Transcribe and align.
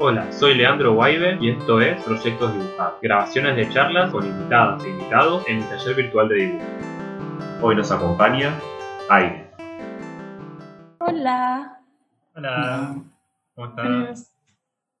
Hola, 0.00 0.30
soy 0.30 0.54
Leandro 0.54 0.94
Guaibe 0.94 1.38
y 1.40 1.50
esto 1.50 1.80
es 1.80 2.00
Proyectos 2.04 2.54
Dibujados, 2.54 3.00
grabaciones 3.02 3.56
de 3.56 3.68
charlas 3.68 4.12
con 4.12 4.24
invitadas 4.24 4.84
e 4.84 4.90
invitados 4.90 5.44
en 5.48 5.56
el 5.56 5.68
taller 5.68 5.96
virtual 5.96 6.28
de 6.28 6.34
dibujo. 6.36 6.64
Hoy 7.62 7.74
nos 7.74 7.90
acompaña 7.90 8.54
Aire. 9.10 9.50
Hola, 11.00 11.82
Hola, 12.32 12.94
¿cómo 13.56 13.66
estás? 13.66 14.36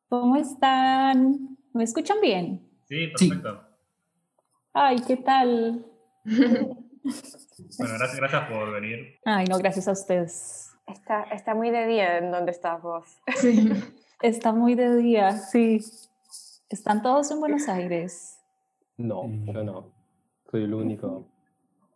¿cómo 0.08 0.36
están? 0.36 1.56
¿Me 1.74 1.84
escuchan 1.84 2.20
bien? 2.20 2.68
Sí, 2.88 3.06
perfecto. 3.06 3.62
Ay, 4.72 4.96
¿qué 5.06 5.16
tal? 5.18 5.86
Bueno, 6.24 7.94
gracias, 7.98 8.16
gracias 8.16 8.50
por 8.50 8.72
venir. 8.72 9.20
Ay, 9.24 9.44
no, 9.48 9.58
gracias 9.58 9.86
a 9.86 9.92
ustedes. 9.92 10.76
Está, 10.88 11.22
está 11.24 11.54
muy 11.54 11.70
de 11.70 11.86
día 11.86 12.18
en 12.18 12.32
donde 12.32 12.50
estás 12.50 12.82
vos. 12.82 13.06
Sí. 13.36 13.70
Está 14.20 14.52
muy 14.52 14.74
de 14.74 14.96
día, 14.96 15.32
sí. 15.32 15.80
¿Están 16.68 17.02
todos 17.02 17.30
en 17.30 17.40
Buenos 17.40 17.68
Aires? 17.68 18.38
No, 18.96 19.22
yo 19.52 19.62
no. 19.62 19.92
Soy 20.50 20.64
el 20.64 20.74
único 20.74 21.26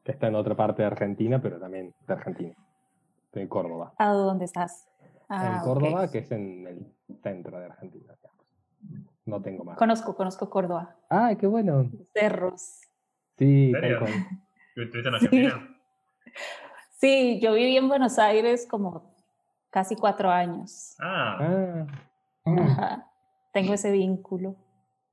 que 0.04 0.12
está 0.12 0.28
en 0.28 0.36
otra 0.36 0.54
parte 0.54 0.82
de 0.82 0.86
Argentina, 0.86 1.40
pero 1.42 1.58
también 1.58 1.92
de 2.06 2.12
Argentina. 2.12 2.54
Estoy 3.26 3.42
en 3.42 3.48
Córdoba. 3.48 3.92
¿A 3.98 4.12
dónde 4.12 4.44
estás? 4.44 4.88
Ah, 5.28 5.56
en. 5.58 5.64
Córdoba, 5.64 6.10
que 6.10 6.18
es 6.18 6.30
en 6.30 6.66
el 6.66 6.92
centro 7.22 7.58
de 7.58 7.66
Argentina. 7.66 8.14
digamos. 8.14 9.06
No 9.24 9.42
tengo 9.42 9.64
más. 9.64 9.76
Conozco, 9.78 10.14
conozco 10.14 10.48
Córdoba. 10.48 10.96
¡Ah, 11.10 11.34
qué 11.38 11.46
bueno! 11.46 11.90
Cerros. 12.12 12.80
Sí, 13.38 13.72
¿En 13.74 13.84
Argentina? 15.14 15.76
Sí, 16.98 17.40
yo 17.40 17.54
viví 17.54 17.76
en 17.76 17.88
Buenos 17.88 18.18
Aires 18.18 18.66
como 18.70 19.12
casi 19.70 19.96
cuatro 19.96 20.30
años. 20.30 20.94
Ah, 21.00 21.38
Ah, 21.40 21.86
Ajá. 22.44 23.10
Tengo 23.52 23.74
ese 23.74 23.90
vínculo. 23.92 24.56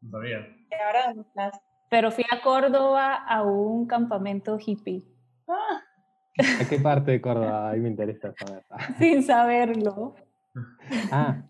no 0.01 0.11
sabía. 0.11 0.39
¿Y 0.39 0.73
ahora 0.85 1.07
dónde 1.07 1.21
estás? 1.21 1.61
Pero 1.89 2.11
fui 2.11 2.23
a 2.31 2.41
Córdoba 2.41 3.15
a 3.15 3.43
un 3.43 3.87
campamento 3.87 4.57
hippie, 4.63 5.03
¿a 5.47 6.69
qué 6.69 6.79
parte 6.79 7.11
de 7.11 7.21
Córdoba? 7.21 7.69
Ahí 7.71 7.79
me 7.79 7.89
interesa 7.89 8.33
saber. 8.33 8.63
sin 8.97 9.23
saberlo. 9.23 10.15
Ah, 11.11 11.43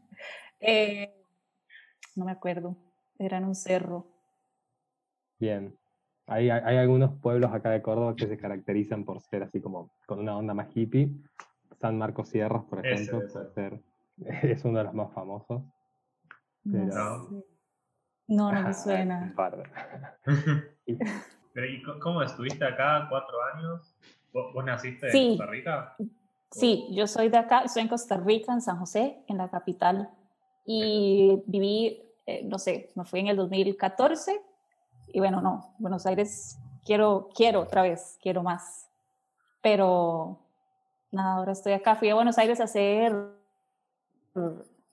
Eh, 0.59 1.13
no 2.15 2.25
me 2.25 2.31
acuerdo, 2.31 2.75
era 3.17 3.37
en 3.37 3.45
un 3.45 3.55
cerro. 3.55 4.07
bien. 5.39 5.75
Hay, 6.27 6.49
hay 6.51 6.77
algunos 6.77 7.19
pueblos 7.21 7.51
acá 7.53 7.71
de 7.71 7.81
Córdoba 7.81 8.15
que 8.15 8.27
se 8.27 8.37
caracterizan 8.37 9.03
por 9.03 9.19
ser 9.21 9.41
así 9.43 9.59
como 9.61 9.89
con 10.05 10.19
una 10.19 10.37
onda 10.37 10.53
más 10.53 10.67
hippie. 10.75 11.09
San 11.81 11.97
Marcos 11.97 12.29
Sierras, 12.29 12.63
por 12.65 12.85
Ese, 12.85 13.03
ejemplo, 13.03 13.25
ese. 13.25 13.33
puede 13.39 13.53
ser- 13.53 13.81
es 14.43 14.63
uno 14.65 14.79
de 14.79 14.83
los 14.85 14.93
más 14.93 15.13
famosos. 15.13 15.61
No, 16.63 16.71
Pero- 16.89 17.29
sé. 17.29 17.45
no, 18.27 18.51
no 18.51 18.61
me 18.63 18.73
suena. 18.73 19.33
Pero, 21.53 21.65
¿y 21.67 21.81
cómo 21.99 22.21
estuviste 22.21 22.63
acá 22.65 23.07
cuatro 23.09 23.37
años? 23.55 23.95
¿Vos, 24.33 24.53
vos 24.53 24.63
naciste 24.63 25.09
Sí. 25.11 25.31
en 25.31 25.37
Costa 25.37 25.51
Rica? 25.51 25.95
Sí, 26.51 26.87
yo 26.91 27.07
soy 27.07 27.29
de 27.29 27.37
acá, 27.37 27.61
estoy 27.61 27.83
en 27.83 27.87
Costa 27.87 28.17
Rica, 28.17 28.53
en 28.53 28.61
San 28.61 28.77
José, 28.77 29.23
en 29.27 29.37
la 29.37 29.49
capital. 29.49 30.09
Y 30.65 31.41
viví, 31.47 32.01
eh, 32.25 32.43
no 32.45 32.59
sé, 32.59 32.91
me 32.95 33.05
fui 33.05 33.19
en 33.21 33.27
el 33.27 33.35
2014. 33.37 34.39
Y 35.07 35.19
bueno, 35.19 35.41
no, 35.41 35.73
Buenos 35.79 36.05
Aires 36.05 36.59
quiero, 36.85 37.29
quiero 37.35 37.61
otra 37.61 37.81
vez, 37.81 38.17
quiero 38.21 38.43
más. 38.43 38.89
Pero 39.61 40.39
nada, 41.11 41.35
ahora 41.35 41.51
estoy 41.51 41.73
acá. 41.73 41.95
Fui 41.95 42.09
a 42.09 42.15
Buenos 42.15 42.37
Aires 42.37 42.59
a 42.61 42.65
hacer 42.65 43.15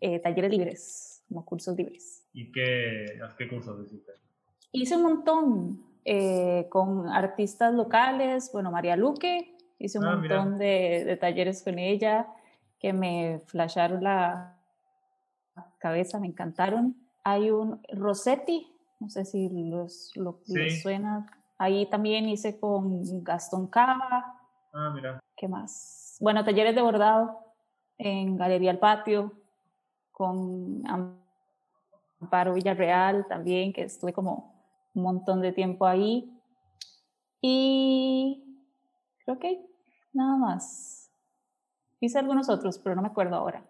eh, 0.01 0.19
talleres 0.20 0.51
libres, 0.51 1.25
como 1.29 1.45
cursos 1.45 1.77
libres. 1.77 2.27
¿Y 2.33 2.53
qué, 2.53 3.06
qué 3.39 3.48
cursos 3.48 3.81
hiciste? 3.87 4.12
Hice 4.73 4.97
un 4.97 5.03
montón 5.03 5.84
eh, 6.05 6.67
con 6.70 7.09
artistas 7.09 7.73
locales, 7.75 8.51
bueno, 8.52 8.70
María 8.70 8.96
Luque, 8.96 9.57
hice 9.79 9.98
un 9.98 10.07
Ah, 10.07 10.17
montón 10.17 10.58
de, 10.58 11.05
de 11.05 11.17
talleres 11.17 11.63
con 11.63 11.79
ella 11.79 12.27
que 12.79 12.92
me 12.92 13.41
flasharon 13.46 14.02
la 14.05 14.58
cabeza, 15.79 16.19
me 16.20 16.27
encantaron. 16.27 16.96
Hay 17.25 17.51
un 17.51 17.80
Rossetti, 17.92 18.73
no 19.01 19.08
sé 19.08 19.25
si 19.25 19.48
los, 19.48 20.13
lo, 20.17 20.41
les 20.46 20.75
Sí. 20.75 20.80
suena. 20.83 21.27
Ahí 21.58 21.86
también 21.89 22.29
hice 22.29 22.58
con 22.61 23.25
Gastón 23.25 23.69
Cava, 23.69 24.39
Ah, 24.73 24.92
mira. 24.95 25.19
¿qué 25.36 25.48
más? 25.48 26.19
Bueno, 26.20 26.45
talleres 26.45 26.75
de 26.75 26.83
bordado 26.83 27.45
en 27.98 28.36
Galería 28.36 28.70
El 28.70 28.79
Patio, 28.79 29.33
con 30.12 30.83
Amparo 32.20 32.55
Villarreal 32.55 33.27
también, 33.29 33.73
que 33.73 33.83
estuve 33.83 34.12
como 34.12 34.55
un 34.95 35.02
montón 35.02 35.40
de 35.40 35.52
tiempo 35.52 35.86
ahí. 35.86 36.33
Y 37.40 38.42
creo 39.24 39.39
que 39.39 39.64
nada 40.12 40.36
más. 40.36 41.11
Hice 42.01 42.18
algunos 42.18 42.48
otros, 42.48 42.79
pero 42.79 42.95
no 42.95 43.02
me 43.02 43.08
acuerdo 43.08 43.36
ahora. 43.36 43.64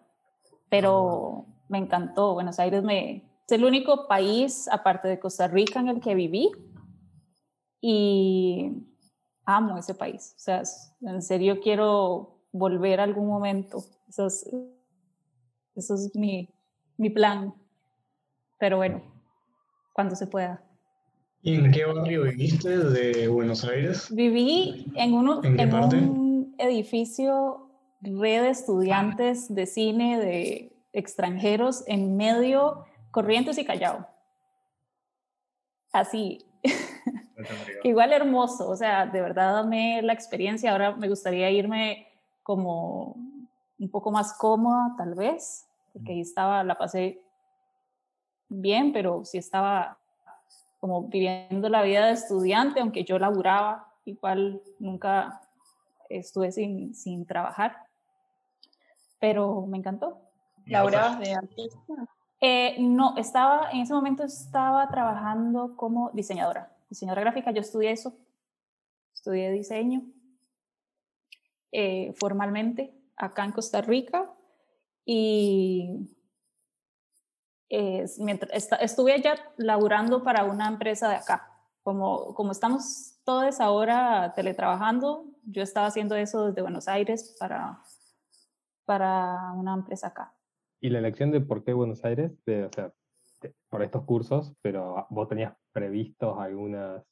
Pero 0.69 1.45
me 1.69 1.77
encantó. 1.77 2.33
Buenos 2.33 2.59
Aires 2.59 2.83
me, 2.83 3.27
es 3.45 3.51
el 3.51 3.63
único 3.63 4.07
país, 4.07 4.67
aparte 4.69 5.07
de 5.07 5.19
Costa 5.19 5.47
Rica, 5.47 5.79
en 5.79 5.89
el 5.89 6.01
que 6.01 6.15
viví. 6.15 6.51
Y 7.79 8.71
amo 9.45 9.77
ese 9.77 9.95
país. 9.95 10.33
O 10.35 10.39
sea, 10.39 10.63
en 11.01 11.21
serio 11.21 11.59
quiero 11.61 12.36
volver 12.51 12.99
algún 12.99 13.27
momento. 13.27 13.83
Eso 14.07 14.27
es, 14.27 14.49
eso 15.75 15.95
es 15.95 16.11
mi, 16.15 16.49
mi 16.97 17.09
plan. 17.09 17.53
Pero 18.59 18.77
bueno, 18.77 19.01
cuando 19.93 20.15
se 20.15 20.27
pueda. 20.27 20.63
¿Y 21.41 21.55
en 21.55 21.71
qué 21.71 21.85
barrio 21.85 22.23
viviste 22.23 22.77
de 22.77 23.27
Buenos 23.27 23.63
Aires? 23.63 24.07
Viví 24.11 24.91
en, 24.95 25.13
uno, 25.13 25.41
¿En 25.43 25.73
un 25.73 26.55
edificio 26.57 27.67
red 28.01 28.43
de 28.43 28.49
estudiantes 28.49 29.53
de 29.53 29.65
cine 29.65 30.19
de 30.19 30.77
extranjeros 30.93 31.83
en 31.87 32.17
medio 32.17 32.85
Corrientes 33.11 33.57
y 33.57 33.65
Callao. 33.65 34.07
Así, 35.91 36.45
igual 37.83 38.13
hermoso, 38.13 38.69
o 38.69 38.75
sea, 38.75 39.05
de 39.05 39.21
verdad 39.21 39.59
amé 39.59 40.01
la 40.01 40.13
experiencia. 40.13 40.71
Ahora 40.71 40.95
me 40.95 41.09
gustaría 41.09 41.49
irme 41.49 42.06
como 42.47 43.17
un 43.77 43.89
poco 43.91 44.09
más 44.09 44.31
cómoda, 44.37 44.95
tal 44.97 45.15
vez, 45.15 45.67
porque 45.91 46.13
ahí 46.13 46.21
estaba, 46.21 46.63
la 46.63 46.77
pasé 46.77 47.21
bien, 48.47 48.93
pero 48.93 49.25
sí 49.25 49.37
estaba 49.37 49.97
como 50.79 51.09
viviendo 51.09 51.67
la 51.67 51.81
vida 51.81 52.05
de 52.05 52.13
estudiante, 52.13 52.79
aunque 52.79 53.03
yo 53.03 53.19
laburaba, 53.19 53.91
igual 54.05 54.61
nunca 54.79 55.41
estuve 56.07 56.53
sin, 56.53 56.95
sin 56.95 57.25
trabajar, 57.25 57.75
pero 59.19 59.65
me 59.65 59.79
encantó. 59.79 60.17
¿Y 60.65 60.71
Laura 60.71 61.09
vos- 61.09 61.19
de 61.19 61.33
artista. 61.33 61.93
Eh, 62.39 62.77
no, 62.79 63.17
estaba, 63.17 63.71
en 63.71 63.81
ese 63.81 63.93
momento 63.93 64.23
estaba 64.23 64.87
trabajando 64.87 65.75
como 65.75 66.11
diseñadora, 66.11 66.71
diseñadora 66.89 67.23
gráfica, 67.23 67.51
yo 67.51 67.59
estudié 67.59 67.91
eso, 67.91 68.15
estudié 69.13 69.51
diseño 69.51 70.03
eh, 71.71 72.13
formalmente 72.15 72.93
acá 73.15 73.43
en 73.45 73.51
Costa 73.51 73.81
Rica 73.81 74.31
y 75.05 76.09
eh, 77.69 78.05
mientras, 78.19 78.51
esta- 78.53 78.77
estuve 78.77 79.13
allá 79.13 79.35
laburando 79.57 80.23
para 80.23 80.45
una 80.45 80.67
empresa 80.67 81.09
de 81.09 81.15
acá. 81.15 81.51
Como, 81.83 82.33
como 82.33 82.51
estamos 82.51 83.19
todos 83.23 83.59
ahora 83.61 84.33
teletrabajando, 84.35 85.25
yo 85.43 85.63
estaba 85.63 85.87
haciendo 85.87 86.15
eso 86.15 86.47
desde 86.47 86.61
Buenos 86.61 86.87
Aires 86.87 87.35
para, 87.39 87.81
para 88.85 89.51
una 89.53 89.73
empresa 89.73 90.07
acá. 90.07 90.33
¿Y 90.81 90.89
la 90.89 90.99
elección 90.99 91.31
de 91.31 91.41
por 91.41 91.63
qué 91.63 91.73
Buenos 91.73 92.03
Aires? 92.05 92.31
De, 92.45 92.65
o 92.65 92.71
sea, 92.71 92.93
de- 93.41 93.53
por 93.69 93.83
estos 93.83 94.03
cursos, 94.03 94.53
pero 94.61 95.07
vos 95.09 95.27
tenías 95.27 95.53
previstos 95.71 96.37
algunas, 96.39 97.03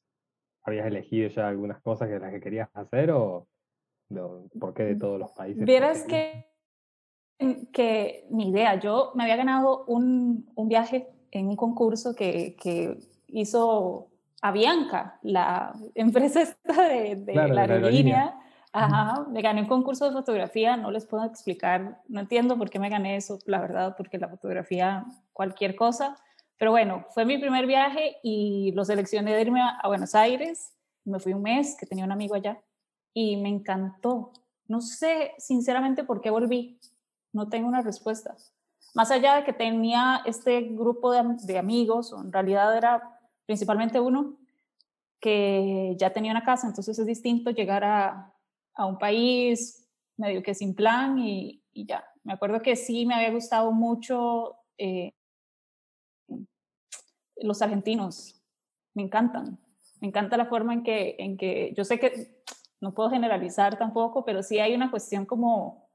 habías 0.63 0.87
elegido 0.87 1.29
ya 1.29 1.47
algunas 1.47 1.81
cosas 1.81 2.09
que 2.09 2.19
las 2.19 2.31
que 2.31 2.39
querías 2.41 2.69
hacer 2.73 3.11
o 3.11 3.47
no, 4.09 4.43
por 4.59 4.73
qué 4.73 4.83
de 4.83 4.95
todos 4.95 5.19
los 5.19 5.31
países? 5.31 5.65
Vieras 5.65 6.03
que, 6.03 6.45
que 7.71 8.27
ni 8.29 8.49
idea, 8.49 8.79
yo 8.79 9.11
me 9.15 9.23
había 9.23 9.35
ganado 9.35 9.85
un, 9.85 10.49
un 10.55 10.67
viaje 10.67 11.09
en 11.31 11.47
un 11.47 11.55
concurso 11.55 12.15
que, 12.15 12.55
que 12.55 12.97
hizo 13.27 14.07
Avianca, 14.41 15.19
la 15.21 15.73
empresa 15.95 16.41
esta 16.41 16.87
de, 16.87 17.15
de 17.15 17.33
Claro, 17.33 17.53
la 17.53 17.61
aerolínea. 17.61 18.39
Ajá, 18.77 19.25
me 19.31 19.41
gané 19.41 19.61
un 19.61 19.67
concurso 19.67 20.05
de 20.05 20.11
fotografía, 20.11 20.75
no 20.75 20.91
les 20.91 21.05
puedo 21.05 21.23
explicar, 21.23 22.01
no 22.09 22.19
entiendo 22.19 22.57
por 22.57 22.69
qué 22.69 22.77
me 22.77 22.89
gané 22.89 23.15
eso, 23.15 23.39
la 23.45 23.61
verdad, 23.61 23.95
porque 23.95 24.17
la 24.17 24.27
fotografía, 24.27 25.05
cualquier 25.31 25.77
cosa. 25.77 26.17
Pero 26.57 26.71
bueno, 26.71 27.05
fue 27.11 27.23
mi 27.23 27.37
primer 27.37 27.67
viaje 27.67 28.17
y 28.21 28.73
lo 28.73 28.83
seleccioné 28.83 29.33
de 29.33 29.41
irme 29.41 29.61
a 29.61 29.87
Buenos 29.87 30.13
Aires. 30.13 30.73
Me 31.05 31.19
fui 31.19 31.33
un 31.33 31.41
mes, 31.41 31.77
que 31.79 31.85
tenía 31.85 32.03
un 32.03 32.11
amigo 32.11 32.35
allá, 32.35 32.61
y 33.15 33.37
me 33.37 33.49
encantó. 33.49 34.33
No 34.67 34.81
sé 34.81 35.31
sinceramente 35.39 36.03
por 36.03 36.21
qué 36.21 36.29
volví, 36.29 36.77
no 37.33 37.49
tengo 37.49 37.67
una 37.67 37.81
respuesta, 37.81 38.35
más 38.93 39.11
allá 39.11 39.35
de 39.35 39.43
que 39.43 39.53
tenía 39.53 40.21
este 40.25 40.61
grupo 40.61 41.11
de, 41.11 41.23
de 41.43 41.57
amigos, 41.57 42.13
o 42.13 42.21
en 42.21 42.31
realidad 42.31 42.77
era 42.77 43.19
principalmente 43.45 43.99
uno, 43.99 44.37
que 45.19 45.95
ya 45.97 46.13
tenía 46.13 46.31
una 46.31 46.43
casa, 46.43 46.67
entonces 46.67 46.99
es 46.99 47.05
distinto 47.05 47.51
llegar 47.51 47.83
a, 47.83 48.33
a 48.73 48.85
un 48.85 48.97
país 48.97 49.87
medio 50.17 50.43
que 50.43 50.53
sin 50.53 50.75
plan 50.75 51.19
y, 51.19 51.61
y, 51.73 51.85
ya. 51.85 52.05
Me 52.23 52.33
acuerdo 52.33 52.61
que 52.61 52.75
sí 52.75 53.05
me 53.05 53.15
había 53.15 53.31
gustado 53.31 53.71
mucho 53.71 54.55
eh, 54.77 55.13
los 57.37 57.61
argentinos, 57.61 58.41
me 58.93 59.03
encantan, 59.03 59.59
me 59.99 60.07
encanta 60.07 60.37
la 60.37 60.45
forma 60.45 60.73
en 60.73 60.83
que, 60.83 61.15
en 61.19 61.37
que, 61.37 61.73
yo 61.75 61.83
sé 61.83 61.99
que 61.99 62.43
no 62.85 62.93
puedo 62.93 63.09
generalizar 63.09 63.79
tampoco, 63.79 64.23
pero 64.23 64.43
sí 64.43 64.59
hay 64.59 64.75
una 64.75 64.91
cuestión 64.91 65.25
como 65.25 65.89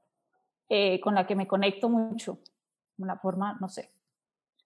eh, 0.67 0.99
con 0.99 1.15
la 1.15 1.25
que 1.25 1.37
me 1.37 1.47
conecto 1.47 1.87
mucho, 1.89 2.39
una 2.97 3.17
forma, 3.17 3.57
no 3.61 3.69
sé. 3.69 3.93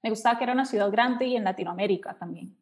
Me 0.01 0.10
gustaba 0.10 0.36
que 0.36 0.44
era 0.44 0.54
una 0.54 0.66
ciudad 0.66 0.92
grande 0.92 1.27
y 1.27 1.36
en 1.36 1.44
Latinoamérica 1.44 2.18
también. 2.18 2.57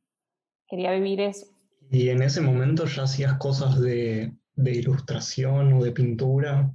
Quería 0.68 0.92
vivir 0.92 1.21
eso. 1.21 1.45
¿Y 1.89 2.10
en 2.10 2.21
ese 2.21 2.42
momento 2.42 2.86
ya 2.88 3.04
hacías 3.04 3.38
cosas 3.38 3.80
de, 3.80 4.33
de 4.56 4.71
ilustración 4.71 5.71
o 5.71 5.81
de 5.81 5.94
pintura? 5.94 6.69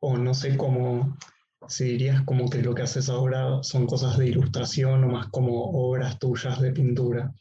O 0.00 0.18
no 0.18 0.34
sé 0.34 0.58
cómo, 0.58 1.16
si 1.66 1.84
dirías 1.84 2.22
como 2.24 2.50
que 2.50 2.60
lo 2.60 2.74
que 2.74 2.82
haces 2.82 3.08
ahora 3.08 3.62
son 3.62 3.86
cosas 3.86 4.18
de 4.18 4.28
ilustración 4.28 5.02
o 5.04 5.08
más 5.08 5.28
como 5.28 5.70
obras 5.70 6.18
tuyas 6.18 6.60
de 6.60 6.72
pintura. 6.72 7.32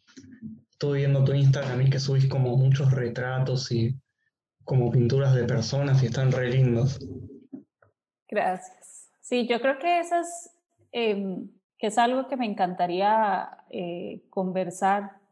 Estoy 0.71 0.99
viendo 0.99 1.25
tu 1.25 1.33
Instagram 1.33 1.81
y 1.81 1.89
que 1.89 1.99
subís 1.99 2.27
como 2.27 2.55
muchos 2.55 2.89
retratos 2.91 3.69
y 3.73 3.97
como 4.63 4.91
pinturas 4.91 5.35
de 5.35 5.43
personas 5.45 6.01
y 6.03 6.07
están 6.07 6.31
re 6.31 6.49
lindos. 6.49 6.99
Gracias. 8.27 9.09
Sí, 9.21 9.47
yo 9.47 9.61
creo 9.61 9.79
que 9.79 9.99
eso 9.99 10.15
es, 10.17 10.51
eh, 10.91 11.37
que 11.77 11.87
es 11.87 11.97
algo 11.97 12.27
que 12.27 12.37
me 12.37 12.45
encantaría 12.45 13.57
eh, 13.69 14.23
conversar 14.29 15.23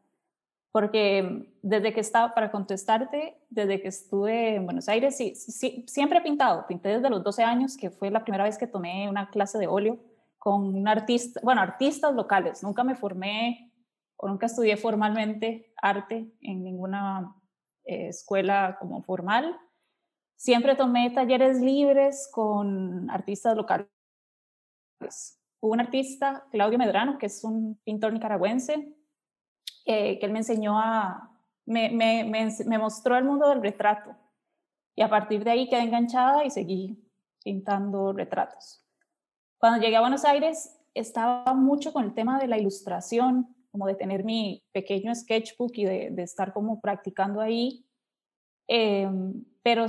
porque 0.72 1.52
desde 1.62 1.94
que 1.94 2.00
estaba, 2.00 2.34
para 2.34 2.50
contestarte, 2.50 3.38
desde 3.50 3.82
que 3.82 3.90
estuve 3.90 4.56
en 4.56 4.66
Buenos 4.66 4.88
Aires, 4.88 5.18
sí, 5.18 5.36
sí, 5.36 5.84
siempre 5.88 6.20
he 6.20 6.22
pintado, 6.22 6.66
pinté 6.66 6.90
desde 6.90 7.10
los 7.10 7.24
12 7.24 7.44
años, 7.44 7.76
que 7.76 7.90
fue 7.90 8.10
la 8.10 8.24
primera 8.24 8.46
vez 8.46 8.58
que 8.58 8.68
tomé 8.68 9.10
una 9.10 9.30
clase 9.30 9.58
de 9.58 9.68
óleo 9.68 10.00
con 10.38 10.74
un 10.76 10.88
artista, 10.88 11.42
bueno, 11.44 11.62
artistas 11.62 12.16
locales, 12.16 12.64
nunca 12.64 12.84
me 12.84 12.96
formé 12.96 13.72
o 14.16 14.28
nunca 14.28 14.46
estudié 14.46 14.78
formalmente 14.78 15.74
arte 15.82 16.32
en 16.42 16.64
ninguna 16.64 17.36
eh, 17.86 18.08
escuela 18.10 18.78
como 18.80 19.02
formal, 19.04 19.60
siempre 20.36 20.76
tomé 20.76 21.12
talleres 21.12 21.62
libres 21.62 22.30
con 22.32 23.10
artistas 23.10 23.56
locales. 23.56 23.88
Hubo 25.60 25.74
un 25.74 25.80
artista, 25.80 26.48
Claudio 26.52 26.78
Medrano, 26.78 27.18
que 27.18 27.28
es 27.28 27.44
un 27.44 27.80
pintor 27.84 28.14
nicaragüense, 28.14 28.96
que 29.86 30.20
él 30.22 30.32
me 30.32 30.40
enseñó 30.40 30.80
a, 30.80 31.32
me, 31.66 31.90
me, 31.90 32.24
me, 32.66 32.78
mostró 32.78 33.18
el 33.18 33.24
mundo 33.24 33.50
del 33.50 33.62
retrato. 33.62 34.16
Y 34.96 35.02
a 35.02 35.10
partir 35.10 35.44
de 35.44 35.52
ahí 35.52 35.70
quedé 35.70 35.82
enganchada 35.82 36.44
y 36.44 36.50
seguí 36.50 37.02
pintando 37.44 38.14
retratos. 38.14 38.86
Cuando 39.58 39.82
llegué 39.82 39.96
a 39.96 40.02
Buenos 40.02 40.26
Aires 40.26 40.78
estaba 40.94 41.54
mucho 41.54 41.94
con 41.94 42.04
el 42.04 42.14
tema 42.14 42.40
de 42.40 42.48
la 42.48 42.58
ilustración, 42.58 43.56
como 43.72 43.88
de 43.88 43.96
tener 43.96 44.24
mi 44.24 44.64
pequeño 44.72 45.14
sketchbook 45.16 45.72
y 45.76 45.86
de, 45.86 46.22
estar 46.22 46.54
como 46.54 46.82
practicando 46.82 47.42
ahí. 47.42 47.86
Eh, 48.68 49.10
pero 49.64 49.86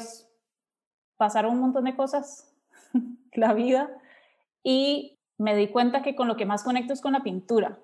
pasaron 1.16 1.54
un 1.54 1.60
montón 1.60 1.84
de 1.84 1.96
cosas, 1.96 2.54
la 3.32 3.52
vida, 3.54 3.90
y 4.62 5.18
me 5.38 5.56
di 5.56 5.68
cuenta 5.68 6.02
que 6.02 6.14
con 6.14 6.28
lo 6.28 6.36
que 6.36 6.46
más 6.46 6.62
conecto 6.62 6.92
es 6.92 7.00
con 7.00 7.12
la 7.12 7.22
pintura 7.22 7.78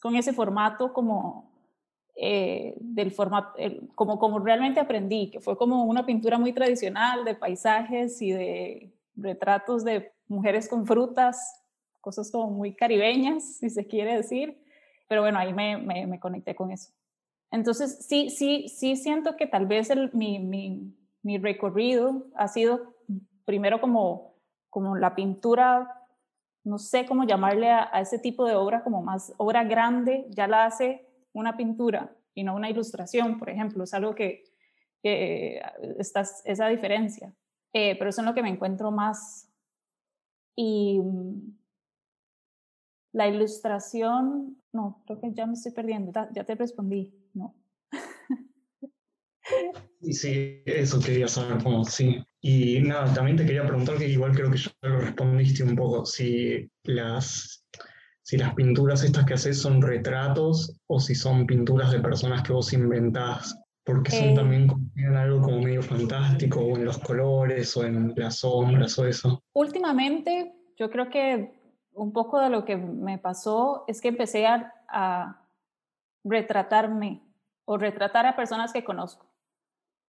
con 0.00 0.16
ese 0.16 0.32
formato 0.32 0.92
como 0.92 1.50
eh, 2.16 2.74
del 2.78 3.10
formato, 3.10 3.58
como, 3.94 4.18
como 4.18 4.38
realmente 4.38 4.80
aprendí, 4.80 5.30
que 5.30 5.40
fue 5.40 5.56
como 5.56 5.84
una 5.84 6.04
pintura 6.06 6.38
muy 6.38 6.52
tradicional 6.52 7.24
de 7.24 7.34
paisajes 7.34 8.20
y 8.22 8.32
de 8.32 8.92
retratos 9.16 9.84
de 9.84 10.12
mujeres 10.28 10.68
con 10.68 10.86
frutas, 10.86 11.62
cosas 12.00 12.30
como 12.30 12.50
muy 12.50 12.74
caribeñas, 12.74 13.56
si 13.56 13.70
se 13.70 13.86
quiere 13.86 14.16
decir, 14.16 14.61
pero 15.12 15.20
bueno, 15.20 15.38
ahí 15.38 15.52
me, 15.52 15.76
me, 15.76 16.06
me 16.06 16.18
conecté 16.18 16.54
con 16.54 16.70
eso. 16.70 16.90
Entonces, 17.50 18.06
sí, 18.08 18.30
sí, 18.30 18.66
sí 18.70 18.96
siento 18.96 19.36
que 19.36 19.46
tal 19.46 19.66
vez 19.66 19.90
el, 19.90 20.10
mi, 20.14 20.38
mi, 20.38 20.96
mi 21.22 21.36
recorrido 21.36 22.28
ha 22.34 22.48
sido 22.48 22.94
primero 23.44 23.78
como, 23.78 24.36
como 24.70 24.96
la 24.96 25.14
pintura 25.14 25.86
no 26.64 26.78
sé 26.78 27.04
cómo 27.04 27.24
llamarle 27.24 27.70
a, 27.70 28.00
ese 28.00 28.18
tipo 28.18 28.46
de 28.46 28.54
obra 28.54 28.82
como 28.82 29.02
más 29.02 29.34
obra 29.36 29.64
grande, 29.64 30.24
ya 30.30 30.46
la 30.46 30.64
hace 30.64 31.06
una 31.34 31.58
pintura 31.58 32.16
y 32.32 32.42
no 32.42 32.56
una 32.56 32.70
ilustración, 32.70 33.38
por 33.38 33.50
ejemplo, 33.50 33.84
es 33.84 33.92
algo 33.92 34.14
que, 34.14 34.44
que 35.02 35.60
está 35.98 36.22
esa 36.46 36.68
diferencia, 36.68 37.34
eh, 37.74 37.96
pero 37.98 38.08
eso 38.08 38.22
es 38.22 38.26
lo 38.26 38.32
que 38.32 38.42
me 38.42 38.48
encuentro 38.48 38.90
más. 38.90 39.46
Y 40.56 41.02
la 43.12 43.28
ilustración, 43.28 44.56
no, 44.72 45.02
creo 45.06 45.20
que 45.20 45.32
ya 45.32 45.46
me 45.46 45.52
estoy 45.54 45.72
perdiendo, 45.72 46.12
ya 46.34 46.44
te 46.44 46.54
respondí, 46.54 47.14
no. 47.34 47.54
Sí, 50.00 50.62
eso 50.66 51.00
quería 51.00 51.28
saber, 51.28 51.62
como 51.62 51.84
sí. 51.84 52.24
Y 52.40 52.80
nada, 52.80 53.12
también 53.12 53.36
te 53.36 53.44
quería 53.44 53.66
preguntar 53.66 53.98
que 53.98 54.08
igual 54.08 54.34
creo 54.34 54.50
que 54.50 54.58
ya 54.58 54.70
lo 54.82 55.00
respondiste 55.00 55.62
un 55.62 55.76
poco, 55.76 56.06
si 56.06 56.70
las, 56.84 57.64
si 58.22 58.36
las 58.36 58.54
pinturas 58.54 59.02
estas 59.04 59.24
que 59.24 59.34
haces 59.34 59.60
son 59.60 59.82
retratos 59.82 60.76
o 60.86 61.00
si 61.00 61.14
son 61.14 61.46
pinturas 61.46 61.92
de 61.92 62.00
personas 62.00 62.42
que 62.42 62.52
vos 62.52 62.72
inventás, 62.72 63.56
porque 63.84 64.12
son 64.12 64.28
Eh. 64.30 64.34
también 64.34 64.68
tienen 64.94 65.16
algo 65.16 65.42
como 65.42 65.60
medio 65.60 65.82
fantástico, 65.82 66.60
o 66.60 66.76
en 66.76 66.84
los 66.84 66.98
colores, 66.98 67.76
o 67.76 67.84
en 67.84 68.12
las 68.16 68.38
sombras, 68.38 68.98
o 68.98 69.06
eso. 69.06 69.42
Últimamente, 69.54 70.52
yo 70.76 70.88
creo 70.90 71.10
que 71.10 71.52
un 71.94 72.12
poco 72.12 72.40
de 72.40 72.50
lo 72.50 72.64
que 72.64 72.76
me 72.76 73.18
pasó 73.18 73.84
es 73.86 74.00
que 74.00 74.08
empecé 74.08 74.46
a, 74.46 75.38
retratarme 76.24 77.20
o 77.64 77.78
retratar 77.78 78.26
a 78.26 78.36
personas 78.36 78.72
que 78.72 78.84
conozco. 78.84 79.26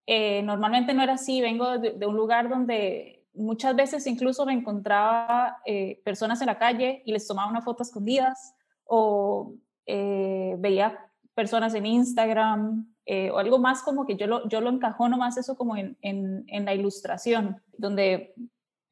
Eh, 0.06 0.44
normalmente 0.44 0.94
no 0.94 1.01
era 1.01 1.13
así, 1.13 1.41
vengo 1.41 1.80
de, 1.80 2.06
un 2.06 2.15
lugar 2.15 2.50
donde 2.50 3.25
muchas 3.33 3.75
veces 3.75 4.06
incluso 4.06 4.45
me 4.45 4.53
encontraba 4.53 5.57
eh, 5.65 6.01
personas 6.06 6.39
en 6.41 6.47
la 6.47 6.59
calle 6.59 7.01
y 7.06 7.13
les 7.13 7.25
tomaba 7.25 7.50
una 7.50 7.63
foto 7.63 7.81
escondidas 7.81 8.53
o 8.83 9.56
eh, 9.87 10.56
veía 10.59 11.09
personas 11.33 11.73
en 11.73 11.87
Instagram 11.87 12.94
o 13.33 13.37
algo 13.37 13.57
más 13.57 13.81
como 13.81 14.06
que 14.06 14.16
yo 14.16 14.28
lo, 14.28 14.47
yo 14.47 14.61
lo 14.61 14.69
encajono 14.69 15.18
más 15.18 15.37
eso 15.37 15.57
como 15.57 15.75
en, 15.75 15.97
en 16.02 16.66
la 16.66 16.75
ilustración, 16.75 17.61
donde 17.78 18.35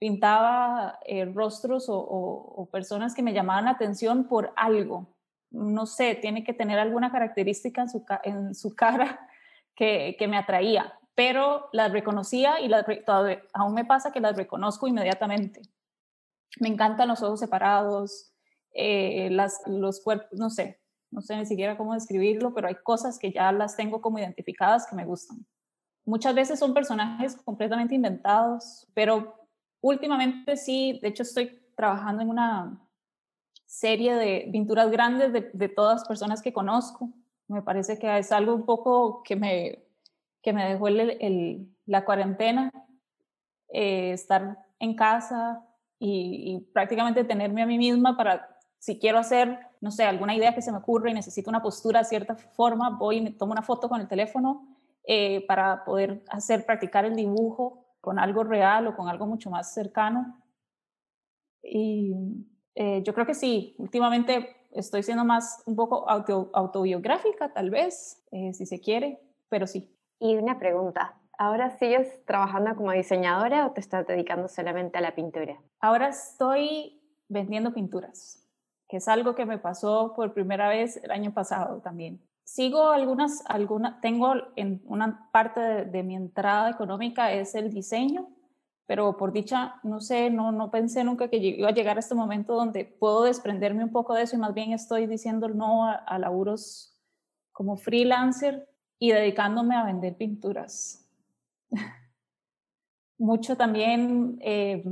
pintaba 0.01 0.98
eh, 1.05 1.25
rostros 1.25 1.86
o, 1.88 2.67
personas 2.72 3.13
que 3.13 3.22
me 3.22 3.34
llamaban 3.34 3.65
la 3.65 3.72
atención 3.72 4.24
por 4.24 4.51
algo. 4.55 5.13
No 5.51 5.86
sé, 5.86 6.15
tiene 6.15 6.43
que 6.43 6.53
tener 6.53 6.79
alguna 6.79 7.12
característica 7.12 7.84
en 7.84 7.89
su, 7.89 8.03
en 8.24 8.55
su 8.55 8.75
cara 8.75 9.29
que, 9.75 10.15
que 10.17 10.27
me 10.27 10.38
atraía 10.38 10.98
pero 11.13 11.70
las 11.72 11.91
reconocía 11.91 12.62
y 12.62 12.67
las, 12.67 12.86
todavía, 13.05 13.43
aún 13.53 13.75
me 13.75 13.86
pasa 13.86 14.12
que 14.12 14.22
las 14.22 14.36
reconozco 14.36 14.88
inmediatamente. 14.88 15.62
Me 16.60 16.70
encantan 16.70 17.10
los 17.10 17.22
ojos 17.22 17.39
separados, 17.39 18.34
eh, 18.74 19.29
las, 19.29 19.62
los 19.67 20.01
cuerpos, 20.01 20.29
no 20.31 20.50
sé, 20.50 20.79
no 21.12 21.22
sé 21.22 21.36
ni 21.36 21.46
siquiera 21.46 21.77
cómo 21.77 21.93
describirlo, 21.93 22.53
pero 22.53 22.70
hay 22.70 22.75
cosas 22.84 23.20
que 23.20 23.31
ya 23.31 23.51
las 23.51 23.75
tengo 23.75 24.01
como 24.01 24.17
identificadas 24.17 24.88
que 24.88 24.96
me 24.96 25.05
gustan. 25.05 25.46
Muchas 26.05 26.34
veces 26.34 26.58
son 26.58 26.74
personajes 26.74 27.36
completamente 27.36 27.93
inventados, 27.93 28.88
pero 28.93 29.40
últimamente 29.81 30.55
sí, 30.55 31.00
de 31.01 31.09
hecho 31.09 31.23
estoy 31.23 31.59
trabajando 31.75 32.21
en 32.21 32.29
una 32.29 32.79
serie 33.65 34.15
de 34.15 34.50
pinturas 34.51 34.91
grandes 34.91 35.31
de, 35.31 35.69
todas 35.69 36.07
personas 36.07 36.41
que 36.41 36.53
conozco. 36.53 37.09
Me 37.47 37.61
parece 37.61 37.97
que 37.97 38.17
es 38.17 38.31
algo 38.31 38.53
un 38.53 38.65
poco 38.65 39.23
que 39.23 39.35
me, 39.35 39.83
que 40.41 40.53
me 40.53 40.69
dejó 40.69 40.88
el, 40.88 41.67
la 41.85 42.05
cuarentena, 42.05 42.71
eh, 43.69 44.11
estar 44.11 44.57
en 44.79 44.95
casa 44.95 45.65
y, 45.97 46.53
y, 46.53 46.59
prácticamente 46.73 47.23
tenerme 47.23 47.61
a 47.61 47.65
mí 47.65 47.77
misma 47.77 48.17
para, 48.17 48.57
si 48.77 49.00
quiero 49.00 49.19
hacer, 49.19 49.59
no 49.79 49.91
sé, 49.91 50.03
alguna 50.03 50.35
idea 50.35 50.53
que 50.53 50.61
se 50.61 50.71
me 50.71 50.79
ocurre 50.79 51.11
y 51.11 51.13
necesito 51.13 51.50
una 51.50 51.61
postura 51.61 52.00
de 52.00 52.05
cierta 52.05 52.35
forma, 52.35 52.89
voy 52.89 53.17
y 53.17 53.21
me 53.21 53.31
tomo 53.31 53.53
una 53.53 53.61
foto 53.61 53.88
con 53.88 54.01
el 54.01 54.07
teléfono 54.07 54.67
eh, 55.03 55.45
para 55.47 55.85
poder 55.85 56.23
hacer, 56.29 56.65
practicar 56.65 57.05
el 57.05 57.15
dibujo 57.15 57.80
con 58.01 58.20
algo 58.20 58.43
real 58.43 58.88
o 58.88 58.96
con 58.96 59.08
algo 59.08 59.27
mucho 59.27 59.50
más 59.50 59.74
cercano. 59.74 60.41
Y 61.63 62.13
eh, 62.75 63.03
yo 63.03 63.13
creo 63.13 63.25
que 63.25 63.36
sí, 63.36 63.75
últimamente 63.77 64.55
estoy 64.72 65.03
siendo 65.03 65.24
más 65.24 65.62
un 65.65 65.75
poco 65.75 66.10
auto, 66.10 66.50
autobiográfica, 66.53 67.53
tal 67.53 67.70
vez, 67.70 68.24
eh, 68.31 68.53
si 68.53 68.65
se 68.65 68.79
quiere, 68.79 69.22
pero 69.50 69.67
sí. 69.67 69.96
Y 70.20 70.36
una 70.36 70.60
pregunta, 70.60 71.20
¿ahora 71.38 71.77
sigues 71.77 72.25
trabajando 72.25 72.75
como 72.75 72.91
diseñadora 72.91 73.67
o 73.67 73.72
te 73.72 73.81
estás 73.81 74.08
dedicando 74.08 74.48
solamente 74.48 74.98
a 74.98 75.01
la 75.01 75.15
pintura? 75.15 75.62
Ahora 75.79 76.10
estoy 76.10 77.01
vendiendo 77.27 77.74
pinturas, 77.74 78.48
que 78.88 78.98
es 78.98 79.08
algo 79.08 79.36
que 79.36 79.46
me 79.46 79.58
pasó 79.58 80.13
por 80.15 80.34
primera 80.34 80.70
vez 80.70 80.98
el 81.03 81.12
año 81.12 81.34
pasado 81.34 81.81
también. 81.81 82.22
Sigo 82.53 82.89
algunas, 82.89 83.46
algunas 83.48 84.01
tengo 84.01 84.34
en 84.58 84.81
una 84.84 85.29
parte 85.31 85.62
de, 85.62 85.86
de 85.86 86.03
mi 86.03 86.17
entrada 86.17 86.70
económica 86.70 87.31
es 87.31 87.55
el 87.55 87.72
diseño, 87.72 88.27
pero 88.86 89.15
por 89.15 89.31
dicha, 89.31 89.75
no 89.84 90.01
sé, 90.01 90.29
no, 90.29 90.51
no 90.51 90.70
pensé 90.70 91.05
nunca 91.05 91.29
que 91.29 91.38
iba 91.38 91.70
a 91.70 91.74
llegar 91.74 91.96
a 91.96 92.01
este 92.01 92.13
momento 92.13 92.53
donde 92.55 92.84
puedo 92.84 93.24
desprenderme 93.24 93.86
un 93.86 93.93
poco 93.93 94.13
de 94.13 94.24
eso 94.24 94.36
y 94.36 94.39
más 94.39 94.53
bien 94.53 94.74
estoy 94.74 95.08
diciendo 95.08 95.48
no 95.48 95.86
a, 95.86 95.93
a 95.93 96.20
laburos 96.20 97.00
como 97.53 97.77
freelancer 97.77 98.67
y 99.00 99.13
dedicándome 99.13 99.77
a 99.77 99.86
vender 99.86 100.17
pinturas. 100.17 101.10
Mucho 103.17 103.55
también 103.55 104.39
eh, 104.41 104.84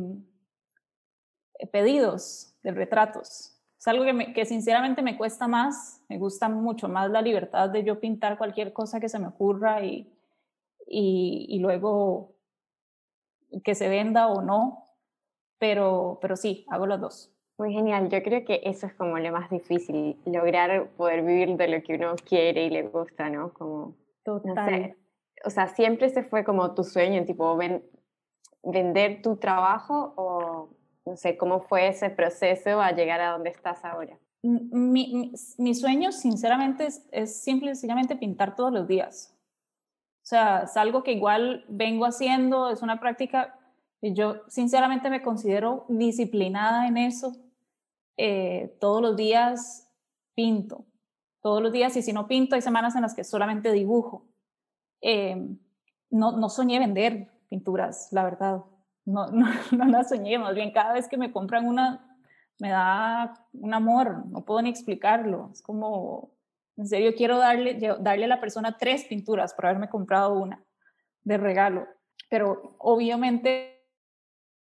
pedidos 1.73 2.55
de 2.63 2.71
retratos. 2.71 3.58
Es 3.79 3.87
algo 3.87 4.03
que, 4.03 4.11
me, 4.11 4.33
que 4.33 4.45
sinceramente 4.45 5.01
me 5.01 5.17
cuesta 5.17 5.47
más, 5.47 6.03
me 6.09 6.17
gusta 6.17 6.49
mucho 6.49 6.89
más 6.89 7.09
la 7.09 7.21
libertad 7.21 7.69
de 7.69 7.85
yo 7.85 7.99
pintar 7.99 8.37
cualquier 8.37 8.73
cosa 8.73 8.99
que 8.99 9.07
se 9.07 9.19
me 9.19 9.27
ocurra 9.27 9.83
y, 9.85 10.13
y, 10.85 11.45
y 11.47 11.59
luego 11.59 12.35
que 13.63 13.75
se 13.75 13.87
venda 13.87 14.27
o 14.27 14.41
no, 14.41 14.83
pero, 15.57 16.19
pero 16.21 16.35
sí, 16.35 16.65
hago 16.69 16.87
los 16.87 16.99
dos. 16.99 17.31
Muy 17.57 17.73
genial, 17.73 18.09
yo 18.09 18.21
creo 18.21 18.45
que 18.45 18.61
eso 18.63 18.85
es 18.85 18.93
como 18.93 19.17
lo 19.17 19.31
más 19.31 19.49
difícil, 19.49 20.17
lograr 20.25 20.89
poder 20.97 21.23
vivir 21.23 21.57
de 21.57 21.67
lo 21.67 21.81
que 21.81 21.95
uno 21.95 22.15
quiere 22.27 22.65
y 22.65 22.69
le 22.69 22.83
gusta, 22.83 23.29
¿no? 23.29 23.53
Como, 23.53 23.95
Total. 24.23 24.55
no 24.55 24.65
sé, 24.65 24.97
o 25.45 25.49
sea, 25.49 25.67
siempre 25.67 26.09
se 26.09 26.23
fue 26.23 26.43
como 26.43 26.73
tu 26.73 26.83
sueño, 26.83 27.25
tipo, 27.25 27.55
ven, 27.55 27.83
vender 28.63 29.21
tu 29.21 29.37
trabajo 29.37 30.13
o, 30.15 30.38
no 31.09 31.17
sé, 31.17 31.37
cómo 31.37 31.61
fue 31.61 31.87
ese 31.87 32.09
proceso 32.09 32.79
a 32.79 32.91
llegar 32.91 33.19
a 33.19 33.31
donde 33.31 33.49
estás 33.49 33.83
ahora. 33.83 34.17
Mi, 34.41 35.33
sueño, 35.73 36.11
sinceramente, 36.11 36.85
es, 36.85 37.05
es 37.11 37.41
simple 37.41 37.71
y 37.71 37.75
sencillamente 37.75 38.15
pintar 38.15 38.55
todos 38.55 38.71
los 38.71 38.87
días. 38.87 39.35
O 40.21 40.27
sea, 40.29 40.61
es 40.63 40.77
algo 40.77 41.01
que 41.03 41.13
igual 41.13 41.65
vengo 41.67 42.05
haciendo, 42.05 42.69
es 42.69 42.83
una 42.83 42.99
práctica, 42.99 43.59
yo 44.01 44.43
sinceramente 44.47 45.09
me 45.09 45.23
considero 45.23 45.85
disciplinada 45.89 46.87
en 46.87 46.97
eso. 46.97 47.35
Eh, 48.15 48.77
todos 48.79 49.01
los 49.01 49.15
días 49.15 49.91
pinto, 50.35 50.85
todos 51.41 51.61
los 51.61 51.71
días, 51.71 51.95
y 51.97 52.01
si 52.01 52.13
no 52.13 52.27
pinto, 52.27 52.55
hay 52.55 52.61
semanas 52.61 52.95
en 52.95 53.01
las 53.01 53.15
que 53.15 53.23
solamente 53.23 53.71
dibujo. 53.71 54.27
Eh, 55.01 55.35
no, 56.11 56.33
no 56.33 56.49
soñé 56.49 56.79
vender 56.79 57.31
pinturas, 57.49 58.09
la 58.11 58.23
verdad. 58.23 58.63
No, 59.09 59.27
no, 59.27 59.47
no 59.71 59.85
la 59.85 60.03
soñé, 60.03 60.37
más 60.37 60.53
bien 60.53 60.71
cada 60.71 60.93
vez 60.93 61.07
que 61.07 61.17
me 61.17 61.31
compran 61.31 61.65
una, 61.65 62.17
me 62.59 62.69
da 62.69 63.33
un 63.53 63.73
amor, 63.73 64.25
no 64.27 64.45
puedo 64.45 64.61
ni 64.61 64.69
explicarlo. 64.69 65.49
Es 65.51 65.61
como, 65.61 66.31
en 66.77 66.87
serio, 66.87 67.13
quiero 67.17 67.37
darle, 67.37 67.79
darle 67.99 68.25
a 68.25 68.27
la 68.27 68.39
persona 68.39 68.77
tres 68.77 69.05
pinturas 69.05 69.53
por 69.53 69.65
haberme 69.65 69.89
comprado 69.89 70.33
una 70.33 70.63
de 71.23 71.37
regalo. 71.37 71.87
Pero 72.29 72.75
obviamente 72.77 73.83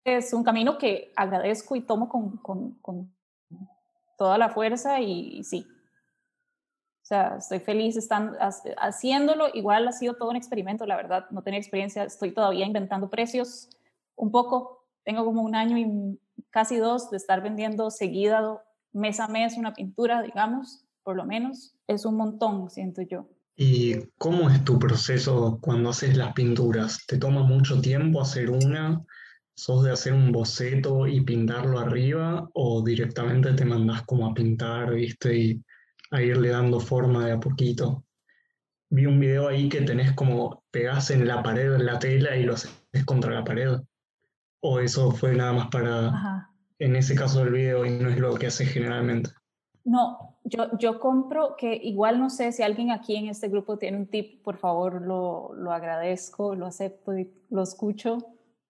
es 0.04 0.32
un 0.32 0.42
camino 0.42 0.78
que 0.78 1.12
agradezco 1.16 1.76
y 1.76 1.82
tomo 1.82 2.08
con, 2.08 2.38
con, 2.38 2.72
con 2.80 3.14
toda 4.16 4.38
la 4.38 4.48
fuerza 4.48 5.00
y, 5.00 5.38
y, 5.38 5.44
sí. 5.44 5.66
O 7.02 7.06
sea, 7.10 7.36
estoy 7.38 7.58
feliz 7.58 7.96
están 7.96 8.36
haciéndolo. 8.78 9.48
Igual 9.52 9.86
ha 9.88 9.92
sido 9.92 10.14
todo 10.14 10.30
un 10.30 10.36
experimento, 10.36 10.86
la 10.86 10.96
verdad. 10.96 11.26
No 11.30 11.42
tenía 11.42 11.58
experiencia, 11.58 12.04
estoy 12.04 12.30
todavía 12.32 12.64
inventando 12.64 13.10
precios 13.10 13.68
un 14.20 14.30
poco. 14.30 14.86
Tengo 15.04 15.24
como 15.24 15.42
un 15.42 15.54
año 15.54 15.78
y 15.78 16.20
casi 16.50 16.76
dos 16.76 17.10
de 17.10 17.16
estar 17.16 17.42
vendiendo 17.42 17.90
seguida, 17.90 18.62
mes 18.92 19.18
a 19.18 19.28
mes, 19.28 19.56
una 19.56 19.72
pintura, 19.72 20.22
digamos, 20.22 20.84
por 21.02 21.16
lo 21.16 21.24
menos. 21.24 21.74
Es 21.86 22.04
un 22.04 22.16
montón, 22.16 22.70
siento 22.70 23.02
yo. 23.02 23.28
¿Y 23.56 23.96
cómo 24.18 24.48
es 24.50 24.64
tu 24.64 24.78
proceso 24.78 25.58
cuando 25.60 25.90
haces 25.90 26.16
las 26.16 26.32
pinturas? 26.34 27.04
¿Te 27.06 27.18
toma 27.18 27.42
mucho 27.42 27.80
tiempo 27.80 28.20
hacer 28.20 28.50
una? 28.50 29.02
¿Sos 29.54 29.84
de 29.84 29.92
hacer 29.92 30.12
un 30.12 30.32
boceto 30.32 31.06
y 31.06 31.20
pintarlo 31.22 31.78
arriba 31.78 32.48
o 32.54 32.82
directamente 32.82 33.52
te 33.52 33.64
mandás 33.64 34.02
como 34.02 34.26
a 34.26 34.34
pintar, 34.34 34.94
viste, 34.94 35.36
y 35.36 35.64
a 36.10 36.22
irle 36.22 36.48
dando 36.50 36.80
forma 36.80 37.26
de 37.26 37.32
a 37.32 37.40
poquito? 37.40 38.04
Vi 38.90 39.06
un 39.06 39.20
video 39.20 39.48
ahí 39.48 39.68
que 39.68 39.82
tenés 39.82 40.12
como 40.12 40.64
pegás 40.70 41.10
en 41.10 41.26
la 41.28 41.42
pared 41.42 41.76
la 41.78 41.98
tela 41.98 42.36
y 42.36 42.44
lo 42.44 42.54
haces 42.54 42.72
contra 43.04 43.34
la 43.34 43.44
pared. 43.44 43.78
¿O 44.60 44.80
eso 44.80 45.10
fue 45.10 45.34
nada 45.34 45.52
más 45.52 45.68
para, 45.68 46.08
Ajá. 46.08 46.50
en 46.78 46.96
ese 46.96 47.14
caso 47.14 47.40
del 47.40 47.52
video, 47.52 47.84
y 47.84 47.90
no 47.90 48.08
es 48.08 48.18
lo 48.18 48.34
que 48.34 48.46
haces 48.46 48.68
generalmente? 48.70 49.30
No, 49.84 50.38
yo, 50.44 50.76
yo 50.78 51.00
compro 51.00 51.56
que 51.56 51.74
igual 51.74 52.18
no 52.18 52.28
sé 52.28 52.52
si 52.52 52.62
alguien 52.62 52.90
aquí 52.90 53.16
en 53.16 53.28
este 53.28 53.48
grupo 53.48 53.78
tiene 53.78 53.96
un 53.96 54.06
tip, 54.06 54.42
por 54.42 54.58
favor 54.58 55.00
lo, 55.00 55.54
lo 55.54 55.72
agradezco, 55.72 56.54
lo 56.54 56.66
acepto 56.66 57.16
y 57.16 57.32
lo 57.48 57.62
escucho. 57.62 58.18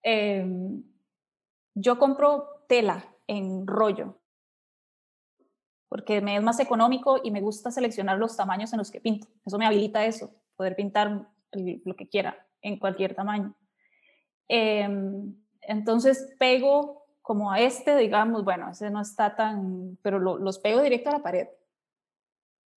Eh, 0.02 0.46
yo 1.74 1.98
compro 1.98 2.64
tela 2.68 3.04
en 3.26 3.66
rollo 3.66 4.20
porque 5.90 6.20
me 6.20 6.36
es 6.36 6.42
más 6.42 6.60
económico 6.60 7.20
y 7.22 7.32
me 7.32 7.40
gusta 7.40 7.72
seleccionar 7.72 8.16
los 8.16 8.36
tamaños 8.36 8.72
en 8.72 8.78
los 8.78 8.92
que 8.92 9.00
pinto. 9.00 9.26
Eso 9.44 9.58
me 9.58 9.66
habilita 9.66 10.06
eso, 10.06 10.32
poder 10.54 10.76
pintar 10.76 11.28
lo 11.52 11.96
que 11.96 12.08
quiera 12.08 12.46
en 12.62 12.78
cualquier 12.78 13.16
tamaño. 13.16 13.56
Eh, 14.48 14.88
entonces 15.62 16.34
pego 16.38 17.06
como 17.22 17.52
a 17.52 17.60
este, 17.60 17.96
digamos, 17.96 18.44
bueno, 18.44 18.70
ese 18.70 18.90
no 18.90 19.00
está 19.00 19.36
tan, 19.36 19.98
pero 20.02 20.18
lo, 20.18 20.38
los 20.38 20.58
pego 20.58 20.82
directo 20.82 21.10
a 21.10 21.12
la 21.12 21.22
pared. 21.22 21.48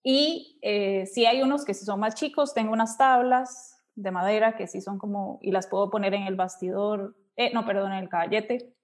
Y 0.03 0.59
eh, 0.61 1.05
si 1.05 1.25
hay 1.25 1.41
unos 1.41 1.63
que 1.63 1.73
sí 1.73 1.85
son 1.85 2.01
más 2.01 2.15
chicos, 2.15 2.53
tengo 2.53 2.73
unas 2.73 2.97
tablas 2.97 3.81
de 3.95 4.11
madera 4.11 4.55
que 4.55 4.67
sí 4.67 4.81
son 4.81 4.99
como, 4.99 5.39
y 5.41 5.51
las 5.51 5.67
puedo 5.67 5.89
poner 5.89 6.13
en 6.13 6.23
el 6.23 6.35
bastidor, 6.35 7.15
eh, 7.35 7.53
no, 7.53 7.65
perdón, 7.65 7.93
en 7.93 7.99
el 7.99 8.09
caballete. 8.09 8.75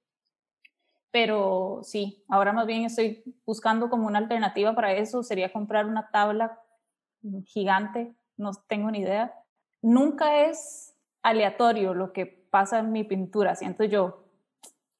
Pero 1.11 1.81
sí, 1.83 2.23
ahora 2.29 2.53
más 2.53 2.67
bien 2.67 2.85
estoy 2.85 3.23
buscando 3.45 3.89
como 3.89 4.07
una 4.07 4.19
alternativa 4.19 4.73
para 4.75 4.93
eso, 4.93 5.23
sería 5.23 5.51
comprar 5.51 5.87
una 5.87 6.09
tabla 6.09 6.59
gigante, 7.45 8.15
no 8.37 8.51
tengo 8.67 8.89
ni 8.91 8.99
idea. 8.99 9.33
Nunca 9.81 10.45
es 10.45 10.95
aleatorio 11.21 11.93
lo 11.93 12.13
que 12.13 12.38
pasa 12.49 12.79
en 12.79 12.91
mi 12.91 13.03
pintura, 13.03 13.55
siento 13.55 13.83
yo. 13.83 14.25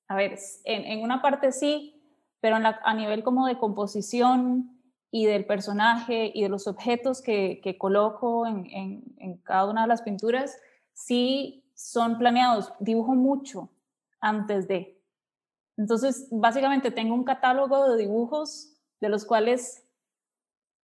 A 0.08 0.15
ver, 0.15 0.38
en, 0.63 0.86
en 0.86 1.01
una 1.03 1.22
parte 1.22 1.51
sí, 1.51 2.00
pero 2.41 2.58
a 2.58 2.94
nivel 2.94 3.24
como 3.24 3.48
de 3.48 3.58
composición 3.58 4.79
y 5.12 5.25
del 5.25 5.46
personaje 5.46 6.32
y 6.34 6.44
de 6.44 6.50
los 6.50 6.68
objetos 6.68 7.22
que, 7.22 7.60
que 7.63 7.77
coloco 7.77 8.46
en, 8.46 8.68
en, 9.18 9.38
cada 9.38 9.70
una 9.70 9.82
de 9.84 9.88
las 9.88 10.01
pinturas, 10.03 10.58
sí 10.94 11.63
son 11.74 12.18
planeados. 12.18 12.72
Dibujo 12.79 13.15
mucho 13.15 13.70
antes 14.22 14.68
de. 14.68 15.01
Entonces, 15.77 16.27
básicamente 16.32 16.91
tengo 16.91 17.15
un 17.15 17.24
catálogo 17.24 17.89
de 17.89 17.98
dibujos 17.98 18.75
de 19.00 19.10
los 19.10 19.25
cuales 19.25 19.84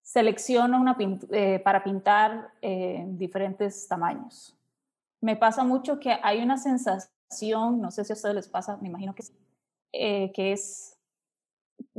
selecciono 0.02 0.80
una 0.80 0.98
eh, 1.32 1.60
para 1.60 1.84
pintar 1.84 2.52
eh, 2.62 3.04
diferentes 3.10 3.88
tamaños. 3.88 4.58
Me 5.26 5.36
pasa 5.36 5.64
mucho 5.64 6.00
que 6.00 6.16
hay 6.22 6.44
una 6.44 6.56
sensación, 6.60 7.82
no 7.82 7.90
sé 7.90 8.06
si 8.06 8.14
a 8.14 8.16
ustedes 8.16 8.36
les 8.36 8.48
pasa, 8.48 8.78
me 8.78 8.90
imagino 8.90 9.16
que 9.16 9.24
sí, 9.24 9.34
eh, 9.92 10.32
que 10.36 10.52
es 10.52 11.00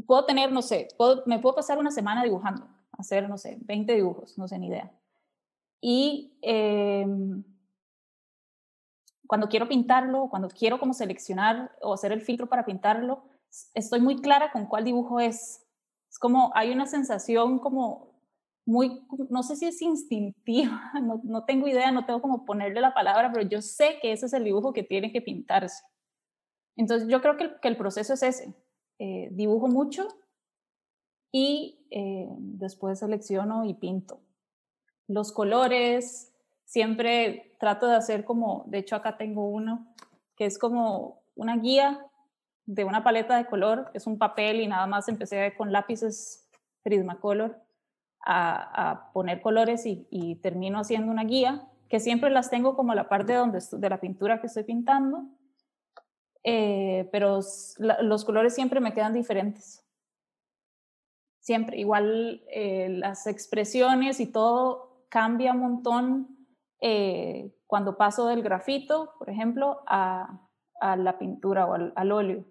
puedo 0.07 0.25
tener, 0.27 0.53
no 0.53 0.63
sé, 0.63 0.87
puedo, 0.97 1.25
me 1.27 1.41
puedo 1.41 1.57
pasar 1.57 1.77
una 1.79 1.91
semana 1.91 2.23
dibujando, 2.23 2.69
hacer, 2.93 3.29
no 3.29 3.37
sé, 3.37 3.59
20 3.63 3.97
dibujos, 3.97 4.39
no 4.39 4.47
sé 4.47 4.61
ni 4.61 4.69
idea. 4.69 4.93
Y 5.81 6.39
eh, 6.41 7.05
cuando 9.27 9.49
quiero 9.49 9.67
pintarlo, 9.67 10.29
cuando 10.31 10.47
quiero 10.49 10.79
como 10.79 10.95
seleccionar 10.95 11.77
o 11.83 11.95
hacer 11.95 12.13
el 12.13 12.21
filtro 12.21 12.49
para 12.49 12.65
pintarlo, 12.65 13.25
estoy 13.75 14.01
muy 14.01 14.21
clara 14.21 14.53
con 14.53 14.67
cuál 14.67 14.85
dibujo 14.85 15.19
es. 15.19 15.67
Es 16.09 16.21
como, 16.21 16.53
hay 16.55 16.71
una 16.71 16.87
sensación 16.87 17.59
como 17.59 18.16
muy, 18.67 19.01
no 19.31 19.45
sé 19.45 19.55
si 19.55 19.67
es 19.67 19.81
instintiva, 19.81 20.91
no, 21.03 21.21
no 21.25 21.45
tengo 21.45 21.69
idea, 21.69 21.93
no 21.93 22.05
tengo 22.05 22.21
como 22.21 22.45
ponerle 22.45 22.81
la 22.81 22.93
palabra, 22.93 23.31
pero 23.33 23.49
yo 23.49 23.63
sé 23.63 23.99
que 24.03 24.13
ese 24.13 24.27
es 24.27 24.33
el 24.33 24.45
dibujo 24.45 24.73
que 24.73 24.83
tiene 24.83 25.13
que 25.13 25.23
pintarse. 25.23 25.85
Entonces 26.77 27.09
yo 27.09 27.23
creo 27.23 27.37
que 27.37 27.45
el, 27.45 27.61
que 27.61 27.69
el 27.69 27.77
proceso 27.77 28.13
es 28.15 28.23
ese, 28.23 28.55
eh, 28.99 29.29
dibujo 29.31 29.69
mucho 29.69 30.09
y 31.33 31.87
eh, 31.91 32.27
después 32.39 32.99
selecciono 32.99 33.65
y 33.65 33.75
pinto. 33.75 34.21
Los 35.07 35.33
colores, 35.33 36.35
siempre 36.65 37.57
trato 37.61 37.87
de 37.87 37.95
hacer 37.95 38.25
como, 38.25 38.65
de 38.67 38.79
hecho 38.79 38.97
acá 38.97 39.17
tengo 39.17 39.49
uno, 39.49 39.95
que 40.37 40.45
es 40.45 40.59
como 40.59 41.23
una 41.37 41.57
guía 41.57 42.05
de 42.67 42.85
una 42.85 43.05
paleta 43.05 43.37
de 43.37 43.47
color, 43.47 43.91
es 43.95 44.09
un 44.09 44.19
papel 44.19 44.61
y 44.61 44.67
nada 44.67 44.89
más 44.89 45.09
empecé 45.09 45.55
con 45.57 45.71
lápices 45.71 46.49
Prismacolor 46.83 47.66
a, 48.27 49.11
poner 49.13 49.41
colores 49.41 49.85
y, 49.87 50.37
termino 50.43 50.81
haciendo 50.81 51.13
una 51.13 51.25
guía 51.25 51.69
que 51.89 52.01
siempre 52.01 52.31
las 52.31 52.51
tengo 52.51 52.75
como 52.75 52.95
la 52.95 53.09
parte 53.09 53.35
donde, 53.35 53.61
de 53.71 53.91
la 53.91 54.01
pintura 54.01 54.41
que 54.41 54.49
estoy 54.49 54.65
pintando 54.65 55.27
eh, 56.49 57.09
pero 57.11 57.41
los 58.03 58.25
colores 58.25 58.55
siempre 58.55 58.79
me 58.79 58.95
quedan 58.95 59.13
diferentes. 59.13 59.85
Siempre, 61.41 61.77
igual 61.77 62.45
eh, 62.49 62.89
las 62.89 63.27
expresiones 63.27 64.21
y 64.21 64.31
todo 64.31 65.07
cambia 65.09 65.53
un 65.53 65.59
montón 65.59 66.47
eh, 66.81 67.53
cuando 67.67 67.97
paso 67.97 68.29
del 68.29 68.43
grafito, 68.45 69.11
por 69.19 69.29
ejemplo, 69.29 69.83
a, 69.89 70.49
a 70.81 70.97
la 70.97 71.19
pintura 71.19 71.67
o 71.67 71.75
al, 71.75 71.93
al, 71.97 72.13
óleo. 72.13 72.45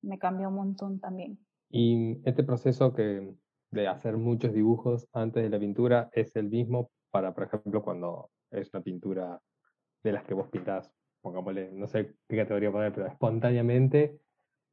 Me 0.00 0.18
cambia 0.18 0.48
un 0.48 0.54
montón 0.54 0.98
también. 0.98 1.38
Y 1.68 2.26
este 2.26 2.44
proceso 2.44 2.94
que, 2.94 3.34
de 3.70 3.88
hacer 3.88 4.16
muchos 4.16 4.52
dibujos 4.52 5.06
antes 5.12 5.42
de 5.42 5.50
la 5.50 5.58
pintura 5.58 6.08
es 6.12 6.34
el 6.36 6.48
mismo 6.48 6.90
para, 7.10 7.34
por 7.34 7.44
ejemplo, 7.44 7.82
cuando 7.82 8.30
es 8.50 8.72
una 8.72 8.82
pintura 8.82 9.40
de 10.02 10.12
las 10.12 10.24
que 10.24 10.34
vos 10.34 10.48
pintás, 10.48 10.90
pongámosle, 11.20 11.72
no 11.72 11.86
sé 11.86 12.14
qué 12.28 12.36
categoría 12.36 12.72
poner, 12.72 12.92
pero 12.92 13.06
espontáneamente, 13.06 14.20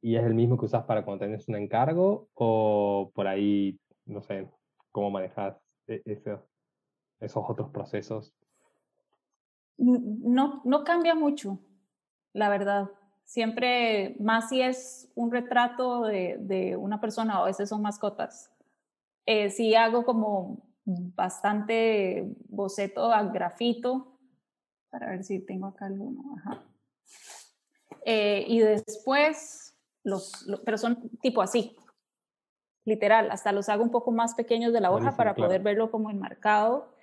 y 0.00 0.16
es 0.16 0.24
el 0.24 0.34
mismo 0.34 0.58
que 0.58 0.66
usás 0.66 0.84
para 0.84 1.04
cuando 1.04 1.24
tenés 1.24 1.48
un 1.48 1.56
encargo, 1.56 2.28
o 2.34 3.10
por 3.14 3.26
ahí, 3.26 3.78
no 4.04 4.22
sé, 4.22 4.48
cómo 4.92 5.10
manejas 5.10 5.60
e-, 5.86 6.02
esos, 6.04 6.40
esos 7.20 7.44
otros 7.48 7.70
procesos. 7.70 8.34
No, 9.78 10.62
no 10.64 10.84
cambia 10.84 11.14
mucho, 11.14 11.58
la 12.32 12.48
verdad. 12.48 12.90
Siempre, 13.24 14.16
más 14.20 14.48
si 14.48 14.62
es 14.62 15.10
un 15.14 15.32
retrato 15.32 16.04
de, 16.04 16.36
de 16.38 16.76
una 16.76 17.00
persona 17.00 17.40
o 17.40 17.42
a 17.42 17.46
veces 17.46 17.68
son 17.68 17.82
mascotas, 17.82 18.55
eh, 19.26 19.50
sí 19.50 19.74
hago 19.74 20.04
como 20.04 20.66
bastante 20.84 22.32
boceto 22.48 23.12
a 23.12 23.24
grafito, 23.24 24.18
para 24.90 25.10
ver 25.10 25.24
si 25.24 25.44
tengo 25.44 25.66
acá 25.66 25.86
alguno. 25.86 26.22
Eh, 28.04 28.44
y 28.46 28.60
después, 28.60 29.76
los, 30.04 30.46
pero 30.64 30.78
son 30.78 31.10
tipo 31.20 31.42
así, 31.42 31.76
literal, 32.84 33.30
hasta 33.32 33.50
los 33.50 33.68
hago 33.68 33.82
un 33.82 33.90
poco 33.90 34.12
más 34.12 34.34
pequeños 34.34 34.72
de 34.72 34.80
la 34.80 34.92
hoja 34.92 35.16
para 35.16 35.34
poder 35.34 35.60
verlo 35.60 35.90
como 35.90 36.08
enmarcado. 36.08 36.94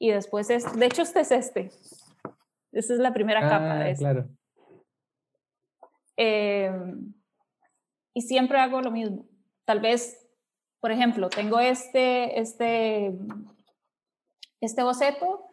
Y 0.00 0.10
después 0.10 0.50
es, 0.50 0.76
de 0.76 0.86
hecho 0.86 1.02
este 1.02 1.20
es 1.20 1.30
este. 1.30 1.70
Esta 2.72 2.92
es 2.92 2.98
la 2.98 3.12
primera 3.12 3.40
capa 3.40 3.76
de 3.76 3.84
ah, 3.84 3.88
este. 3.88 4.02
Claro. 4.02 4.28
Em, 6.16 7.14
y 8.12 8.22
siempre 8.22 8.58
hago 8.58 8.80
lo 8.80 8.90
mismo. 8.90 9.26
Tal 9.64 9.80
vez 9.80 10.27
por 10.80 10.92
ejemplo, 10.92 11.28
tengo 11.28 11.58
este, 11.58 12.40
este, 12.40 13.18
este 14.60 14.82
boceto, 14.82 15.46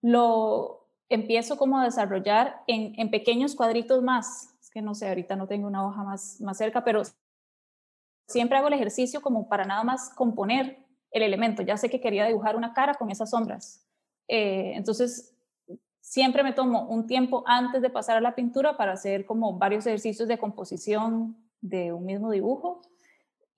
lo 0.00 0.88
empiezo 1.08 1.58
como 1.58 1.78
a 1.78 1.84
desarrollar 1.84 2.62
en, 2.66 3.10
pequeños 3.10 3.54
cuadritos 3.54 4.02
más. 4.02 4.56
Es 4.60 4.70
que 4.70 4.80
no 4.80 4.94
sé, 4.94 5.08
ahorita 5.08 5.36
no 5.36 5.46
tengo 5.46 5.66
una 5.66 5.86
hoja 5.86 6.02
más, 6.02 6.40
más 6.40 6.56
cerca, 6.56 6.82
pero 6.84 7.02
siempre 8.26 8.56
hago 8.56 8.68
el 8.68 8.74
ejercicio 8.74 9.20
como 9.20 9.48
para 9.48 9.64
nada 9.64 9.84
más 9.84 10.10
componer 10.14 10.86
el 11.10 11.22
elemento. 11.22 11.62
Ya 11.62 11.76
sé 11.76 11.90
que 11.90 12.00
quería 12.00 12.26
dibujar 12.26 12.56
una 12.56 12.72
cara 12.72 12.94
con 12.94 13.10
esas 13.10 13.30
sombras. 13.30 13.84
Eh, 14.28 14.72
entonces, 14.76 15.36
siempre 16.00 16.42
me 16.42 16.52
tomo 16.52 16.88
un 16.88 17.06
tiempo 17.06 17.42
antes 17.46 17.82
de 17.82 17.90
pasar 17.90 18.16
a 18.16 18.20
la 18.20 18.34
pintura 18.34 18.76
para 18.76 18.92
hacer 18.92 19.26
como 19.26 19.58
varios 19.58 19.86
ejercicios 19.86 20.28
de 20.28 20.38
composición 20.38 21.36
de 21.60 21.92
un 21.92 22.06
mismo 22.06 22.30
dibujo 22.30 22.80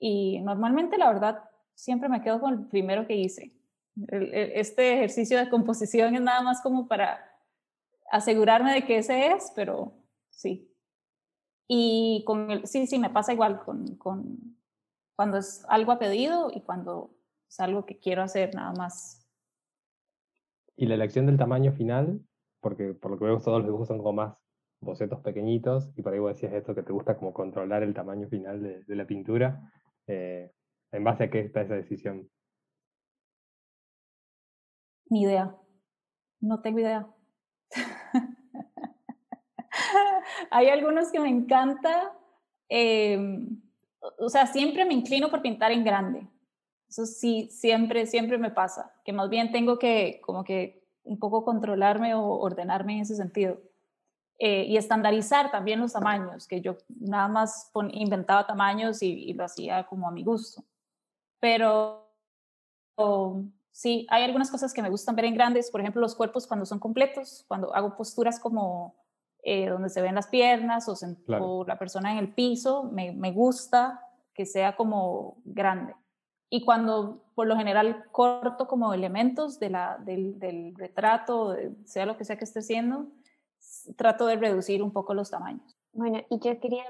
y 0.04 0.40
normalmente, 0.40 0.98
la 0.98 1.12
verdad, 1.12 1.44
siempre 1.76 2.08
me 2.08 2.22
quedo 2.22 2.40
con 2.40 2.54
el 2.54 2.66
primero 2.66 3.06
que 3.06 3.14
hice. 3.14 3.52
este 3.94 4.94
ejercicio 4.94 5.38
de 5.38 5.48
composición 5.48 6.16
es 6.16 6.20
nada 6.20 6.42
más 6.42 6.60
como 6.60 6.88
para 6.88 7.20
asegurarme 8.10 8.74
de 8.74 8.84
que 8.84 8.98
ese 8.98 9.28
es, 9.28 9.52
pero 9.54 9.92
sí. 10.28 10.68
Y 11.68 12.24
con 12.26 12.50
el, 12.50 12.66
sí, 12.66 12.88
sí, 12.88 12.98
me 12.98 13.10
pasa 13.10 13.32
igual 13.32 13.60
con, 13.60 13.94
con 13.94 14.56
cuando 15.14 15.38
es 15.38 15.64
algo 15.68 15.92
a 15.92 16.00
pedido 16.00 16.50
y 16.52 16.62
cuando 16.62 17.14
es 17.48 17.60
algo 17.60 17.86
que 17.86 18.00
quiero 18.00 18.22
hacer 18.22 18.56
nada 18.56 18.72
más. 18.72 19.24
¿Y 20.74 20.86
la 20.86 20.94
elección 20.94 21.26
del 21.26 21.38
tamaño 21.38 21.70
final? 21.70 22.20
Porque 22.60 22.92
por 22.92 23.12
lo 23.12 23.18
que 23.18 23.26
veo 23.26 23.38
todos 23.38 23.58
los 23.58 23.66
dibujos 23.66 23.86
son 23.86 23.98
como 23.98 24.14
más 24.14 24.34
bocetos 24.80 25.20
pequeñitos 25.20 25.92
y 25.94 26.02
por 26.02 26.12
ahí 26.12 26.18
vos 26.18 26.34
decías 26.34 26.54
esto 26.54 26.74
que 26.74 26.82
te 26.82 26.92
gusta 26.92 27.16
como 27.16 27.32
controlar 27.32 27.84
el 27.84 27.94
tamaño 27.94 28.26
final 28.26 28.60
de, 28.60 28.82
de 28.82 28.96
la 28.96 29.06
pintura. 29.06 29.72
Eh, 30.12 30.52
¿En 30.92 31.04
base 31.04 31.24
a 31.24 31.30
qué 31.30 31.40
está 31.40 31.62
esa 31.62 31.74
decisión? 31.74 32.28
Ni 35.08 35.22
idea. 35.22 35.56
No 36.40 36.60
tengo 36.60 36.80
idea. 36.80 37.08
Hay 40.50 40.68
algunos 40.68 41.10
que 41.10 41.18
me 41.18 41.30
encanta. 41.30 42.12
Em, 42.68 43.62
o 44.18 44.28
sea, 44.28 44.46
siempre 44.46 44.84
me 44.84 44.92
inclino 44.92 45.30
por 45.30 45.40
pintar 45.40 45.72
en 45.72 45.82
grande. 45.84 46.28
Eso 46.88 47.06
sí, 47.06 47.48
siempre, 47.50 48.04
siempre 48.06 48.36
me 48.36 48.50
pasa. 48.50 48.94
Que 49.04 49.14
más 49.14 49.30
bien 49.30 49.50
tengo 49.50 49.78
que 49.78 50.20
como 50.22 50.44
que 50.44 50.86
un 51.04 51.18
poco 51.18 51.42
controlarme 51.42 52.14
o 52.14 52.38
ordenarme 52.38 52.96
en 52.96 53.00
ese 53.00 53.16
sentido. 53.16 53.62
Eh, 54.38 54.64
y 54.64 54.76
estandarizar 54.76 55.50
también 55.52 55.78
los 55.78 55.92
tamaños, 55.92 56.48
que 56.48 56.60
yo 56.60 56.76
nada 56.88 57.28
más 57.28 57.70
inventaba 57.92 58.46
tamaños 58.46 59.00
y, 59.02 59.32
lo 59.34 59.44
hacía 59.44 59.84
como 59.84 60.08
a 60.08 60.10
mi 60.10 60.24
gusto. 60.24 60.64
Pero 61.38 62.08
sí, 63.70 64.06
hay 64.10 64.24
algunas 64.24 64.50
cosas 64.50 64.72
que 64.72 64.82
me 64.82 64.90
gustan 64.90 65.14
ver 65.14 65.26
en 65.26 65.34
grandes, 65.34 65.70
por 65.70 65.80
ejemplo, 65.80 66.00
los 66.00 66.16
cuerpos 66.16 66.46
cuando 66.46 66.66
son 66.66 66.80
completos, 66.80 67.44
cuando 67.46 67.74
hago 67.74 67.96
posturas 67.96 68.40
como 68.40 68.96
eh, 69.44 69.68
donde 69.68 69.88
se 69.88 70.02
ven 70.02 70.16
las 70.16 70.26
piernas 70.26 70.88
o, 70.88 71.64
la 71.64 71.78
persona 71.78 72.12
en 72.12 72.18
el 72.18 72.34
piso, 72.34 72.84
me, 72.84 73.12
me 73.12 73.30
gusta 73.30 74.00
que 74.34 74.44
sea 74.44 74.74
como 74.74 75.36
grande. 75.44 75.94
Y 76.50 76.64
cuando 76.64 77.22
por 77.34 77.46
lo 77.46 77.56
general 77.56 78.04
corto 78.10 78.66
como 78.66 78.92
elementos 78.92 79.58
de 79.58 79.70
la, 79.70 79.98
del, 79.98 80.38
del 80.38 80.74
retrato, 80.76 81.56
sea 81.84 82.06
lo 82.06 82.16
que 82.16 82.24
sea 82.24 82.36
que 82.36 82.44
esté 82.44 82.58
haciendo, 82.58 83.06
trato 83.96 84.26
de 84.26 84.36
reducir 84.36 84.82
un 84.82 84.92
poco 84.92 85.14
los 85.14 85.30
tamaños. 85.30 85.76
Bueno, 85.92 86.20
y 86.30 86.38
yo 86.38 86.58
quería 86.60 86.84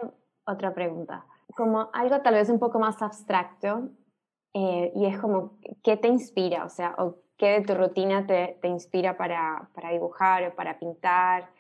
otra 0.47 0.75
pregunta, 0.75 1.27
como 1.57 1.91
algo 1.93 2.21
tal 2.23 2.35
vez 2.35 2.49
un 2.49 2.59
poco 2.59 2.79
más 2.79 3.01
abstracto, 3.03 3.91
eh, 4.55 4.93
y 4.95 5.07
es 5.07 5.19
como, 5.19 5.59
¿qué 5.83 5.97
te 5.97 6.09
inspira? 6.09 6.65
O 6.65 6.69
sea, 6.69 6.95
o 6.99 7.17
¿qué 7.39 7.61
de 7.61 7.63
tu 7.63 7.75
rutina 7.75 8.27
te, 8.27 8.59
te 8.61 8.69
inspira 8.69 9.17
para, 9.17 9.71
para, 9.75 9.91
dibujar 9.91 10.45
o 10.45 10.55
para 10.55 10.79
pintar? 10.79 11.51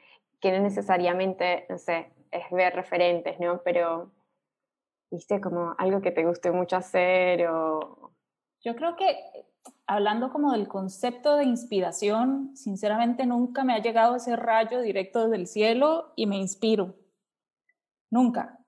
Que 0.40 0.52
no 0.52 0.62
necesariamente, 0.62 1.66
no 1.68 1.78
sé, 1.78 2.12
es 2.30 2.50
ver 2.50 2.74
referentes, 2.74 3.38
¿no? 3.40 3.62
Pero, 3.64 4.10
¿viste? 5.10 5.40
Como 5.40 5.74
algo 5.78 6.00
que 6.00 6.10
te 6.10 6.24
guste 6.24 6.50
mucho 6.50 6.76
hacer 6.76 7.48
o... 7.48 8.12
Yo 8.60 8.76
creo 8.76 8.94
que 8.96 9.16
hablando 9.92 10.30
como 10.30 10.52
del 10.52 10.68
concepto 10.68 11.36
de 11.36 11.44
inspiración, 11.44 12.56
sinceramente 12.56 13.26
nunca 13.26 13.64
me 13.64 13.74
ha 13.74 13.82
llegado 13.82 14.16
ese 14.16 14.36
rayo 14.36 14.80
directo 14.80 15.28
del 15.28 15.46
cielo 15.46 16.12
y 16.16 16.26
me 16.26 16.36
inspiro. 16.36 16.96
Nunca. 18.10 18.58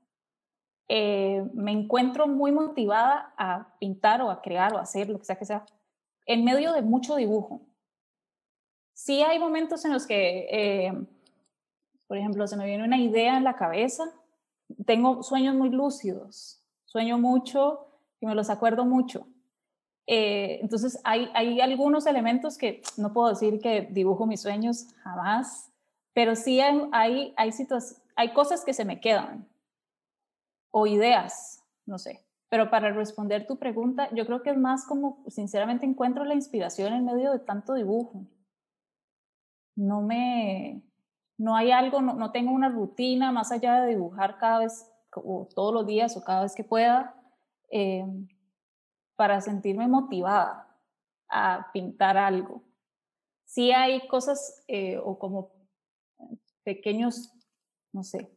Eh, 0.88 1.48
me 1.54 1.72
encuentro 1.72 2.26
muy 2.26 2.52
motivada 2.52 3.32
a 3.38 3.74
pintar 3.78 4.20
o 4.20 4.30
a 4.30 4.42
crear 4.42 4.74
o 4.74 4.78
a 4.78 4.82
hacer 4.82 5.08
lo 5.08 5.18
que 5.18 5.24
sea 5.24 5.38
que 5.38 5.46
sea 5.46 5.64
en 6.26 6.44
medio 6.44 6.72
de 6.72 6.82
mucho 6.82 7.16
dibujo. 7.16 7.62
Sí 8.92 9.22
hay 9.22 9.38
momentos 9.38 9.84
en 9.84 9.92
los 9.92 10.06
que, 10.06 10.46
eh, 10.50 10.92
por 12.06 12.16
ejemplo, 12.16 12.46
se 12.46 12.56
me 12.56 12.66
viene 12.66 12.84
una 12.84 12.98
idea 12.98 13.36
en 13.36 13.44
la 13.44 13.56
cabeza, 13.56 14.04
tengo 14.86 15.22
sueños 15.22 15.54
muy 15.54 15.70
lúcidos, 15.70 16.62
sueño 16.84 17.18
mucho 17.18 17.88
y 18.20 18.26
me 18.26 18.34
los 18.34 18.50
acuerdo 18.50 18.84
mucho 18.84 19.26
eh, 20.06 20.58
entonces, 20.60 21.00
hay, 21.04 21.30
hay 21.34 21.60
algunos 21.60 22.06
elementos 22.06 22.58
que 22.58 22.82
no 22.96 23.12
puedo 23.12 23.30
decir 23.30 23.60
que 23.60 23.82
dibujo 23.90 24.26
mis 24.26 24.42
sueños 24.42 24.88
jamás, 25.02 25.70
pero 26.12 26.36
sí 26.36 26.60
hay, 26.60 26.88
hay, 26.92 27.34
hay, 28.16 28.32
cosas 28.32 28.64
que 28.64 28.74
se 28.74 28.84
me 28.84 29.00
quedan 29.00 29.48
o 30.70 30.86
ideas, 30.86 31.62
no 31.86 31.98
sé. 31.98 32.24
Pero 32.50 32.70
para 32.70 32.92
responder 32.92 33.46
tu 33.46 33.58
pregunta, 33.58 34.08
yo 34.14 34.26
creo 34.26 34.42
que 34.42 34.50
es 34.50 34.56
más 34.56 34.84
como, 34.84 35.24
sinceramente, 35.28 35.86
encuentro 35.86 36.24
la 36.24 36.34
inspiración 36.34 36.92
en 36.92 37.04
medio 37.04 37.32
de 37.32 37.38
tanto 37.38 37.74
dibujo. 37.74 38.26
No 39.74 40.02
me, 40.02 40.82
no 41.38 41.56
hay 41.56 41.72
algo, 41.72 42.00
no, 42.00 42.14
no 42.14 42.30
tengo 42.30 42.52
una 42.52 42.68
rutina 42.68 43.32
más 43.32 43.50
allá 43.50 43.80
de 43.80 43.94
dibujar 43.94 44.38
cada 44.38 44.60
vez, 44.60 44.88
o 45.16 45.48
todos 45.52 45.72
los 45.72 45.86
días 45.86 46.16
o 46.16 46.22
cada 46.22 46.42
vez 46.42 46.54
que 46.54 46.62
pueda. 46.62 47.16
Eh, 47.70 48.06
para 49.16 49.40
sentirme 49.40 49.88
motivada 49.88 50.68
a 51.28 51.70
pintar 51.72 52.16
algo. 52.16 52.62
Sí 53.44 53.72
hay 53.72 54.06
cosas 54.08 54.64
eh, 54.68 54.98
o 54.98 55.18
como 55.18 55.52
pequeños, 56.62 57.32
no 57.92 58.02
sé, 58.02 58.30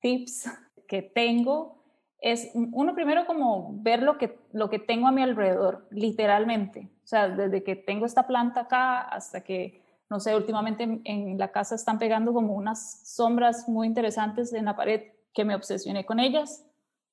tips 0.00 0.50
que 0.88 1.02
tengo. 1.02 1.82
Es 2.18 2.50
uno 2.54 2.94
primero 2.94 3.26
como 3.26 3.70
ver 3.82 4.02
lo 4.02 4.18
que, 4.18 4.38
lo 4.52 4.70
que 4.70 4.78
tengo 4.78 5.06
a 5.06 5.12
mi 5.12 5.22
alrededor, 5.22 5.86
literalmente. 5.90 6.90
O 7.04 7.06
sea, 7.06 7.28
desde 7.28 7.62
que 7.62 7.76
tengo 7.76 8.06
esta 8.06 8.26
planta 8.26 8.62
acá 8.62 9.00
hasta 9.00 9.42
que 9.42 9.84
no 10.10 10.20
sé, 10.20 10.36
últimamente 10.36 11.00
en, 11.04 11.38
la 11.38 11.50
casa 11.50 11.74
están 11.74 11.98
pegando 11.98 12.32
como 12.32 12.54
unas 12.54 13.00
sombras 13.04 13.68
muy 13.68 13.86
interesantes 13.86 14.52
en 14.52 14.66
la 14.66 14.76
pared 14.76 15.02
que 15.32 15.44
me 15.44 15.54
obsesioné 15.54 16.04
con 16.04 16.20
ellas, 16.20 16.64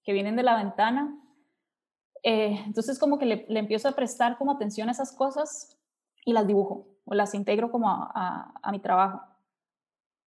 que 0.03 0.13
vienen 0.13 0.35
de 0.35 0.43
la 0.43 0.57
ventana. 0.57 1.17
Eh, 2.23 2.61
entonces 2.65 2.99
como 2.99 3.17
que 3.17 3.25
le, 3.25 3.45
empiezo 3.59 3.87
a 3.87 3.93
prestar 3.93 4.37
como 4.37 4.51
atención 4.51 4.89
a 4.89 4.91
esas 4.91 5.11
cosas 5.11 5.77
y 6.23 6.33
las 6.33 6.45
dibujo 6.45 6.87
o 7.05 7.15
las 7.15 7.33
integro 7.33 7.71
como 7.71 7.89
a, 7.89 8.53
mi 8.71 8.79
trabajo. 8.79 9.21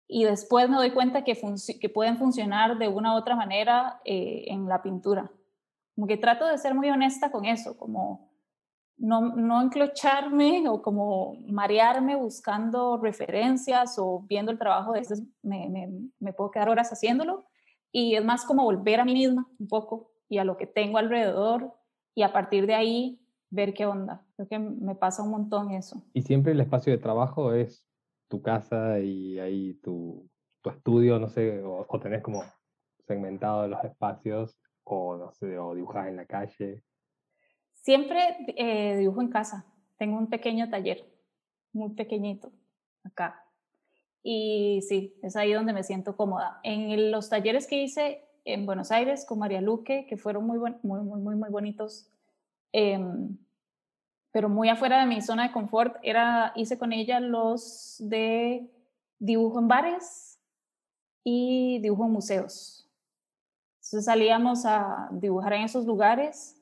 Y 0.08 0.24
después 0.24 0.68
me 0.68 0.76
doy 0.76 0.90
cuenta 0.90 1.24
que, 1.24 1.38
que 1.80 1.88
pueden 1.88 2.18
funcionar 2.18 2.78
de 2.78 2.88
una 2.88 3.14
u 3.14 3.18
otra 3.18 3.36
manera 3.36 4.00
eh, 4.04 4.44
en 4.48 4.68
la 4.68 4.82
pintura. 4.82 5.30
Como 5.94 6.06
que 6.06 6.16
trato 6.16 6.46
de 6.46 6.58
ser 6.58 6.74
muy 6.74 6.90
honesta 6.90 7.30
con 7.30 7.44
eso, 7.44 7.76
como 7.76 8.30
no, 8.96 9.20
no 9.36 9.60
enclocharme 9.60 10.68
o 10.68 10.80
como 10.82 11.34
marearme 11.46 12.14
buscando 12.16 12.98
referencias 12.98 13.98
o 13.98 14.20
viendo 14.28 14.50
el 14.50 14.58
trabajo 14.58 14.92
de 14.92 15.00
estos, 15.00 15.22
me, 15.42 15.68
me, 15.68 15.88
me, 16.18 16.32
puedo 16.32 16.50
quedar 16.50 16.68
horas 16.68 16.90
haciéndolo. 16.90 17.46
Y 17.90 18.14
es 18.14 18.24
más 18.24 18.44
como 18.44 18.64
volver 18.64 19.00
a 19.00 19.04
mí 19.04 19.12
misma 19.12 19.46
un 19.58 19.68
poco 19.68 20.12
y 20.28 20.38
a 20.38 20.44
lo 20.44 20.56
que 20.56 20.66
tengo 20.66 20.98
alrededor 20.98 21.74
y 22.14 22.22
a 22.22 22.32
partir 22.32 22.66
de 22.66 22.74
ahí 22.74 23.20
ver 23.50 23.74
qué 23.74 23.86
onda. 23.86 24.24
Creo 24.36 24.48
que 24.48 24.58
me 24.58 24.94
pasa 24.94 25.22
un 25.22 25.30
montón 25.30 25.70
eso. 25.70 26.02
Y 26.14 26.22
siempre 26.22 26.52
el 26.52 26.60
espacio 26.60 26.92
de 26.92 26.98
trabajo 26.98 27.52
es 27.52 27.86
tu 28.28 28.40
casa 28.40 28.98
y 29.00 29.38
ahí 29.38 29.74
tu, 29.74 30.28
tu 30.62 30.70
estudio, 30.70 31.18
no 31.18 31.28
sé, 31.28 31.62
o, 31.62 31.84
o 31.88 32.00
tenés 32.00 32.22
como 32.22 32.42
segmentado 33.06 33.68
los 33.68 33.84
espacios 33.84 34.58
o 34.84 35.16
no 35.16 35.32
sé, 35.32 35.58
o 35.58 35.74
dibujas 35.74 36.08
en 36.08 36.16
la 36.16 36.26
calle. 36.26 36.82
Siempre 37.74 38.20
eh, 38.56 38.96
dibujo 38.96 39.20
en 39.20 39.28
casa. 39.28 39.66
Tengo 39.98 40.18
un 40.18 40.28
pequeño 40.28 40.70
taller, 40.70 41.04
muy 41.72 41.90
pequeñito, 41.90 42.52
acá. 43.04 43.44
Y 44.22 44.80
sí, 44.88 45.18
es 45.22 45.36
ahí 45.36 45.52
donde 45.52 45.72
me 45.72 45.82
siento 45.82 46.16
cómoda. 46.16 46.60
En 46.62 47.10
los 47.10 47.28
talleres 47.28 47.66
que 47.66 47.82
hice 47.82 48.24
en 48.44 48.66
Buenos 48.66 48.90
Aires 48.90 49.24
con 49.24 49.38
María 49.38 49.60
Luque, 49.60 50.06
que 50.06 50.16
fueron 50.16 50.46
muy, 50.46 50.58
muy, 50.58 50.72
muy, 50.82 51.20
muy, 51.20 51.36
muy 51.36 51.50
bonitos, 51.50 52.08
em, 52.72 53.36
pero 54.30 54.48
muy 54.48 54.68
afuera 54.68 55.00
de 55.00 55.06
mi 55.06 55.20
zona 55.20 55.48
de 55.48 55.52
confort, 55.52 55.96
era, 56.02 56.52
hice 56.56 56.78
con 56.78 56.92
ella 56.92 57.20
los 57.20 57.96
de 57.98 58.70
dibujo 59.18 59.58
en 59.58 59.68
bares 59.68 60.40
y 61.22 61.78
dibujo 61.80 62.06
en 62.06 62.12
museos. 62.12 62.88
Entonces 63.76 64.04
salíamos 64.04 64.64
a 64.64 65.08
dibujar 65.12 65.52
en 65.52 65.62
esos 65.62 65.84
lugares 65.84 66.60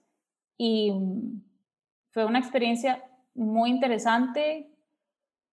y 0.57 0.93
mm, 0.93 1.43
fue 2.11 2.25
una 2.25 2.39
experiencia 2.39 3.05
muy 3.35 3.71
interesante 3.71 4.71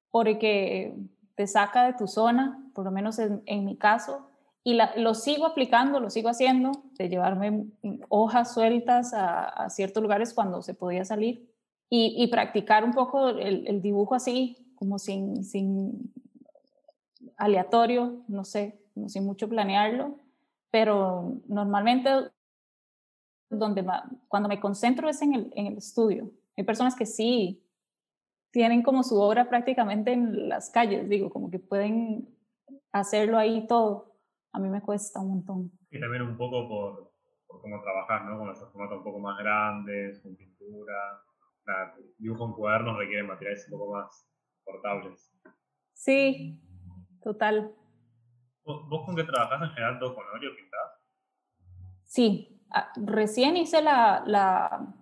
porque 0.10 0.96
te 1.36 1.46
saca 1.46 1.86
de 1.86 1.94
tu 1.94 2.08
zona, 2.08 2.60
por 2.74 2.84
lo 2.84 2.92
menos 2.92 3.20
en, 3.20 3.66
mi 3.66 3.78
caso, 3.78 4.27
y 4.68 4.78
lo 4.98 5.14
sigo 5.14 5.46
aplicando, 5.46 6.02
lo 6.02 6.10
sigo 6.10 6.28
haciendo, 6.28 6.74
de 6.98 7.08
llevarme 7.08 7.68
hojas 8.10 8.54
sueltas 8.54 9.14
a, 9.14 9.70
ciertos 9.70 10.04
lugares 10.04 10.34
cuando 10.34 10.62
se 10.62 10.74
podía 10.74 11.06
salir 11.06 11.50
y, 11.90 12.28
practicar 12.28 12.84
un 12.84 12.92
poco 12.92 13.30
el, 13.30 13.82
dibujo 13.82 14.14
así, 14.14 14.74
como 14.76 15.00
sin, 15.00 15.46
sin 15.46 16.12
aleatorio, 17.38 18.26
no 18.28 18.44
sé, 18.44 18.78
sin 19.06 19.24
mucho 19.24 19.48
planearlo, 19.48 20.18
pero 20.70 21.40
normalmente 21.48 22.10
donde 23.50 23.86
cuando 24.28 24.50
me 24.50 24.60
concentro 24.60 25.08
es 25.08 25.22
en 25.22 25.34
el, 25.34 25.54
en 25.56 25.68
el 25.68 25.78
estudio. 25.78 26.30
Hay 26.58 26.66
personas 26.66 26.94
que 26.94 27.06
sí 27.06 27.64
tienen 28.52 28.84
como 28.84 29.04
su 29.04 29.18
obra 29.18 29.48
prácticamente 29.48 30.12
en 30.12 30.50
las 30.50 30.70
calles, 30.70 31.08
digo, 31.08 31.30
como 31.30 31.50
que 31.50 31.60
pueden 31.60 32.28
hacerlo 32.92 33.38
ahí 33.38 33.66
todo. 33.66 34.17
A 34.54 34.60
mí 34.60 34.70
me 34.70 34.82
cuesta 34.82 35.20
un 35.20 35.30
montón. 35.30 35.72
Y 35.92 36.00
también 36.00 36.24
un 36.24 36.38
poco 36.38 36.68
por, 36.68 37.12
por 37.48 37.62
cómo 37.62 37.82
trabajar, 37.82 38.26
¿no? 38.26 38.38
Con 38.38 38.50
esos 38.50 38.72
formatos 38.72 38.98
un 39.00 39.04
poco 39.04 39.20
más 39.20 39.38
grandes, 39.38 40.22
con 40.22 40.36
pintura. 40.36 41.22
Nada, 41.66 41.96
dibujo 42.18 42.46
en 42.46 42.54
cuadernos 42.54 42.98
requiere 42.98 43.24
materiales 43.24 43.68
un 43.72 43.80
poco 43.80 43.94
más 43.94 44.28
portables. 44.64 45.34
Sí, 45.94 46.62
total. 47.22 47.74
¿Vos, 48.64 49.06
con 49.06 49.16
qué 49.16 49.24
trabajás 49.24 49.62
en 49.62 49.70
general? 49.70 50.00
¿Todo 50.00 50.16
con 50.16 50.26
óleo 50.34 50.52
pintás? 50.56 50.92
Sí, 52.04 52.58
Ah, 52.70 52.92
recién 52.96 53.56
hice 53.58 53.82
la, 53.82 54.24
la, 54.26 54.94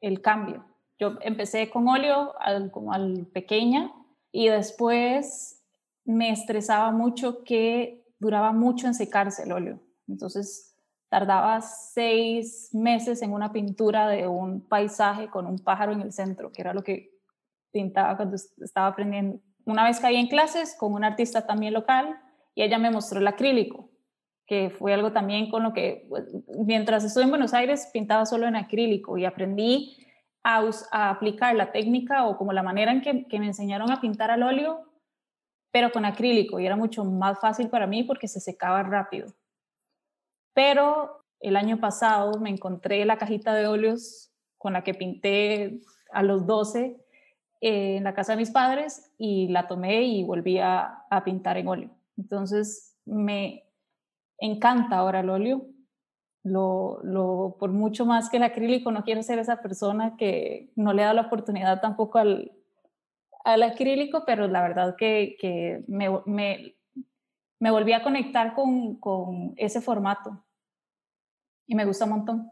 el 0.00 0.22
cambio. 0.22 0.64
Yo 0.98 1.18
empecé 1.20 1.70
con 1.70 1.86
óleo 1.88 2.34
al, 2.40 2.70
como 2.70 2.92
al 2.92 3.26
pequeña 3.32 3.92
y 4.32 4.48
después 4.48 5.64
me 6.04 6.30
estresaba 6.30 6.90
mucho 6.90 7.44
que 7.44 7.97
duraba 8.18 8.52
mucho 8.52 8.86
en 8.86 8.94
secarse 8.94 9.44
el 9.44 9.52
óleo. 9.52 9.80
Entonces 10.06 10.74
tardaba 11.08 11.60
seis 11.60 12.70
meses 12.72 13.22
en 13.22 13.32
una 13.32 13.52
pintura 13.52 14.08
de 14.08 14.26
un 14.26 14.66
paisaje 14.66 15.28
con 15.28 15.46
un 15.46 15.58
pájaro 15.58 15.92
en 15.92 16.02
el 16.02 16.12
centro, 16.12 16.52
que 16.52 16.62
era 16.62 16.74
lo 16.74 16.82
que 16.82 17.10
pintaba 17.72 18.16
cuando 18.16 18.36
estaba 18.36 18.88
aprendiendo. 18.88 19.40
Una 19.64 19.84
vez 19.84 20.00
caí 20.00 20.16
en 20.16 20.28
clases 20.28 20.74
con 20.78 20.92
una 20.92 21.08
artista 21.08 21.46
también 21.46 21.74
local 21.74 22.18
y 22.54 22.62
ella 22.62 22.78
me 22.78 22.90
mostró 22.90 23.20
el 23.20 23.26
acrílico 23.26 23.88
que 24.48 24.70
fue 24.70 24.94
algo 24.94 25.12
también 25.12 25.50
con 25.50 25.62
lo 25.62 25.74
que, 25.74 26.06
pues, 26.08 26.24
mientras 26.64 27.04
estuve 27.04 27.24
en 27.24 27.30
Buenos 27.30 27.52
Aires, 27.52 27.90
pintaba 27.92 28.24
solo 28.24 28.48
en 28.48 28.56
acrílico 28.56 29.18
y 29.18 29.26
aprendí 29.26 29.94
a, 30.42 31.10
aplicar 31.10 31.54
la 31.54 31.70
técnica 31.70 32.26
o 32.26 32.38
como 32.38 32.54
la 32.54 32.62
manera 32.62 32.90
en 32.90 33.02
que, 33.02 33.38
me 33.38 33.46
enseñaron 33.46 33.92
a 33.92 34.00
pintar 34.00 34.30
al 34.30 34.42
óleo, 34.42 34.87
pero 35.70 35.90
con 35.92 36.04
acrílico 36.04 36.58
y 36.58 36.66
era 36.66 36.76
mucho 36.76 37.04
más 37.04 37.38
fácil 37.40 37.68
para 37.68 37.86
mí 37.86 38.02
porque 38.02 38.28
se 38.28 38.40
secaba 38.40 38.82
rápido. 38.82 39.32
Pero 40.54 41.24
el 41.40 41.56
año 41.56 41.78
pasado 41.78 42.38
me 42.40 42.50
encontré 42.50 43.04
la 43.04 43.18
cajita 43.18 43.54
de 43.54 43.66
óleos 43.66 44.32
con 44.56 44.72
la 44.72 44.82
que 44.82 44.94
pinté 44.94 45.80
a 46.12 46.22
los 46.22 46.46
12 46.46 46.96
eh, 47.60 47.96
en 47.96 48.04
la 48.04 48.14
casa 48.14 48.32
de 48.32 48.38
mis 48.38 48.50
padres 48.50 49.12
y 49.18 49.48
la 49.48 49.68
tomé 49.68 50.02
y 50.02 50.24
volví 50.24 50.58
a, 50.58 51.04
a 51.10 51.24
pintar 51.24 51.58
en 51.58 51.68
óleo. 51.68 51.90
Entonces 52.16 52.96
me, 53.04 53.64
encanta 54.38 54.96
ahora 54.96 55.20
el 55.20 55.30
óleo. 55.30 55.66
Lo, 56.44 57.00
lo, 57.02 57.56
por 57.58 57.72
mucho 57.72 58.06
más 58.06 58.30
que 58.30 58.38
el 58.38 58.42
acrílico, 58.44 58.90
no 58.90 59.02
quiero 59.02 59.22
ser 59.22 59.38
esa 59.38 59.60
persona 59.60 60.16
que 60.16 60.70
no 60.76 60.92
le 60.92 61.02
da 61.02 61.12
la 61.12 61.22
oportunidad 61.22 61.80
tampoco 61.80 62.18
al, 62.18 62.52
al 63.44 63.62
acrílico, 63.62 64.24
pero 64.26 64.46
la 64.48 64.62
verdad 64.62 64.96
que, 64.96 65.36
que 65.40 65.84
me, 65.88 66.08
me, 66.26 67.70
volví 67.70 67.92
a 67.92 68.02
conectar 68.02 68.54
con, 68.54 68.98
con, 69.00 69.54
ese 69.56 69.80
formato 69.80 70.44
y 71.66 71.74
me 71.74 71.84
gusta 71.84 72.04
un 72.04 72.10
montón. 72.10 72.50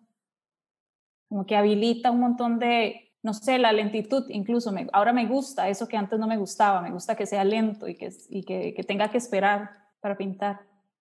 Como 1.29 1.47
que 1.47 1.57
habilita 1.57 2.11
un 2.11 2.21
montón 2.21 2.59
de, 2.59 3.15
no 3.23 3.35
sé, 3.35 3.59
la 3.59 3.73
lentitud 3.73 4.25
incluso. 4.29 4.73
Ahora 4.93 5.13
me 5.13 5.27
gusta 5.27 5.69
eso 5.69 5.89
que 5.89 5.97
antes 5.97 6.19
no 6.19 6.27
me 6.27 6.37
gustaba, 6.37 6.81
me 6.81 6.93
gusta 6.93 7.17
que 7.17 7.27
sea 7.27 7.45
lento 7.45 7.89
y 7.89 7.97
que, 7.97 8.11
y 8.29 8.45
que, 8.45 8.85
tenga 8.87 9.11
que 9.11 9.19
esperar 9.19 9.71
para 10.01 10.17
pintar. 10.17 10.61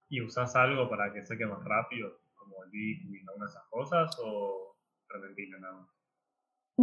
¿Y 0.10 0.22
usas 0.22 0.56
algo 0.56 0.90
para 0.90 1.14
que 1.14 1.24
seque 1.24 1.46
más 1.46 1.64
rápido, 1.64 2.20
como 2.36 2.64
el 2.64 2.72
alguna 3.28 3.46
de 3.46 3.52
esas 3.52 3.66
cosas, 3.70 4.18
o? 4.24 4.76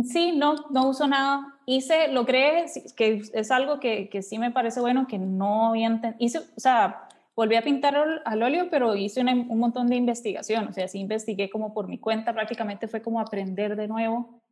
Sí, 0.05 0.33
no, 0.33 0.55
no 0.70 0.88
uso 0.88 1.07
nada. 1.07 1.59
Hice, 1.66 2.09
logré, 2.09 2.64
que 2.96 3.22
es 3.33 3.50
algo 3.50 3.78
que, 3.78 4.09
que 4.09 4.22
sí 4.22 4.38
me 4.38 4.50
parece 4.50 4.81
bueno, 4.81 5.07
que 5.07 5.18
no 5.18 5.68
había 5.68 5.87
entendido. 5.87 6.42
O 6.57 6.61
sea, 6.61 7.09
volví 7.35 7.57
a 7.57 7.62
pintar 7.62 7.96
al, 8.24 8.42
óleo, 8.42 8.68
pero 8.70 8.94
hice 8.96 9.20
un 9.20 9.59
montón 9.59 9.88
de 9.88 9.96
investigación. 9.96 10.68
O 10.68 10.72
sea, 10.72 10.88
sí 10.88 10.98
investigué 10.98 11.50
como 11.50 11.72
por 11.72 11.88
mi 11.88 11.98
cuenta, 11.98 12.33
prácticamente 12.33 12.88
fue 12.88 13.02
como 13.02 13.20
aprender 13.20 13.76
de 13.76 13.88
nuevo 13.88 14.42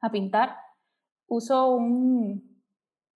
a 0.00 0.10
pintar. 0.10 0.56
Uso 1.26 1.70
un, 1.74 2.62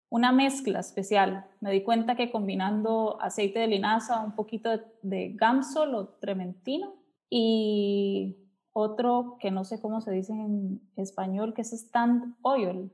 una 0.10 0.32
mezcla 0.32 0.80
especial. 0.80 1.46
Me 1.62 1.72
di 1.72 1.84
cuenta 1.84 2.16
que 2.16 2.32
combinando 2.32 3.22
aceite 3.22 3.60
de 3.60 3.68
linaza, 3.68 4.24
un 4.24 4.36
poquito 4.36 4.70
de, 5.02 5.34
gamsol 5.36 5.96
o 5.96 6.08
trementino 6.20 6.96
y 7.30 8.49
otro 8.80 9.38
que 9.40 9.52
no 9.52 9.64
sé 9.64 9.80
cómo 9.82 10.02
se 10.02 10.12
dice 10.12 10.34
en 10.34 10.82
español, 10.96 11.54
que 11.54 11.62
es 11.62 11.74
stand 11.74 12.36
oil. 12.42 12.92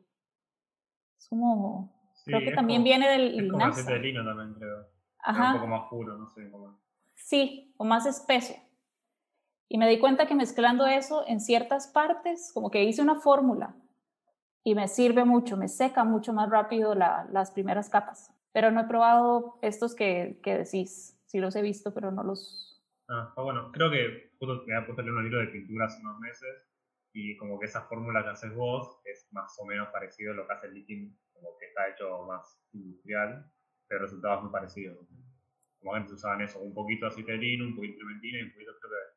Es 1.17 1.29
como, 1.29 1.93
creo 2.25 2.39
que 2.41 2.51
también 2.51 2.83
viene 2.83 3.09
del 3.09 3.37
linaza. 3.37 3.81
aceite 3.81 3.93
de 3.93 3.99
lino 3.99 4.25
también 4.25 4.53
creo. 4.53 4.87
Ajá. 5.19 5.53
Un 5.53 5.59
poco 5.59 5.67
más 5.67 5.89
puro, 5.89 6.17
no 6.17 6.29
sé 6.29 6.49
cómo. 6.51 6.79
Sí, 7.15 7.73
o 7.77 7.85
más 7.85 8.05
espeso. 8.05 8.53
Y 9.67 9.77
me 9.77 9.89
di 9.89 9.99
cuenta 9.99 10.27
que 10.27 10.35
mezclando 10.35 10.85
eso 10.85 11.23
en 11.27 11.39
ciertas 11.39 11.87
partes, 11.87 12.51
como 12.53 12.69
que 12.69 12.83
hice 12.83 13.01
una 13.01 13.15
fórmula 13.15 13.75
y 14.63 14.75
me 14.75 14.87
sirve 14.87 15.25
mucho, 15.25 15.57
me 15.57 15.67
seca 15.67 16.03
mucho 16.03 16.33
más 16.33 16.49
rápido 16.49 16.95
las 16.95 17.51
primeras 17.51 17.89
capas. 17.89 18.31
Pero 18.51 18.71
no 18.71 18.81
he 18.81 18.85
probado 18.85 19.57
estos 19.61 19.95
que, 19.95 20.39
que 20.43 20.57
decís, 20.57 21.19
sí 21.25 21.39
los 21.39 21.55
he 21.55 21.61
visto, 21.61 21.93
pero 21.93 22.11
no 22.11 22.23
los... 22.23 22.74
Ah, 23.07 23.33
bueno, 23.37 23.71
creo 23.71 23.91
que 23.91 24.31
me 24.41 24.75
había 24.75 24.85
puesto 24.85 25.03
un 25.03 25.23
libro 25.23 25.39
de 25.39 25.47
pintura 25.47 25.85
hace 25.85 26.01
unos 26.01 26.19
meses 26.19 26.67
y 27.13 27.37
como 27.37 27.59
que 27.59 27.67
esa 27.67 27.83
fórmula 27.83 28.23
que 28.23 28.29
haces 28.29 28.53
vos 28.55 28.99
es 29.05 29.27
más 29.31 29.55
o 29.59 29.65
menos 29.65 29.89
parecido 29.89 30.33
a 30.33 30.35
lo 30.35 30.47
que 30.47 30.53
hace 30.53 30.67
el 30.67 30.73
líquido, 30.73 31.15
como 31.33 31.57
que 31.59 31.67
está 31.67 31.87
hecho 31.89 32.23
más 32.23 32.59
industrial, 32.73 33.45
pero 33.87 34.05
el 34.05 34.41
muy 34.41 34.51
parecido. 34.51 34.97
Como 35.79 35.93
antes 35.93 36.13
usaban 36.13 36.41
eso, 36.41 36.59
un 36.59 36.73
poquito 36.73 37.05
de 37.05 37.11
aceite 37.11 37.33
de 37.33 37.37
lino, 37.37 37.65
un 37.65 37.75
poquito 37.75 37.93
de 37.93 37.99
trementina 37.99 38.39
y 38.39 38.43
un 38.43 38.53
poquito 38.53 38.71
creo 38.81 38.91
que 38.91 39.15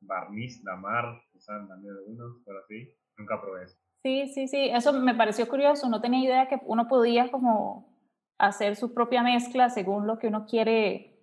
barniz, 0.00 0.64
damar, 0.64 1.22
usaban 1.32 1.68
también 1.68 1.94
algunos, 1.94 2.42
pero 2.44 2.58
así, 2.58 2.92
nunca 3.16 3.40
probé 3.40 3.64
eso. 3.64 3.78
Sí, 4.02 4.26
sí, 4.28 4.48
sí, 4.48 4.68
eso 4.68 4.92
me 4.92 5.14
pareció 5.14 5.48
curioso, 5.48 5.88
no 5.88 6.00
tenía 6.00 6.24
idea 6.24 6.48
que 6.48 6.60
uno 6.64 6.88
podía 6.88 7.30
como 7.30 7.96
hacer 8.38 8.76
su 8.76 8.94
propia 8.94 9.22
mezcla 9.22 9.70
según 9.70 10.06
lo 10.06 10.18
que 10.18 10.28
uno 10.28 10.46
quiere 10.46 11.17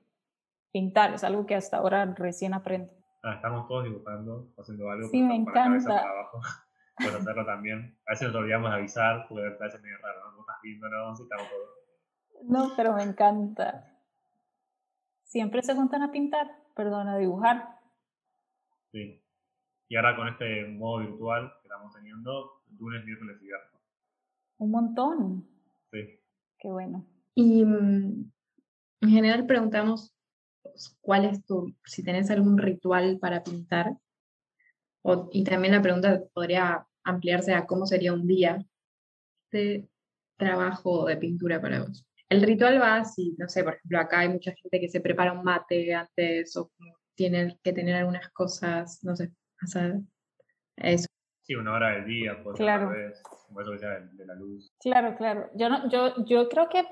pintar, 0.76 1.14
es 1.14 1.24
algo 1.24 1.46
que 1.46 1.56
hasta 1.56 1.78
ahora 1.78 2.04
recién 2.18 2.54
aprendo. 2.54 2.92
Ah, 3.24 3.36
estamos 3.36 3.66
todos 3.66 3.86
dibujando, 3.86 4.52
haciendo 4.58 4.90
algo. 4.90 5.08
Sí, 5.08 5.22
me 5.22 5.34
encanta. 5.34 6.04
Puedes 6.98 7.16
hacerlo 7.22 7.46
también. 7.46 7.98
A 8.06 8.12
veces 8.12 8.28
nos 8.28 8.36
olvidamos 8.36 8.72
de 8.72 8.76
avisar, 8.76 9.26
porque 9.30 9.46
a 9.46 9.64
veces 9.64 9.82
medio 9.82 9.98
raro, 10.00 10.20
¿no? 10.20 10.32
No 10.34 10.42
estás 10.42 10.58
viendo, 10.62 10.90
no, 10.90 11.14
estamos 11.14 11.48
todos. 11.50 11.70
No, 12.44 12.76
pero 12.76 12.94
me 12.94 13.04
encanta. 13.04 13.90
Siempre 15.24 15.64
se 15.64 15.76
juntan 15.76 16.04
a 16.04 16.12
pintar, 16.12 16.52
perdón, 16.76 17.08
a 17.08 17.18
dibujar. 17.18 17.80
Sí. 18.92 19.24
Y 19.88 19.96
ahora 19.96 20.18
con 20.18 20.28
este 20.28 20.68
modo 20.68 21.00
virtual 21.00 21.54
que 21.62 21.70
estamos 21.70 21.96
teniendo, 21.96 22.64
lunes, 22.78 23.06
miércoles 23.06 23.38
y 23.40 23.46
viernes. 23.46 23.82
Un 24.58 24.72
montón. 24.72 25.48
Sí. 25.94 26.20
Qué 26.60 26.68
bueno. 26.70 27.06
Y 27.34 27.64
mm, 27.64 28.30
en 29.00 29.10
general 29.10 29.46
preguntamos 29.46 30.15
cuál 31.02 31.26
es 31.26 31.46
tu, 31.46 31.74
si 31.86 32.04
tenés 32.04 32.30
algún 32.32 32.58
ritual 32.58 33.18
para 33.20 33.44
pintar. 33.44 33.98
O, 35.04 35.30
y 35.32 35.44
también 35.44 35.74
la 35.74 35.82
pregunta 35.82 36.24
podría 36.34 36.86
ampliarse 37.04 37.54
a 37.54 37.66
cómo 37.66 37.86
sería 37.86 38.14
un 38.14 38.28
día 38.28 38.66
de 39.52 39.88
trabajo 40.38 41.06
de 41.06 41.18
pintura 41.18 41.62
para 41.62 41.84
vos. 41.84 42.06
El 42.28 42.42
ritual 42.42 42.82
va 42.82 42.98
así, 42.98 43.36
no 43.38 43.48
sé, 43.48 43.64
por 43.64 43.76
ejemplo, 43.76 44.00
acá 44.00 44.20
hay 44.20 44.30
mucha 44.30 44.52
gente 44.54 44.80
que 44.80 44.90
se 44.90 45.00
prepara 45.00 45.32
un 45.32 45.44
mate 45.44 45.94
antes 45.94 46.58
o 46.58 46.72
tiene 47.14 47.60
que 47.64 47.72
tener 47.72 47.96
algunas 47.96 48.30
cosas, 48.32 49.04
no 49.04 49.16
sé, 49.16 49.32
hacer 49.60 50.00
eso. 50.78 51.08
Sí, 51.44 51.54
una 51.54 51.74
hora 51.74 51.92
del 51.92 52.06
día, 52.06 52.44
por 52.44 52.56
claro. 52.56 52.90
Vez, 52.90 53.22
de, 54.18 54.26
la 54.26 54.34
luz. 54.34 54.74
Claro, 54.80 55.16
claro. 55.16 55.50
Yo, 55.54 55.70
no, 55.70 55.88
yo, 55.90 56.26
yo 56.26 56.50
creo 56.50 56.68
que 56.70 56.84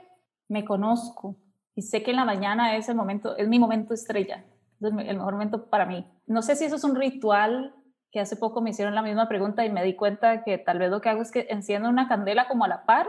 me 0.47 0.63
conozco 0.63 1.36
y 1.75 1.81
sé 1.81 2.03
que 2.03 2.12
en 2.12 2.17
la 2.17 2.25
mañana 2.25 2.75
es 2.75 2.89
el 2.89 2.95
momento, 2.95 3.36
es 3.38 3.47
mi 3.47 3.59
momento 3.59 3.93
estrella, 3.93 4.45
es 4.79 4.91
el 4.91 5.17
mejor 5.17 5.33
momento 5.33 5.69
para 5.69 5.86
mí. 5.86 6.05
No 6.27 6.41
sé 6.41 6.55
si 6.55 6.65
eso 6.65 6.75
es 6.75 6.83
un 6.83 6.95
ritual 6.95 7.75
que 8.12 8.19
hace 8.19 8.36
poco 8.36 8.62
me 8.62 8.69
hicieron 8.69 8.93
la 8.93 9.01
misma 9.01 9.27
pregunta 9.27 9.65
y 9.65 9.71
me 9.71 9.83
di 9.83 9.95
cuenta 9.95 10.43
que 10.43 10.59
tal 10.59 10.77
vez 10.77 10.91
lo 10.91 11.01
que 11.01 11.09
hago 11.09 11.23
es 11.23 11.31
que 11.31 11.47
enciendo 11.49 11.89
una 11.89 12.07
candela 12.07 12.47
como 12.47 12.63
a 12.63 12.67
la 12.67 12.86
par, 12.86 13.07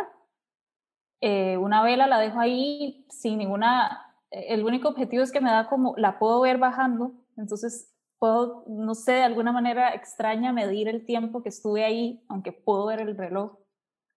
eh, 1.21 1.59
una 1.59 1.83
vela 1.83 2.07
la 2.07 2.19
dejo 2.19 2.41
ahí 2.41 3.07
sin 3.11 3.39
ninguna, 3.39 4.15
el 4.31 4.65
único 4.65 4.89
objetivo 4.89 5.23
es 5.23 5.31
que 5.31 5.43
me 5.43 5.51
da 5.51 5.69
como, 5.69 5.95
la 5.99 6.19
puedo 6.19 6.41
ver 6.41 6.57
bajando, 6.57 7.13
entonces 7.37 7.95
puedo, 8.19 8.65
no 8.67 8.95
sé, 8.95 9.13
de 9.13 9.23
alguna 9.23 9.53
manera 9.53 9.95
extraña 9.95 10.53
medir 10.53 10.89
el 10.89 11.05
tiempo 11.05 11.43
que 11.43 11.51
estuve 11.51 11.85
ahí, 11.85 12.25
aunque 12.29 12.53
puedo 12.53 12.87
ver 12.87 13.01
el 13.01 13.17
reloj. 13.17 13.59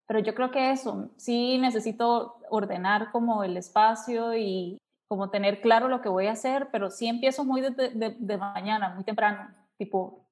Pero 0.08 0.20
yo 0.20 0.34
creo 0.34 0.52
que 0.52 0.72
eso, 0.72 1.12
sí 1.18 1.58
necesito 1.58 2.40
ordenar 2.50 3.12
como 3.12 3.44
el 3.44 3.58
espacio 3.58 4.36
y 4.36 4.78
como 5.10 5.30
tener 5.30 5.62
claro 5.62 5.90
lo 5.90 6.02
que 6.02 6.10
voy 6.10 6.28
a 6.28 6.32
hacer, 6.32 6.70
pero 6.72 6.90
sí 6.90 7.08
empiezo 7.08 7.44
muy 7.44 7.62
de, 7.62 8.16
de, 8.18 8.38
mañana, 8.38 8.90
muy 8.90 9.04
temprano, 9.04 9.50
tipo 9.78 10.26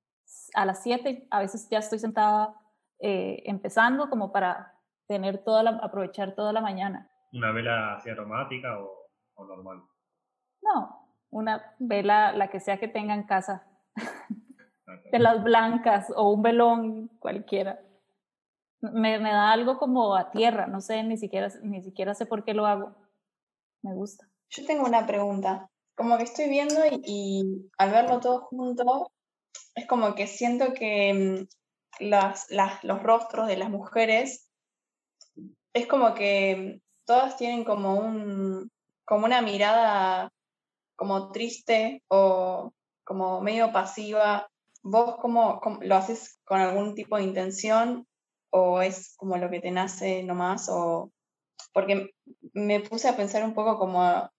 a 0.53 0.65
las 0.65 0.81
7, 0.83 1.27
a 1.29 1.39
veces 1.39 1.67
ya 1.69 1.79
estoy 1.79 1.99
sentada 1.99 2.55
eh, 2.99 3.43
empezando 3.45 4.09
como 4.09 4.31
para 4.31 4.73
tener 5.07 5.43
toda 5.43 5.63
la, 5.63 5.71
aprovechar 5.71 6.35
toda 6.35 6.53
la 6.53 6.61
mañana. 6.61 7.09
¿Una 7.33 7.51
vela 7.51 7.95
así 7.95 8.09
aromática 8.09 8.79
o, 8.79 8.89
o 9.35 9.45
normal? 9.45 9.83
No, 10.61 11.09
una 11.29 11.75
vela, 11.79 12.31
la 12.31 12.49
que 12.49 12.59
sea 12.59 12.79
que 12.79 12.87
tenga 12.87 13.13
en 13.13 13.23
casa, 13.23 13.67
de 15.11 15.19
las 15.19 15.43
blancas 15.43 16.11
o 16.15 16.31
un 16.31 16.41
velón 16.41 17.07
cualquiera 17.19 17.79
me, 18.81 19.19
me, 19.19 19.29
da 19.31 19.51
algo 19.51 19.77
como 19.77 20.15
a 20.15 20.31
tierra, 20.31 20.67
no 20.67 20.81
sé, 20.81 21.03
ni 21.03 21.17
siquiera, 21.17 21.49
ni 21.63 21.81
siquiera 21.81 22.13
sé 22.13 22.25
por 22.25 22.43
qué 22.43 22.53
lo 22.53 22.65
hago. 22.65 22.95
Me 23.81 23.93
gusta. 23.93 24.27
Yo 24.49 24.65
tengo 24.65 24.85
una 24.85 25.05
pregunta. 25.05 25.69
Como 25.95 26.17
que 26.17 26.23
estoy 26.23 26.49
viendo 26.49 26.81
y, 26.91 27.69
al 27.77 27.91
verlo 27.91 28.19
todo 28.19 28.41
junto, 28.41 29.11
es 29.75 29.87
como 29.87 30.15
que 30.15 30.27
siento 30.27 30.73
que 30.73 31.13
mm, 31.99 32.03
las, 32.03 32.49
las, 32.49 32.83
los 32.83 33.01
rostros 33.01 33.47
de 33.47 33.57
las 33.57 33.69
mujeres 33.69 34.49
es 35.73 35.87
como 35.87 36.13
que 36.13 36.81
todas 37.05 37.37
tienen 37.37 37.63
como, 37.63 37.95
un, 37.95 38.71
como 39.05 39.25
una 39.25 39.41
mirada 39.41 40.31
como 40.95 41.31
triste 41.31 42.03
o 42.07 42.73
como 43.03 43.41
medio 43.41 43.71
pasiva. 43.71 44.47
¿Vos 44.83 45.15
cómo, 45.21 45.59
cómo, 45.61 45.79
lo 45.81 45.95
haces 45.95 46.39
con 46.45 46.59
algún 46.59 46.95
tipo 46.95 47.17
de 47.17 47.23
intención 47.23 48.07
o 48.57 48.81
es 48.81 49.15
como 49.17 49.35
lo 49.35 49.49
que 49.49 49.59
te 49.59 49.69
nace 49.69 50.23
nomás, 50.23 50.69
o 50.69 51.11
porque 51.73 52.11
me 52.53 52.79
puse 52.79 53.09
a 53.09 53.17
pensar 53.17 53.43
un 53.43 53.53
poco 53.53 53.77
como 53.77 54.29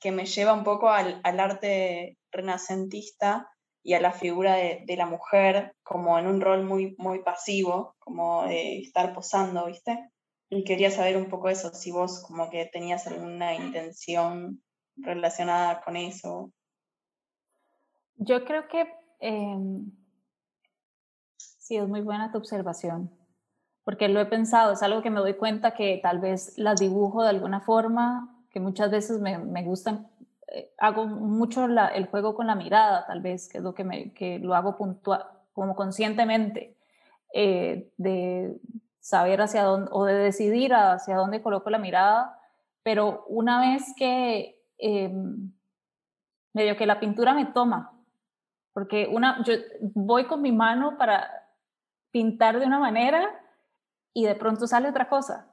que 0.00 0.10
me 0.10 0.26
lleva 0.26 0.52
un 0.52 0.64
poco 0.64 0.90
al, 0.90 1.20
arte 1.22 2.18
renacentista 2.32 3.48
y 3.84 3.94
a 3.94 4.00
la 4.00 4.10
figura 4.10 4.56
de, 4.56 4.96
la 4.96 5.06
mujer 5.06 5.76
como 5.84 6.18
en 6.18 6.26
un 6.26 6.40
rol 6.40 6.64
muy, 6.64 6.96
muy 6.98 7.22
pasivo, 7.22 7.94
como 8.00 8.48
de 8.48 8.80
estar 8.80 9.14
posando, 9.14 9.66
¿viste? 9.66 10.10
Y 10.50 10.64
quería 10.64 10.90
saber 10.90 11.16
un 11.16 11.28
poco 11.28 11.48
eso, 11.48 11.72
si 11.72 11.92
vos 11.92 12.24
como 12.26 12.50
que 12.50 12.66
tenías 12.66 13.06
alguna 13.06 13.54
intención 13.54 14.60
relacionada 14.96 15.82
con 15.82 15.96
eso. 15.96 16.50
Yo 18.16 18.44
creo 18.44 18.66
que 18.66 18.92
em, 19.20 19.92
sí, 21.36 21.76
es 21.76 21.86
muy 21.86 22.00
buena 22.00 22.32
tu 22.32 22.38
observación 22.38 23.25
porque 23.86 24.08
lo 24.08 24.20
he 24.20 24.26
pensado, 24.26 24.72
es 24.72 24.82
algo 24.82 25.00
que 25.00 25.10
me 25.10 25.20
doy 25.20 25.34
cuenta 25.34 25.70
que 25.70 26.00
tal 26.02 26.18
vez 26.18 26.58
las 26.58 26.80
dibujo 26.80 27.22
de 27.22 27.28
alguna 27.28 27.60
forma, 27.60 28.36
que 28.50 28.58
muchas 28.58 28.90
veces 28.90 29.20
me, 29.20 29.38
me 29.38 29.62
gustan, 29.62 30.08
eh, 30.48 30.72
hago 30.76 31.06
mucho 31.06 31.66
el 31.66 32.06
juego 32.06 32.34
con 32.34 32.48
la 32.48 32.56
mirada, 32.56 33.06
tal 33.06 33.20
vez, 33.20 33.48
que 33.48 33.58
es 33.58 33.64
lo 33.64 33.74
que, 33.74 33.84
me, 33.84 34.12
que 34.12 34.40
lo 34.40 34.56
hago 34.56 34.76
puntual, 34.76 35.24
como 35.52 35.76
conscientemente, 35.76 36.76
eh, 37.32 37.92
de 37.96 38.56
saber 38.98 39.40
hacia 39.40 39.62
dónde, 39.62 39.88
o 39.92 40.04
de 40.04 40.14
decidir 40.14 40.74
hacia 40.74 41.14
dónde 41.14 41.40
coloco 41.40 41.70
la 41.70 41.78
mirada, 41.78 42.40
pero 42.82 43.24
una 43.28 43.60
vez 43.60 43.94
que 43.96 44.64
em, 44.78 45.52
medio 46.52 46.76
que 46.76 46.86
la 46.86 46.98
pintura 46.98 47.34
me 47.34 47.46
toma, 47.46 47.92
porque 48.72 49.06
una, 49.08 49.44
yo 49.44 49.54
voy 49.94 50.24
con 50.24 50.42
mi 50.42 50.50
mano 50.50 50.98
para 50.98 51.30
pintar 52.10 52.58
de 52.58 52.66
una 52.66 52.80
manera 52.80 53.45
y 54.16 54.24
de 54.24 54.34
pronto 54.34 54.66
sale 54.66 54.88
otra 54.88 55.10
cosa. 55.10 55.46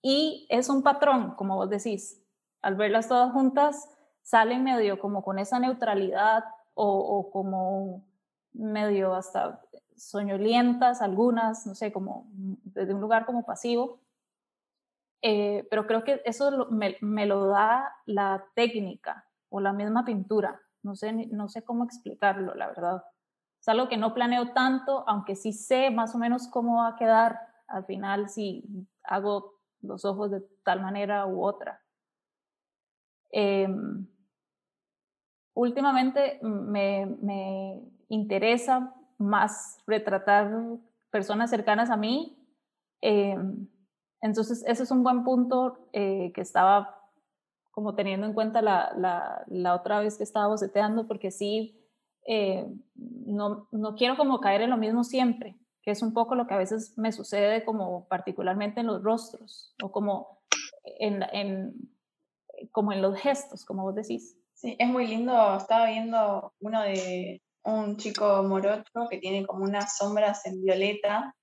Y 0.00 0.46
es 0.48 0.70
un 0.70 0.82
patrón, 0.82 1.34
como 1.34 1.56
vos 1.56 1.68
decís, 1.68 2.24
al 2.62 2.74
verlas 2.74 3.06
todas 3.06 3.32
juntas, 3.32 3.86
salen 4.22 4.64
medio 4.64 4.98
como 4.98 5.22
con 5.22 5.38
esa 5.38 5.58
neutralidad 5.58 6.42
o, 6.72 7.28
como 7.30 8.06
medio 8.54 9.14
hasta 9.14 9.60
soñolientas 9.94 11.02
algunas, 11.02 11.66
no 11.66 11.74
sé, 11.74 11.92
como 11.92 12.30
desde 12.32 12.94
un 12.94 13.02
lugar 13.02 13.26
como 13.26 13.44
pasivo. 13.44 14.00
Eh, 15.20 15.68
pero 15.68 15.86
creo 15.86 16.02
que 16.02 16.22
eso 16.24 16.66
me, 16.70 16.96
me, 17.02 17.26
lo 17.26 17.48
da 17.48 17.94
la 18.06 18.42
técnica 18.54 19.28
o 19.50 19.60
la 19.60 19.74
misma 19.74 20.06
pintura. 20.06 20.58
No 20.82 20.96
sé, 20.96 21.12
no 21.12 21.50
sé 21.50 21.62
cómo 21.62 21.84
explicarlo, 21.84 22.54
la 22.54 22.68
verdad. 22.68 23.04
Es 23.60 23.68
algo 23.68 23.90
que 23.90 23.98
no 23.98 24.14
planeo 24.14 24.54
tanto, 24.54 25.04
aunque 25.06 25.36
sí 25.36 25.52
sé 25.52 25.90
más 25.90 26.14
o 26.14 26.18
menos 26.18 26.48
cómo 26.48 26.78
va 26.78 26.88
a 26.88 26.96
quedar 26.96 27.47
al 27.68 27.84
final 27.84 28.28
si 28.28 28.64
hago 29.04 29.58
los 29.82 30.04
ojos 30.04 30.30
de 30.30 30.40
tal 30.64 30.80
manera 30.82 31.26
u 31.26 31.44
otra. 31.44 31.80
Em, 33.30 34.06
últimamente 35.54 36.40
me, 36.42 37.06
me, 37.20 37.80
interesa 38.10 38.94
más 39.18 39.78
retratar 39.86 40.50
personas 41.10 41.50
cercanas 41.50 41.90
a 41.90 41.96
mí. 41.96 42.38
Em, 43.02 43.68
entonces, 44.22 44.64
ese 44.66 44.82
es 44.82 44.90
un 44.90 45.02
buen 45.02 45.24
punto 45.24 45.90
eh, 45.92 46.32
que 46.34 46.40
estaba 46.40 46.94
como 47.70 47.94
teniendo 47.94 48.26
en 48.26 48.32
cuenta 48.32 48.62
la, 48.62 48.92
la, 48.96 49.44
la, 49.46 49.74
otra 49.74 50.00
vez 50.00 50.16
que 50.16 50.24
estaba 50.24 50.48
boceteando, 50.48 51.06
porque 51.06 51.30
sí, 51.30 51.86
eh, 52.26 52.66
no, 52.94 53.68
no 53.70 53.94
quiero 53.94 54.16
como 54.16 54.40
caer 54.40 54.62
en 54.62 54.70
lo 54.70 54.78
mismo 54.78 55.04
siempre 55.04 55.56
que 55.88 55.92
es 55.92 56.02
un 56.02 56.12
poco 56.12 56.34
lo 56.34 56.46
que 56.46 56.52
a 56.52 56.58
veces 56.58 56.98
me 56.98 57.12
sucede 57.12 57.64
como 57.64 58.06
particularmente 58.08 58.80
en 58.80 58.88
los 58.88 59.02
rostros 59.02 59.74
o 59.82 59.90
como 59.90 60.42
en, 60.84 61.22
en, 61.32 61.72
como 62.72 62.92
en 62.92 63.00
los 63.00 63.18
gestos, 63.18 63.64
como 63.64 63.84
vos 63.84 63.94
decís. 63.94 64.36
Sí, 64.52 64.76
es 64.78 64.86
muy 64.86 65.06
lindo. 65.06 65.56
Estaba 65.56 65.86
viendo 65.86 66.52
uno 66.60 66.82
de 66.82 67.40
un 67.64 67.96
chico 67.96 68.42
morocho 68.42 69.08
que 69.08 69.16
tiene 69.16 69.46
como 69.46 69.64
unas 69.64 69.96
sombras 69.96 70.44
en 70.44 70.60
violeta 70.60 71.34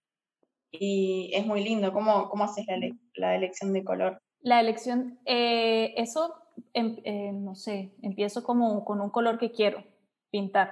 y 0.72 1.32
es 1.34 1.44
muy 1.48 1.64
lindo. 1.64 1.92
¿Cómo, 1.92 2.30
cómo 2.30 2.44
haces 2.44 2.68
la, 2.68 2.78
la 3.16 3.36
elección 3.36 3.74
de 3.74 3.84
color? 3.84 4.22
La 4.42 4.60
elección, 4.60 5.18
eh, 5.26 5.96
eso, 5.98 6.36
em, 6.72 6.98
eh, 7.04 7.32
no 7.32 7.56
sé, 7.56 7.96
empiezo 8.04 8.44
como 8.44 8.86
con 8.86 9.02
un 9.02 9.10
color 9.10 9.40
que 9.40 9.52
quiero 9.52 9.84
pintar 10.30 10.72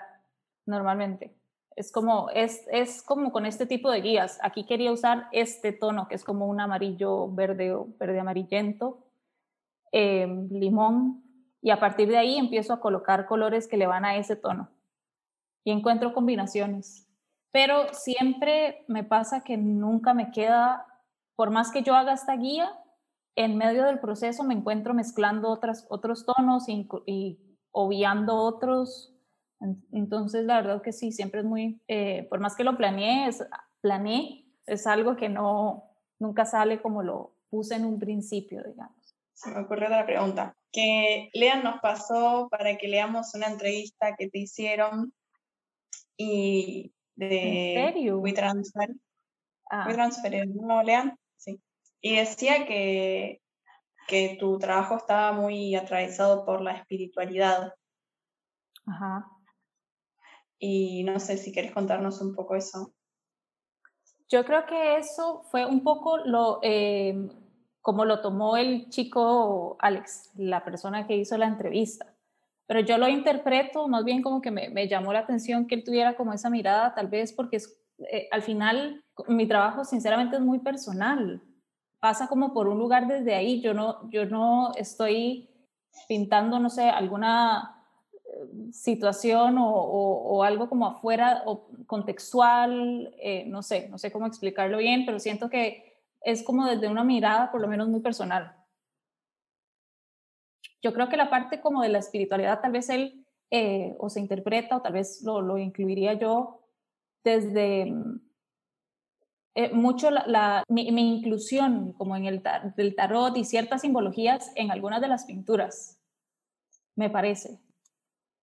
normalmente. 0.68 1.36
Es 1.76 1.92
como, 1.92 2.30
es, 2.30 2.66
es 2.72 3.02
como 3.02 3.32
con 3.32 3.46
este 3.46 3.66
tipo 3.66 3.90
de 3.90 4.02
guías. 4.02 4.40
Aquí 4.42 4.66
quería 4.66 4.92
usar 4.92 5.28
este 5.32 5.72
tono, 5.72 6.08
que 6.08 6.16
es 6.16 6.24
como 6.24 6.48
un 6.48 6.60
amarillo 6.60 7.30
verde 7.30 7.74
o 7.74 7.88
verde 8.00 8.20
amarillento, 8.20 9.06
em, 9.92 10.50
limón, 10.50 11.24
y 11.62 11.72
a 11.72 11.80
partir 11.80 12.10
de 12.10 12.18
ahí 12.18 12.38
empiezo 12.38 12.74
a 12.74 12.80
colocar 12.80 13.26
colores 13.26 13.68
que 13.68 13.78
le 13.78 13.88
van 13.88 14.06
a 14.06 14.18
ese 14.18 14.36
tono. 14.36 14.70
Y 15.64 15.72
encuentro 15.72 16.14
combinaciones. 16.14 17.08
Pero 17.52 17.94
siempre 17.94 18.84
me 18.88 19.04
pasa 19.04 19.44
que 19.44 19.58
nunca 19.58 20.14
me 20.14 20.32
queda, 20.32 20.86
por 21.36 21.52
más 21.52 21.72
que 21.72 21.84
yo 21.84 21.96
haga 21.96 22.14
esta 22.14 22.36
guía, 22.36 22.78
en 23.36 23.58
medio 23.58 23.86
del 23.86 24.00
proceso 24.00 24.44
me 24.44 24.54
encuentro 24.54 24.94
mezclando 24.94 25.50
otras, 25.50 25.86
otros 25.90 26.26
tonos 26.26 26.68
y, 26.68 26.88
y 27.06 27.40
obviando 27.72 28.36
otros 28.36 29.13
entonces, 29.92 30.46
la 30.46 30.62
verdad 30.62 30.82
que 30.82 30.92
sí, 30.92 31.12
siempre 31.12 31.42
es 31.42 31.46
muy, 31.46 31.82
eh, 31.88 32.28
por 32.30 32.40
más 32.40 32.56
que 32.56 32.64
lo 32.64 32.78
planeé, 32.78 33.28
es, 33.28 33.44
planeé, 33.82 34.46
es 34.66 34.88
algo 34.88 35.16
que 35.16 35.30
no, 35.30 35.96
nunca 36.20 36.46
sale 36.46 36.82
como 36.82 37.04
lo 37.04 37.36
puse 37.50 37.76
en 37.76 37.86
un 37.86 38.00
principio, 38.00 38.64
digamos. 38.64 39.16
Se 39.34 39.52
me 39.52 39.62
ocurrió 39.62 39.88
otra 39.88 40.06
pregunta, 40.06 40.56
que 40.72 41.30
Lean 41.34 41.64
nos 41.64 41.80
pasó 41.82 42.48
para 42.50 42.78
que 42.78 42.88
leamos 42.88 43.34
una 43.36 43.48
entrevista 43.48 44.16
que 44.18 44.30
te 44.30 44.40
hicieron 44.40 45.14
y 46.18 46.94
de 47.16 47.74
¿En 47.74 47.94
serio? 47.94 48.20
WeTransfer. 48.20 48.90
Ah. 49.70 49.86
WeTransfer, 49.88 50.48
¿no, 50.48 50.82
Lean? 50.84 51.18
Sí. 51.38 51.62
Y 52.02 52.16
decía 52.16 52.66
que, 52.66 53.42
que 54.08 54.38
tu 54.40 54.58
trabajo 54.60 54.98
estaba 54.98 55.32
muy 55.32 55.76
atravesado 55.76 56.46
por 56.46 56.62
la 56.62 56.74
espiritualidad. 56.74 57.74
Ajá. 58.86 59.33
Y 60.60 61.04
no 61.04 61.20
sé 61.20 61.38
si 61.38 61.52
quieres 61.52 61.72
contarnos 61.72 62.22
un 62.22 62.34
poco 62.36 62.56
eso. 62.56 62.94
Yo 64.30 64.46
creo 64.46 64.66
que 64.66 64.98
eso 64.98 65.44
fue 65.52 65.66
un 65.66 65.84
poco 65.84 66.18
lo, 66.18 66.60
eh, 66.64 67.30
como 67.82 68.06
lo 68.06 68.22
tomó 68.22 68.58
el 68.58 68.90
chico 68.90 69.78
Alex, 69.80 70.32
la 70.36 70.64
persona 70.64 71.06
que 71.06 71.18
hizo 71.18 71.38
la 71.38 71.48
entrevista. 71.48 72.14
Pero 72.66 72.80
yo 72.80 72.98
lo 72.98 73.08
interpreto 73.08 73.88
más 73.88 74.06
bien 74.06 74.22
como 74.22 74.42
que 74.42 74.50
me, 74.50 74.70
me 74.70 74.88
llamó 74.88 75.14
la 75.14 75.20
atención 75.20 75.68
que 75.68 75.76
él 75.76 75.84
tuviera 75.84 76.16
como 76.16 76.34
esa 76.34 76.50
mirada, 76.50 76.96
tal 76.96 77.08
vez 77.08 77.34
porque 77.34 77.58
es, 77.58 77.78
eh, 78.10 78.28
al 78.32 78.42
final 78.42 79.04
mi 79.28 79.48
trabajo 79.48 79.84
sinceramente 79.84 80.38
es 80.38 80.42
muy 80.42 80.60
personal. 80.60 81.42
Pasa 82.00 82.28
como 82.28 82.54
por 82.54 82.68
un 82.68 82.80
lugar 82.80 83.08
desde 83.08 83.36
ahí. 83.36 83.62
Yo 83.62 83.74
no, 83.74 84.10
yo 84.10 84.26
no 84.26 84.72
estoy 84.76 85.50
pintando, 86.08 86.60
no 86.60 86.70
sé, 86.70 86.90
alguna 86.90 87.73
situación 88.72 89.56
o, 89.58 90.44
algo 90.44 90.70
como 90.70 90.88
afuera 90.88 91.44
o 91.46 91.68
contextual, 91.86 93.14
eh, 93.20 93.46
no 93.48 93.62
sé, 93.62 93.88
no 93.90 93.98
sé 93.98 94.12
cómo 94.12 94.28
explicarlo 94.28 94.78
bien, 94.78 95.06
pero 95.06 95.20
siento 95.20 95.50
que 95.50 96.02
es 96.22 96.44
como 96.44 96.66
desde 96.66 96.88
una 96.88 97.04
mirada 97.04 97.52
por 97.52 97.62
lo 97.62 97.68
menos 97.68 97.88
muy 97.90 98.02
personal. 98.02 98.56
Yo 100.82 100.94
creo 100.94 101.08
que 101.10 101.18
la 101.18 101.30
parte 101.30 101.62
como 101.62 101.82
de 101.82 101.90
la 101.90 102.00
espiritualidad 102.00 102.62
tal 102.62 102.74
vez 102.74 102.90
él 102.90 103.26
eh, 103.52 103.96
o 104.00 104.10
se 104.10 104.20
interpreta 104.20 104.78
o 104.78 104.82
tal 104.82 104.94
vez 104.94 105.22
lo, 105.24 105.42
lo 105.42 105.58
incluiría 105.58 106.14
yo 106.14 106.62
desde 107.24 107.94
eh, 109.56 109.72
mucho 109.72 110.10
la, 110.10 110.64
mi, 110.68 110.88
inclusión 110.88 111.94
como 111.94 112.16
en 112.16 112.26
el 112.26 112.44
del 112.76 112.96
tarot 112.96 113.38
y 113.38 113.46
ciertas 113.46 113.82
simbologías 113.82 114.52
en 114.56 114.72
algunas 114.72 115.00
de 115.00 115.08
las 115.08 115.26
pinturas, 115.26 116.00
me 116.96 117.12
parece 117.12 117.60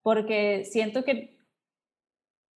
porque 0.03 0.65
siento 0.65 1.05
que 1.05 1.39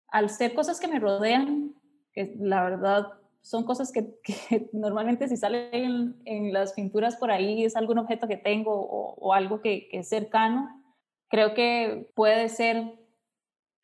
al 0.08 0.30
ser 0.30 0.54
cosas 0.54 0.80
que 0.80 0.88
me 0.88 1.00
rodean, 1.00 1.74
que 2.12 2.34
la 2.38 2.62
verdad 2.62 3.06
son 3.40 3.64
cosas 3.64 3.92
que, 3.92 4.18
que 4.22 4.70
normalmente 4.72 5.28
si 5.28 5.36
salen 5.36 6.16
en, 6.24 6.52
las 6.52 6.72
pinturas 6.72 7.16
por 7.16 7.30
ahí 7.30 7.64
es 7.64 7.76
algún 7.76 7.98
objeto 7.98 8.26
que 8.26 8.36
tengo 8.36 8.72
o, 8.72 9.14
o 9.14 9.32
algo 9.32 9.60
que, 9.60 9.88
que, 9.88 9.98
es 9.98 10.08
cercano, 10.08 10.82
creo 11.28 11.54
que 11.54 12.10
puede 12.14 12.48
ser 12.48 12.98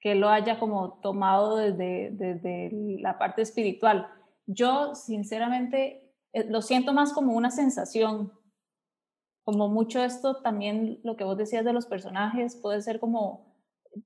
que 0.01 0.15
lo 0.15 0.31
haya 0.31 0.59
como 0.59 1.01
tomado 1.01 1.57
desde, 1.57 2.11
desde 2.13 2.71
la 3.01 3.19
parte 3.19 3.43
espiritual. 3.43 4.09
Yo 4.47 4.95
sinceramente 4.95 6.15
eh, 6.33 6.45
lo 6.49 6.63
siento 6.63 6.93
más 6.93 7.13
como 7.13 7.35
una 7.35 7.51
sensación, 7.51 8.33
como 9.45 9.69
mucho 9.69 10.03
esto 10.03 10.41
también 10.43 11.01
lo 11.03 11.17
que 11.17 11.25
vos 11.25 11.37
decías 11.37 11.65
de 11.65 11.73
los 11.73 11.87
personajes 11.87 12.57
puede 12.57 12.81
ser 12.83 12.99
como 12.99 13.50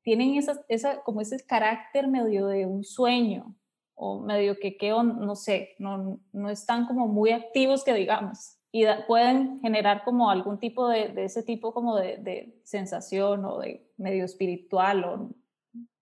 tienen 0.03 0.37
esa, 0.37 0.65
esa, 0.69 1.03
como 1.03 1.21
ese 1.21 1.45
carácter 1.45 2.09
medio 2.09 2.47
de 2.47 2.67
un 2.67 2.85
sueño 2.85 3.57
o 3.95 4.21
medio 4.21 4.59
que, 4.59 4.77
que 4.77 4.91
no 4.91 5.37
sé, 5.37 5.75
no, 5.79 6.21
no 6.33 6.51
están 6.51 6.87
como 6.87 7.07
muy 7.07 7.31
activos 7.31 7.85
que 7.85 7.95
digamos 7.95 8.59
y 8.77 8.85
pueden 9.07 9.61
generar 9.61 10.03
como 10.03 10.31
algún 10.31 10.59
tipo 10.59 10.89
de, 10.89 11.07
de 11.11 11.27
ese 11.27 11.45
tipo 11.45 11.73
como 11.73 11.95
de, 11.95 12.17
de, 12.17 12.61
sensación 12.65 13.45
o 13.45 13.61
de 13.61 13.89
medio 13.99 14.25
espiritual 14.25 15.05
o 15.05 15.31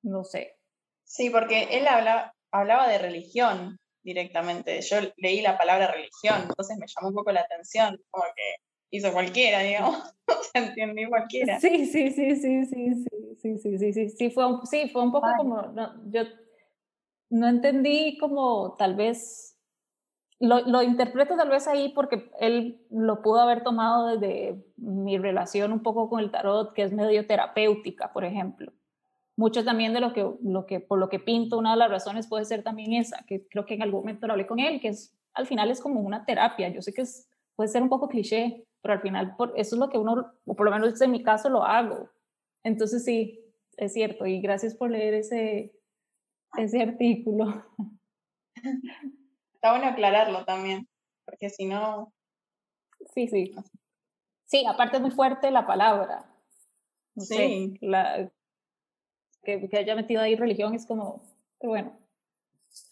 no 0.01 0.25
sé. 0.25 0.59
Sí, 1.05 1.29
porque 1.29 1.65
él 1.65 1.87
habla, 1.87 2.35
hablaba 2.51 2.89
de 2.89 2.97
religión 2.97 3.77
directamente. 4.03 4.81
Yo 4.81 4.97
leí 5.19 5.43
la 5.43 5.59
palabra 5.59 5.93
religión, 5.93 6.45
entonces 6.49 6.79
me 6.79 6.87
llamó 6.87 7.09
un 7.09 7.15
poco 7.15 7.31
la 7.31 7.43
atención, 7.43 8.03
como 8.11 8.25
que 8.35 8.55
hizo 8.93 9.13
cualquiera, 9.13 9.59
digamos, 9.61 10.15
se 10.53 10.59
entendió 10.59 11.09
cualquiera. 11.09 11.59
Sí, 11.59 11.87
sí, 11.87 12.13
sí, 12.13 12.37
sí, 12.37 12.65
sí, 12.67 12.95
sí 12.95 13.23
sí, 13.43 13.59
sí, 13.59 13.79
sí, 13.79 13.93
sí, 13.93 14.09
sí, 14.11 14.31
fue, 14.31 14.47
un, 14.47 14.65
sí, 14.67 14.89
fue 14.89 15.03
un 15.03 15.11
poco 15.11 15.27
como, 15.37 15.63
no, 15.63 15.93
yo 16.11 16.23
no 17.31 17.49
entendí 17.49 18.17
como 18.19 18.75
tal 18.77 18.95
vez, 18.95 19.59
lo, 20.39 20.61
lo 20.61 20.83
interpreto 20.83 21.37
tal 21.37 21.49
vez 21.49 21.67
ahí 21.67 21.93
porque 21.95 22.31
él 22.39 22.87
lo 22.91 23.21
pudo 23.23 23.41
haber 23.41 23.63
tomado 23.63 24.17
desde 24.17 24.65
mi 24.77 25.19
relación 25.19 25.73
un 25.73 25.83
poco 25.83 26.09
con 26.09 26.21
el 26.21 26.31
tarot, 26.31 26.73
que 26.73 26.83
es 26.83 26.93
medio 26.93 27.27
terapéutica, 27.27 28.13
por 28.13 28.25
ejemplo. 28.25 28.73
Mucho 29.37 29.65
también 29.65 29.95
de 29.95 30.01
lo 30.01 30.13
que, 30.13 30.31
lo 30.43 30.67
que, 30.67 30.81
por 30.81 30.99
lo 30.99 31.09
que 31.09 31.19
pinto, 31.19 31.59
una 31.59 31.73
de 31.73 31.79
las 31.79 31.91
razones 31.91 32.29
puede 32.29 32.45
ser 32.45 32.63
también 32.63 32.93
esa, 32.93 33.25
que 33.27 33.47
creo 33.49 33.67
que 33.67 33.75
en 33.75 33.83
algún 33.83 34.01
momento 34.01 34.27
lo 34.27 34.35
hablé 34.35 34.47
con 34.47 34.61
él, 34.61 34.81
que 34.81 34.89
es, 34.89 35.17
al 35.33 35.47
final 35.47 35.71
es 35.71 35.81
como 35.81 36.01
una 36.01 36.25
terapia. 36.27 36.69
Yo 36.69 36.83
sé 36.83 36.93
que 36.93 37.03
es, 37.03 37.29
puede 37.57 37.69
ser 37.69 37.83
un 37.83 37.89
poco 37.89 38.09
cliché, 38.09 38.67
pero 38.83 38.95
al 38.95 39.01
final 39.01 39.37
por, 39.37 39.53
eso 39.57 39.77
es 39.77 39.81
lo 39.81 39.89
que 39.89 39.99
uno, 39.99 40.33
o 40.45 40.55
por 40.55 40.67
lo 40.67 40.73
menos 40.73 41.01
en 41.01 41.11
mi 41.11 41.23
caso 41.23 41.49
lo 41.49 41.65
hago. 41.65 42.11
Entonces 42.65 43.05
sí, 43.05 43.41
es 43.77 43.93
cierto, 43.93 44.27
y 44.27 44.41
gracias 44.41 44.75
por 44.75 44.91
leer 44.91 45.15
ese, 45.15 45.73
ese 46.59 46.83
artículo. 46.83 47.65
Está 49.55 49.71
bueno 49.71 49.87
aclararlo 49.87 50.45
también, 50.45 50.89
porque 51.25 51.49
si 51.49 51.67
no... 51.67 52.13
Sí, 53.15 53.29
sí. 53.29 53.55
Sí, 54.45 54.65
aparte 54.67 54.97
es 54.97 55.03
muy 55.03 55.11
fuerte 55.11 55.51
la 55.51 55.67
palabra. 55.67 56.27
sí. 57.17 57.79
la, 57.81 58.31
que, 59.43 59.69
que, 59.69 59.79
haya 59.79 59.97
metido 59.97 60.21
ahí 60.21 60.37
religión 60.37 60.75
es 60.75 60.87
como, 60.87 61.23
pero 61.59 61.71
bueno, 61.71 61.99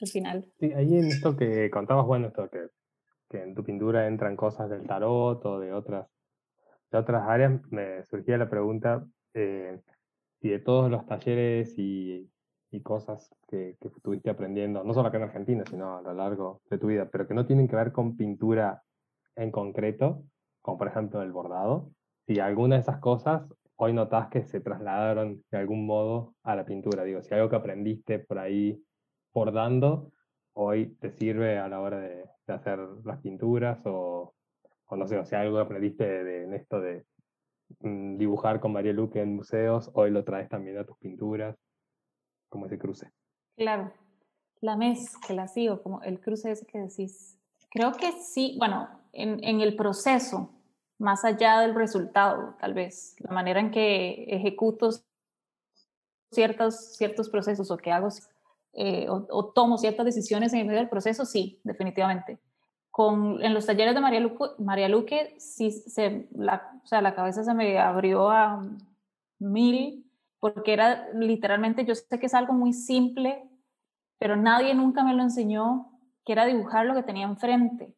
al 0.00 0.08
final. 0.08 0.52
Sí, 0.58 0.72
ahí 0.72 0.96
en 0.96 1.06
esto 1.06 1.36
que 1.36 1.70
contabas, 1.70 2.06
bueno, 2.06 2.28
esto 2.28 2.48
que, 2.50 2.68
que 3.30 3.42
en 3.42 3.54
tu 3.54 3.62
pintura 3.62 4.08
entran 4.08 4.36
cosas 4.36 4.68
del 4.68 4.86
tarot 4.86 5.44
o 5.46 5.60
de 5.60 5.72
otras, 5.72 6.08
de 6.90 6.98
otras 6.98 7.28
áreas, 7.28 7.62
me 7.70 8.04
surgía 8.04 8.36
la 8.36 8.50
pregunta, 8.50 9.06
eh, 9.34 9.80
y 10.40 10.48
de 10.48 10.58
todos 10.58 10.90
los 10.90 11.06
talleres 11.06 11.78
y, 11.78 12.28
y 12.72 12.80
cosas 12.82 13.30
que, 13.48 13.76
que, 13.80 13.88
estuviste 13.88 14.30
aprendiendo, 14.30 14.82
no 14.82 14.92
solo 14.94 15.08
acá 15.08 15.18
en 15.18 15.24
Argentina, 15.24 15.64
sino 15.68 15.98
a 15.98 16.02
lo 16.02 16.12
largo 16.12 16.60
de 16.68 16.78
tu 16.78 16.88
vida, 16.88 17.08
pero 17.10 17.28
que 17.28 17.34
no 17.34 17.46
tienen 17.46 17.68
que 17.68 17.76
ver 17.76 17.92
con 17.92 18.16
pintura 18.16 18.82
en 19.36 19.52
concreto, 19.52 20.24
como 20.60 20.78
por 20.78 20.88
ejemplo 20.88 21.22
el 21.22 21.30
bordado, 21.30 21.90
si 22.26 22.40
alguna 22.40 22.76
de 22.76 22.82
esas 22.82 22.98
cosas 22.98 23.42
hoy 23.76 23.92
notas 23.92 24.28
que 24.28 24.42
se 24.42 24.60
trasladaron 24.60 25.42
de 25.50 25.58
algún 25.58 25.86
modo 25.86 26.34
a 26.42 26.56
la 26.56 26.64
pintura, 26.64 27.04
digo, 27.04 27.22
si 27.22 27.32
algo 27.34 27.48
que 27.48 27.56
aprendiste 27.56 28.18
por 28.18 28.38
ahí 28.38 28.82
bordando, 29.32 30.12
hoy 30.52 30.96
te 31.00 31.10
sirve 31.12 31.58
a 31.58 31.68
la 31.68 31.80
hora 31.80 32.00
de, 32.00 32.24
hacer 32.52 32.78
las 33.04 33.20
pinturas 33.20 33.78
o, 33.84 34.34
o 34.86 34.96
no 34.96 35.06
sé, 35.06 35.18
o 35.18 35.24
sea, 35.24 35.40
algo 35.40 35.58
aprendiste 35.58 36.24
de, 36.24 36.44
en 36.44 36.54
esto 36.54 36.80
de, 36.80 37.04
Mm, 37.78 38.18
dibujar 38.18 38.60
con 38.60 38.72
María 38.72 38.92
Luque 38.92 39.20
en 39.20 39.36
museos, 39.36 39.90
hoy 39.94 40.10
lo 40.10 40.24
traes 40.24 40.48
también 40.48 40.78
a 40.78 40.84
tus 40.84 40.98
pinturas, 40.98 41.56
como 42.48 42.66
ese 42.66 42.78
cruce. 42.78 43.12
Claro, 43.56 43.92
la 44.60 44.76
mezcla, 44.76 45.46
sí, 45.46 45.68
o 45.68 45.82
como 45.82 46.02
el 46.02 46.20
cruce 46.20 46.50
ese 46.50 46.66
que 46.66 46.78
decís. 46.78 47.38
Creo 47.70 47.92
que 47.92 48.12
sí, 48.12 48.56
bueno, 48.58 48.88
en, 49.12 49.42
en 49.44 49.60
el 49.60 49.76
proceso, 49.76 50.50
más 50.98 51.24
allá 51.24 51.60
del 51.60 51.74
resultado, 51.74 52.56
tal 52.58 52.74
vez, 52.74 53.14
la 53.20 53.30
manera 53.30 53.60
en 53.60 53.70
que 53.70 54.24
ejecuto 54.24 54.90
ciertos, 56.32 56.96
ciertos 56.96 57.30
procesos 57.30 57.70
o 57.70 57.76
que 57.76 57.92
hago 57.92 58.08
eh, 58.72 59.06
o, 59.08 59.52
tomo 59.52 59.78
ciertas 59.78 60.06
decisiones 60.06 60.52
en 60.52 60.60
el 60.60 60.66
medio 60.66 60.80
del 60.80 60.88
proceso, 60.88 61.24
sí, 61.24 61.60
definitivamente. 61.64 62.40
Con, 62.90 63.42
en 63.42 63.54
los 63.54 63.66
talleres 63.66 63.94
de 63.94 64.00
María, 64.00 64.20
Luque, 64.20 64.44
María 64.58 64.88
Luque, 64.88 65.34
sí, 65.38 65.70
se, 65.70 66.28
la, 66.32 66.80
o 66.82 66.86
sea, 66.86 67.02
la 67.02 67.14
cabeza 67.14 67.42
se 67.42 67.54
me 67.54 67.78
abrió 67.78 68.30
a 68.30 68.62
mil, 69.38 70.06
porque 70.38 70.72
era 70.72 71.08
literalmente, 71.14 71.84
yo 71.84 71.94
sé 71.94 72.18
que 72.18 72.26
es 72.26 72.34
algo 72.34 72.52
muy 72.52 72.72
simple, 72.72 73.48
pero 74.18 74.36
nadie 74.36 74.74
nunca 74.74 75.02
me 75.02 75.14
lo 75.14 75.22
enseñó, 75.22 75.98
que 76.24 76.32
era 76.32 76.46
dibujar 76.46 76.86
lo 76.86 76.94
que 76.94 77.02
tenía 77.02 77.26
enfrente, 77.26 77.94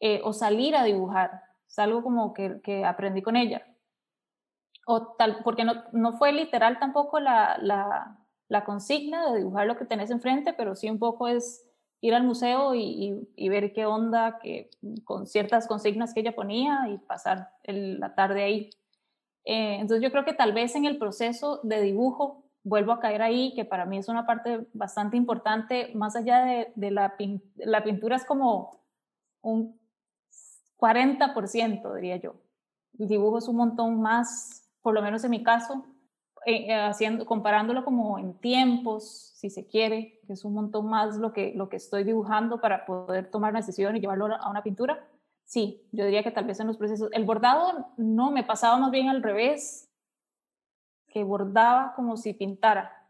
eh, 0.00 0.20
o 0.24 0.32
salir 0.32 0.76
a 0.76 0.84
dibujar, 0.84 1.42
es 1.66 1.78
algo 1.78 2.02
como 2.02 2.32
que, 2.34 2.60
que 2.62 2.84
aprendí 2.84 3.22
con 3.22 3.36
ella. 3.36 3.66
O 4.86 5.14
tal, 5.16 5.42
porque 5.42 5.64
no, 5.64 5.82
no 5.92 6.18
fue 6.18 6.32
literal 6.32 6.78
tampoco 6.78 7.18
la, 7.18 7.56
la, 7.60 8.18
la 8.48 8.64
consigna 8.64 9.30
de 9.30 9.38
dibujar 9.38 9.66
lo 9.66 9.76
que 9.76 9.84
tenés 9.84 10.10
enfrente, 10.10 10.52
pero 10.52 10.74
sí 10.76 10.90
un 10.90 10.98
poco 10.98 11.28
es 11.28 11.66
ir 12.00 12.14
al 12.14 12.24
museo 12.24 12.74
y, 12.74 13.48
ver 13.48 13.72
qué 13.72 13.86
onda 13.86 14.38
que, 14.38 14.70
con 15.04 15.26
ciertas 15.26 15.66
consignas 15.66 16.12
que 16.12 16.20
ella 16.20 16.34
ponía 16.34 16.86
y 16.90 16.98
pasar 16.98 17.48
la 17.64 18.14
tarde 18.14 18.42
ahí. 18.42 18.70
Eh, 19.46 19.76
entonces 19.76 20.02
yo 20.02 20.10
creo 20.10 20.24
que 20.24 20.34
tal 20.34 20.52
vez 20.52 20.74
en 20.74 20.84
el 20.84 20.98
proceso 20.98 21.60
de 21.62 21.80
dibujo 21.80 22.44
vuelvo 22.62 22.92
a 22.92 23.00
caer 23.00 23.22
ahí, 23.22 23.54
que 23.54 23.64
para 23.64 23.86
mí 23.86 23.98
es 23.98 24.08
una 24.08 24.26
parte 24.26 24.66
bastante 24.72 25.16
importante, 25.16 25.92
más 25.94 26.16
allá 26.16 26.44
de, 26.44 26.72
de 26.74 26.90
la, 26.90 27.14
la 27.56 27.84
pintura 27.84 28.16
es 28.16 28.24
como 28.24 28.82
un 29.40 29.78
40%, 30.78 31.94
diría 31.94 32.16
yo. 32.16 32.34
El 32.98 33.08
dibujo 33.08 33.38
es 33.38 33.48
un 33.48 33.56
montón 33.56 34.00
más, 34.00 34.68
por 34.82 34.92
lo 34.92 35.00
menos 35.00 35.24
en 35.24 35.30
mi 35.30 35.42
caso, 35.42 35.86
eh, 36.46 36.66
eh, 36.66 36.74
haciendo, 36.74 37.24
comparándolo 37.24 37.84
como 37.84 38.18
en 38.18 38.34
tiempos, 38.34 39.32
si 39.34 39.50
se 39.50 39.66
quiere, 39.66 40.20
que 40.26 40.34
es 40.34 40.44
un 40.44 40.54
montón 40.54 40.86
más 40.86 41.16
lo 41.16 41.32
que, 41.32 41.52
lo 41.54 41.68
que 41.68 41.76
estoy 41.76 42.04
dibujando 42.04 42.60
para 42.60 42.84
poder 42.84 43.30
tomar 43.30 43.50
una 43.50 43.60
decisión 43.60 43.96
y 43.96 44.00
llevarlo 44.00 44.26
a 44.26 44.50
una 44.50 44.62
pintura. 44.62 45.08
Sí, 45.44 45.86
yo 45.92 46.04
diría 46.04 46.22
que 46.22 46.30
tal 46.30 46.44
vez 46.44 46.60
en 46.60 46.66
los 46.66 46.76
procesos. 46.76 47.10
El 47.12 47.24
bordado 47.24 47.92
no, 47.96 48.30
me 48.30 48.44
pasaba 48.44 48.78
más 48.78 48.90
bien 48.90 49.08
al 49.08 49.22
revés, 49.22 49.90
que 51.08 51.24
bordaba 51.24 51.94
como 51.94 52.16
si 52.16 52.32
pintara, 52.32 53.06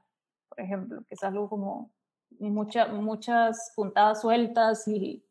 por 0.49 0.61
ejemplo, 0.61 1.05
que 1.09 1.15
es 1.15 1.23
algo 1.25 1.49
como 1.49 1.91
mucha, 2.39 2.87
muchas 2.87 3.73
puntadas 3.75 4.21
sueltas 4.21 4.87
y 4.89 5.25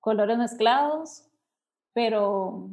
colores 0.00 0.38
mezclados, 0.38 1.26
pero 1.92 2.68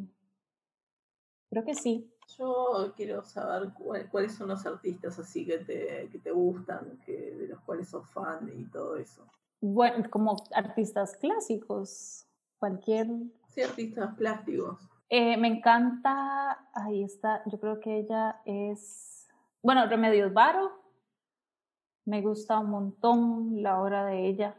creo 1.49 1.65
que 1.65 1.75
sí, 1.75 2.10
yo 2.41 2.93
quiero 2.95 3.23
saber 3.23 3.69
cuáles 4.11 4.33
son 4.33 4.49
los 4.49 4.65
artistas 4.65 5.19
así 5.19 5.45
que 5.45 5.59
te, 5.59 6.09
que 6.11 6.19
te 6.19 6.31
gustan, 6.31 6.99
que, 7.05 7.35
de 7.35 7.47
los 7.47 7.59
cuales 7.61 7.87
sos 7.89 8.09
fan 8.09 8.51
y 8.53 8.65
todo 8.65 8.97
eso. 8.97 9.25
Bueno, 9.61 10.09
como 10.09 10.35
artistas 10.53 11.15
clásicos, 11.17 12.25
cualquier... 12.57 13.07
Sí, 13.49 13.61
artistas 13.61 14.15
plásticos. 14.15 14.89
Eh, 15.09 15.37
me 15.37 15.49
encanta, 15.49 16.69
ahí 16.73 17.03
está, 17.03 17.43
yo 17.45 17.59
creo 17.59 17.79
que 17.79 17.99
ella 17.99 18.41
es, 18.45 19.27
bueno, 19.61 19.85
Remedios 19.85 20.33
Varo, 20.33 20.71
me 22.05 22.21
gusta 22.21 22.57
un 22.57 22.71
montón 22.71 23.61
la 23.61 23.79
obra 23.81 24.05
de 24.05 24.25
ella. 24.27 24.55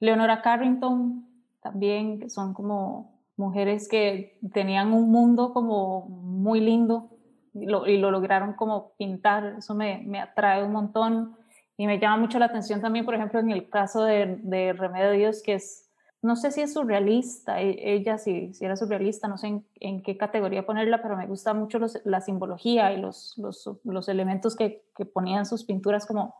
Leonora 0.00 0.40
Carrington, 0.40 1.28
también, 1.60 2.20
que 2.20 2.30
son 2.30 2.54
como 2.54 3.20
mujeres 3.36 3.88
que 3.88 4.38
tenían 4.52 4.92
un 4.92 5.10
mundo 5.10 5.52
como 5.52 6.06
muy 6.08 6.60
lindo 6.60 7.17
y 7.60 7.66
lo, 7.66 7.86
y 7.86 7.98
lo 7.98 8.10
lograron 8.10 8.54
como 8.54 8.92
pintar, 8.96 9.56
eso 9.58 9.74
me, 9.74 10.02
me, 10.06 10.20
atrae 10.20 10.64
un 10.64 10.72
montón 10.72 11.36
y 11.76 11.86
me 11.86 11.98
llama 11.98 12.16
mucho 12.16 12.38
la 12.38 12.46
atención 12.46 12.80
también, 12.80 13.04
por 13.04 13.14
ejemplo, 13.14 13.40
en 13.40 13.50
el 13.50 13.68
caso 13.68 14.04
de, 14.04 14.38
de 14.42 14.72
Remedios, 14.72 15.42
que 15.42 15.54
es, 15.54 15.90
no 16.22 16.36
sé 16.36 16.50
si 16.50 16.62
es 16.62 16.72
surrealista, 16.74 17.60
e, 17.60 17.94
ella 17.94 18.18
si, 18.18 18.52
si 18.54 18.64
era 18.64 18.76
surrealista, 18.76 19.28
no 19.28 19.38
sé 19.38 19.48
en, 19.48 19.66
en, 19.76 20.02
qué 20.02 20.16
categoría 20.16 20.66
ponerla, 20.66 21.02
pero 21.02 21.16
me 21.16 21.26
gusta 21.26 21.54
mucho 21.54 21.78
los, 21.78 22.00
la 22.04 22.20
simbología 22.20 22.92
y 22.92 23.00
los, 23.00 23.36
los, 23.38 23.70
los 23.84 24.08
elementos 24.08 24.56
que, 24.56 24.84
que 24.96 25.04
ponían 25.04 25.46
sus 25.46 25.64
pinturas 25.64 26.06
como 26.06 26.34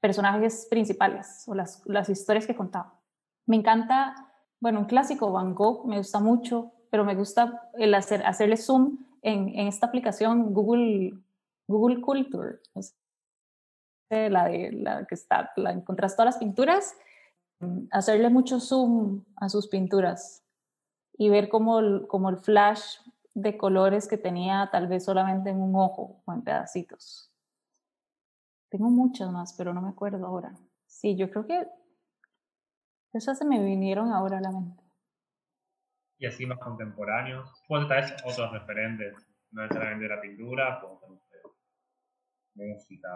personajes 0.00 0.66
principales 0.68 1.44
o 1.46 1.54
las, 1.54 1.82
las 1.86 2.08
historias 2.08 2.46
que 2.46 2.54
contaba. 2.54 3.00
Me 3.46 3.56
encanta 3.56 4.14
bueno, 4.64 4.80
un 4.80 4.86
clásico, 4.86 5.30
Van 5.30 5.54
Gogh, 5.54 5.84
me 5.86 5.98
gusta 5.98 6.20
mucho, 6.20 6.72
pero 6.90 7.04
me 7.04 7.14
gusta 7.14 7.68
el 7.74 7.92
hacer, 7.92 8.24
hacerle 8.24 8.56
zoom 8.56 8.96
en, 9.24 9.58
esta 9.66 9.86
aplicación 9.86 10.52
Google, 10.52 11.18
Google 11.66 12.00
Culture, 12.00 12.58
la, 14.10 14.44
de, 14.44 14.72
la 14.72 15.06
que 15.06 15.14
está, 15.14 15.50
la 15.56 15.72
encontrás 15.72 16.14
todas 16.14 16.34
las 16.34 16.38
pinturas, 16.38 16.94
hacerle 17.90 18.28
mucho 18.28 18.60
zoom 18.60 19.24
a 19.36 19.48
sus 19.48 19.66
pinturas 19.68 20.44
y 21.16 21.30
ver 21.30 21.48
como 21.48 21.80
el, 21.80 22.06
el 22.28 22.36
flash 22.38 22.98
de 23.32 23.56
colores 23.56 24.06
que 24.06 24.18
tenía 24.18 24.68
tal 24.70 24.86
vez 24.86 25.04
solamente 25.04 25.50
en 25.50 25.60
un 25.60 25.74
ojo 25.74 26.22
o 26.24 26.32
en 26.32 26.42
pedacitos. 26.42 27.32
Tengo 28.68 28.90
muchas 28.90 29.30
más, 29.32 29.54
pero 29.54 29.72
no 29.72 29.80
me 29.80 29.88
acuerdo 29.88 30.26
ahora. 30.26 30.54
Sí, 30.86 31.16
yo 31.16 31.30
creo 31.30 31.46
que 31.46 31.66
esas 33.12 33.38
se 33.38 33.44
me 33.44 33.64
vinieron 33.64 34.12
ahora 34.12 34.38
a 34.38 34.40
la 34.40 34.50
mente. 34.50 34.83
Y 36.18 36.26
así 36.26 36.46
más 36.46 36.58
contemporáneos. 36.58 37.50
Tal 37.68 37.88
vez 37.88 38.14
otros 38.24 38.52
referentes, 38.52 39.14
no 39.50 39.62
necesariamente 39.62 40.04
de 40.04 40.14
la 40.14 40.20
pintura, 40.20 40.80
como 40.80 41.00
de 42.54 42.66
música. 42.74 43.08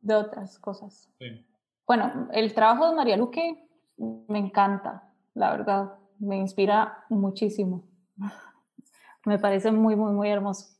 De 0.00 0.14
otras 0.14 0.58
cosas. 0.58 1.08
Sí. 1.18 1.46
Bueno, 1.86 2.28
el 2.32 2.54
trabajo 2.54 2.88
de 2.88 2.96
María 2.96 3.16
Luque 3.16 3.68
me 3.96 4.38
encanta, 4.38 5.12
la 5.34 5.50
verdad. 5.50 5.94
Me 6.18 6.36
inspira 6.36 7.04
muchísimo. 7.08 7.88
me 9.24 9.38
parece 9.38 9.70
muy, 9.72 9.96
muy, 9.96 10.12
muy 10.12 10.28
hermoso. 10.28 10.76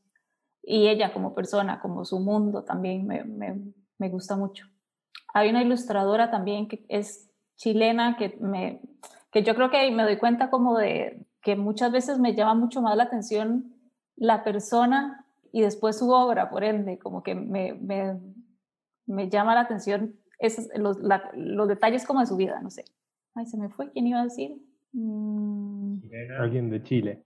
Y 0.63 0.87
ella 0.87 1.13
como 1.13 1.33
persona, 1.33 1.79
como 1.79 2.05
su 2.05 2.19
mundo 2.19 2.63
también 2.63 3.07
me, 3.07 3.23
me, 3.23 3.73
me 3.97 4.09
gusta 4.09 4.35
mucho. 4.35 4.67
Hay 5.33 5.49
una 5.49 5.63
ilustradora 5.63 6.29
también 6.29 6.67
que 6.67 6.85
es 6.89 7.31
chilena 7.55 8.17
que, 8.17 8.37
me, 8.39 8.81
que 9.31 9.43
yo 9.43 9.55
creo 9.55 9.69
que 9.69 9.89
me 9.91 10.03
doy 10.03 10.17
cuenta 10.17 10.49
como 10.49 10.77
de 10.77 11.25
que 11.41 11.55
muchas 11.55 11.91
veces 11.91 12.19
me 12.19 12.35
llama 12.35 12.55
mucho 12.55 12.81
más 12.81 12.95
la 12.95 13.03
atención 13.03 13.73
la 14.15 14.43
persona 14.43 15.25
y 15.51 15.61
después 15.61 15.97
su 15.97 16.11
obra, 16.11 16.49
por 16.49 16.63
ende, 16.63 16.99
como 16.99 17.23
que 17.23 17.35
me, 17.35 17.73
me, 17.73 18.19
me 19.05 19.29
llama 19.29 19.55
la 19.55 19.61
atención 19.61 20.15
esos, 20.39 20.67
los, 20.75 20.97
los, 21.33 21.67
detalles 21.67 22.05
como 22.05 22.19
de 22.19 22.27
su 22.27 22.35
vida, 22.35 22.59
no 22.61 22.69
sé. 22.69 22.85
Ay, 23.35 23.45
se 23.45 23.57
me 23.57 23.69
fue, 23.69 23.91
¿quién 23.91 24.07
iba 24.07 24.21
a 24.21 24.23
decir? 24.23 24.55
Mm. 24.93 25.99
Alguien 26.39 26.69
de 26.69 26.83
Chile. 26.83 27.23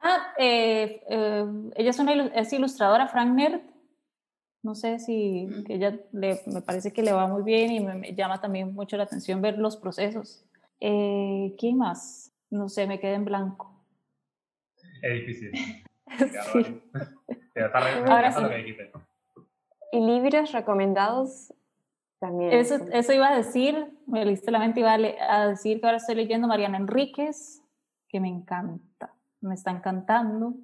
Ah, 0.00 0.34
eh, 0.38 1.02
eh, 1.08 1.46
ella 1.74 1.90
es 1.90 1.98
una 1.98 2.12
es 2.12 2.52
ilustradora, 2.52 3.08
Frank 3.08 3.34
Nerd, 3.34 3.60
no 4.62 4.74
sé 4.74 4.98
si 4.98 5.48
que 5.66 5.74
ella 5.74 5.98
le, 6.12 6.40
me 6.46 6.60
parece 6.60 6.92
que 6.92 7.02
le 7.02 7.12
va 7.12 7.26
muy 7.26 7.42
bien 7.42 7.70
y 7.70 7.80
me, 7.80 8.14
llama 8.14 8.40
también 8.40 8.74
mucho 8.74 8.96
la 8.96 9.04
atención 9.04 9.40
ver 9.40 9.58
los 9.58 9.76
procesos. 9.76 10.44
Eh, 10.80 11.54
¿Quién 11.58 11.78
más? 11.78 12.32
No 12.50 12.68
sé, 12.68 12.86
me 12.86 13.00
quedé 13.00 13.14
en 13.14 13.24
blanco. 13.24 13.72
Es 15.02 15.12
difícil. 15.14 15.52
sí. 16.52 16.82
Ahora 18.06 18.32
sí. 18.32 18.76
¿Y 19.92 20.00
libros 20.00 20.52
recomendados? 20.52 21.52
También. 22.18 22.52
Eso, 22.52 22.76
eso 22.92 23.12
iba 23.12 23.28
a 23.28 23.36
decir, 23.36 23.92
me 24.06 24.24
leíste 24.24 24.50
la 24.50 24.58
mente, 24.58 24.80
iba 24.80 24.94
a, 24.94 25.48
decir 25.48 25.80
que 25.80 25.86
ahora 25.86 25.98
estoy 25.98 26.14
leyendo 26.14 26.48
Mariana 26.48 26.78
Enríquez, 26.78 27.62
que 28.08 28.20
me 28.20 28.28
encanta, 28.28 29.14
me 29.40 29.54
está 29.54 29.70
encantando 29.70 30.54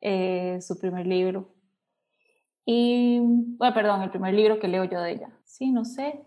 eh, 0.00 0.58
su 0.62 0.78
primer 0.78 1.06
libro. 1.06 1.54
Y, 2.64 3.20
bueno, 3.22 3.74
perdón, 3.74 4.02
el 4.02 4.10
primer 4.10 4.32
libro 4.32 4.58
que 4.58 4.68
leo 4.68 4.84
yo 4.84 5.00
de 5.00 5.12
ella. 5.12 5.28
Sí, 5.44 5.70
no 5.70 5.84
sé. 5.84 6.24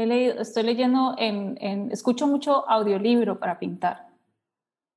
He 0.00 0.06
leído, 0.06 0.40
estoy 0.40 0.62
leyendo 0.62 1.14
en, 1.18 1.58
en, 1.60 1.92
escucho 1.92 2.26
mucho 2.26 2.66
audiolibro 2.70 3.38
para 3.38 3.58
pintar. 3.58 4.08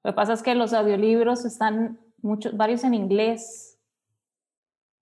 Lo 0.01 0.11
que 0.11 0.15
pasa 0.15 0.31
es 0.31 0.41
que 0.41 0.55
los 0.55 0.71
audiolibros 0.71 1.43
están 1.43 1.99
muchos, 2.21 2.55
varios 2.55 2.85
en 2.85 2.93
inglés. 2.93 3.77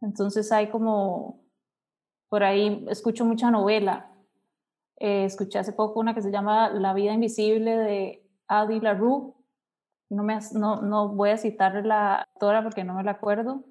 Entonces 0.02 0.52
hay 0.52 0.72
como, 0.72 1.44
por 2.30 2.44
ahí 2.44 2.84
escucho 2.90 3.26
mucha 3.26 3.52
novela. 3.52 4.12
Eh, 4.98 5.26
escuché 5.26 5.60
hace 5.60 5.72
poco 5.72 6.00
una 6.00 6.16
que 6.16 6.24
se 6.24 6.32
llama 6.32 6.70
La 6.70 6.96
vida 6.96 7.14
invisible 7.14 7.78
de 7.78 8.28
Adi 8.48 8.80
LaRue. 8.80 9.36
No, 10.10 10.24
me, 10.24 10.40
no, 10.54 10.82
no 10.82 11.10
voy 11.10 11.30
a 11.30 11.38
citar 11.38 11.86
la 11.86 12.28
autora 12.34 12.64
porque 12.64 12.84
no 12.84 12.96
me 12.96 13.04
la 13.04 13.12
acuerdo 13.12 13.64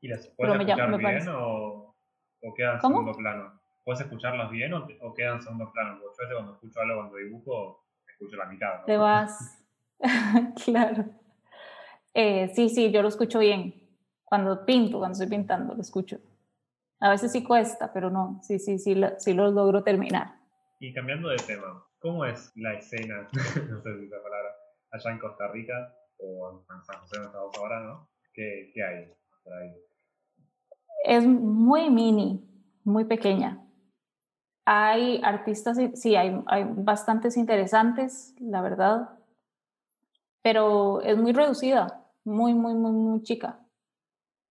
¿Y 0.00 0.08
las 0.08 0.26
puedes 0.36 0.52
escuchar 0.52 0.98
bien 0.98 1.28
o, 1.28 1.94
o, 2.42 2.54
quedan 2.54 2.74
en 2.74 2.80
segundo 2.80 3.12
plano? 3.12 3.60
¿Puedes 3.86 4.00
escucharlas 4.00 4.50
bien 4.50 4.72
o, 4.74 4.84
o, 5.00 5.14
quedan 5.14 5.36
en 5.36 5.42
segundo 5.42 5.70
plano? 5.70 6.00
Porque 6.02 6.24
yo 6.28 6.34
cuando 6.34 6.54
escucho 6.54 6.80
algo 6.80 6.96
cuando 6.96 7.16
dibujo, 7.18 7.84
escucho 8.08 8.36
la 8.36 8.46
mitad. 8.46 8.84
Te 8.84 8.96
vas. 8.96 9.64
claro. 10.64 11.04
Eh, 12.12 12.48
sí, 12.52 12.68
sí, 12.68 12.90
yo 12.90 13.00
lo 13.00 13.06
escucho 13.06 13.38
bien. 13.38 13.74
Cuando 14.24 14.66
pinto, 14.66 14.98
cuando 14.98 15.12
estoy 15.12 15.28
pintando, 15.28 15.72
lo 15.72 15.80
escucho. 15.80 16.18
A 16.98 17.10
veces 17.10 17.30
sí 17.30 17.44
cuesta, 17.44 17.92
pero 17.92 18.10
no, 18.10 18.40
sí, 18.42 18.58
sí, 18.58 18.80
sí, 18.80 18.96
lo, 18.96 19.20
sí 19.20 19.34
lo 19.34 19.52
logro 19.52 19.84
terminar. 19.84 20.34
Y 20.80 20.92
cambiando 20.92 21.28
de 21.28 21.36
tema, 21.36 21.86
¿cómo 22.00 22.24
es 22.24 22.50
la 22.56 22.74
escena, 22.74 23.28
no 23.70 23.82
sé 23.82 24.00
si 24.00 24.06
esa 24.06 24.20
palabra, 24.20 24.50
allá 24.90 25.12
en 25.12 25.18
Costa 25.20 25.46
Rica 25.52 25.94
o 26.18 26.50
en 26.50 26.84
San 26.84 26.98
José, 27.02 27.18
donde 27.18 27.28
estamos 27.28 27.56
ahora, 27.56 27.80
¿no? 27.84 28.10
¿Qué, 28.34 28.72
qué 28.74 28.82
hay 28.82 29.12
por 29.44 29.52
ahí? 29.52 29.70
Es 31.04 31.24
muy 31.24 31.88
mini, 31.88 32.44
muy 32.82 33.04
pequeña. 33.04 33.62
Hay 34.68 35.20
artistas, 35.22 35.78
sí, 35.94 36.16
hay, 36.16 36.42
bastantes 36.74 37.36
interesantes, 37.36 38.34
la 38.40 38.60
verdad, 38.60 39.10
pero 40.42 41.00
es 41.02 41.16
muy 41.16 41.32
reducida, 41.32 42.04
muy, 42.24 42.52
muy, 42.52 42.74
muy, 42.74 42.90
muy 42.90 43.22
chica. 43.22 43.60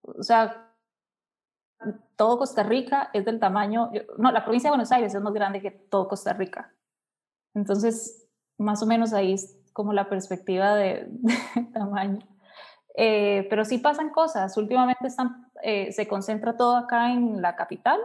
O 0.02 0.22
sea, 0.22 0.72
todo 2.16 2.38
Costa 2.38 2.62
Rica 2.62 3.10
es 3.12 3.26
del 3.26 3.38
tamaño, 3.38 3.90
no, 4.16 4.32
la 4.32 4.42
provincia 4.42 4.68
de 4.68 4.72
Buenos 4.72 4.90
Aires 4.90 5.14
es 5.14 5.20
más 5.20 5.34
grande 5.34 5.60
que 5.60 5.70
todo 5.70 6.08
Costa 6.08 6.32
Rica. 6.32 6.72
Entonces, 7.54 8.26
más 8.56 8.82
o 8.82 8.86
menos 8.86 9.12
ahí 9.12 9.34
es 9.34 9.58
como 9.74 9.92
la 9.92 10.08
perspectiva 10.08 10.74
de, 10.76 11.10
tamaño. 11.74 12.26
Eh, 12.96 13.46
pero 13.50 13.66
sí 13.66 13.76
pasan 13.76 14.08
cosas. 14.08 14.56
Últimamente 14.56 15.08
eh, 15.62 15.92
se 15.92 16.08
concentra 16.08 16.56
todo 16.56 16.76
acá 16.76 17.12
en 17.12 17.42
la 17.42 17.54
capital, 17.54 18.00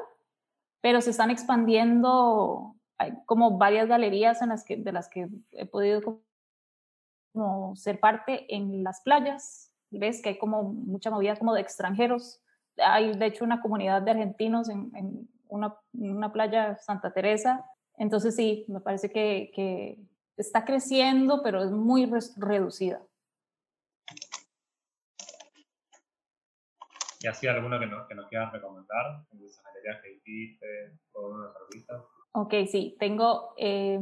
pero 0.81 1.01
se 1.01 1.11
están 1.11 1.31
expandiendo. 1.31 2.75
Hay 2.97 3.13
como 3.25 3.57
varias 3.57 3.87
galerías 3.87 4.41
en 4.41 4.49
las 4.49 4.63
que, 4.63 4.77
de 4.77 4.91
las 4.91 5.07
que 5.07 5.27
he 5.51 5.65
podido 5.65 6.21
como 7.33 7.75
ser 7.75 7.99
parte 7.99 8.53
en 8.53 8.83
las 8.83 9.01
playas. 9.01 9.71
Ves 9.91 10.21
que 10.21 10.29
hay 10.29 10.37
como 10.37 10.63
mucha 10.63 11.09
movida 11.09 11.35
como 11.35 11.53
de 11.53 11.61
extranjeros. 11.61 12.41
Hay 12.77 13.13
de 13.13 13.25
hecho 13.25 13.43
una 13.43 13.61
comunidad 13.61 14.01
de 14.01 14.11
argentinos 14.11 14.69
en, 14.69 14.91
en 14.95 15.29
una, 15.47 15.75
una, 15.93 16.31
playa 16.31 16.77
Santa 16.77 17.13
Teresa. 17.13 17.65
Entonces 17.97 18.35
sí, 18.35 18.65
me 18.67 18.79
parece 18.79 19.11
que, 19.11 19.51
que 19.53 19.99
está 20.37 20.65
creciendo, 20.65 21.41
pero 21.43 21.63
es 21.63 21.71
muy 21.71 22.09
reducida. 22.37 23.01
¿Y 27.21 27.27
así 27.27 27.47
alguno 27.47 27.79
que 27.79 27.85
nos, 27.85 28.07
que 28.07 28.15
nos 28.15 28.27
quieras 28.27 28.51
recomendar? 28.51 29.25
En 29.31 29.43
esas 29.43 29.63
galerías 29.63 30.01
que 30.01 30.13
hiciste, 30.13 30.99
o 31.13 31.29
unos 31.29 31.55
artistas. 31.55 32.01
Ok, 32.33 32.53
sí, 32.67 32.95
tengo 32.99 33.53
eh, 33.57 33.99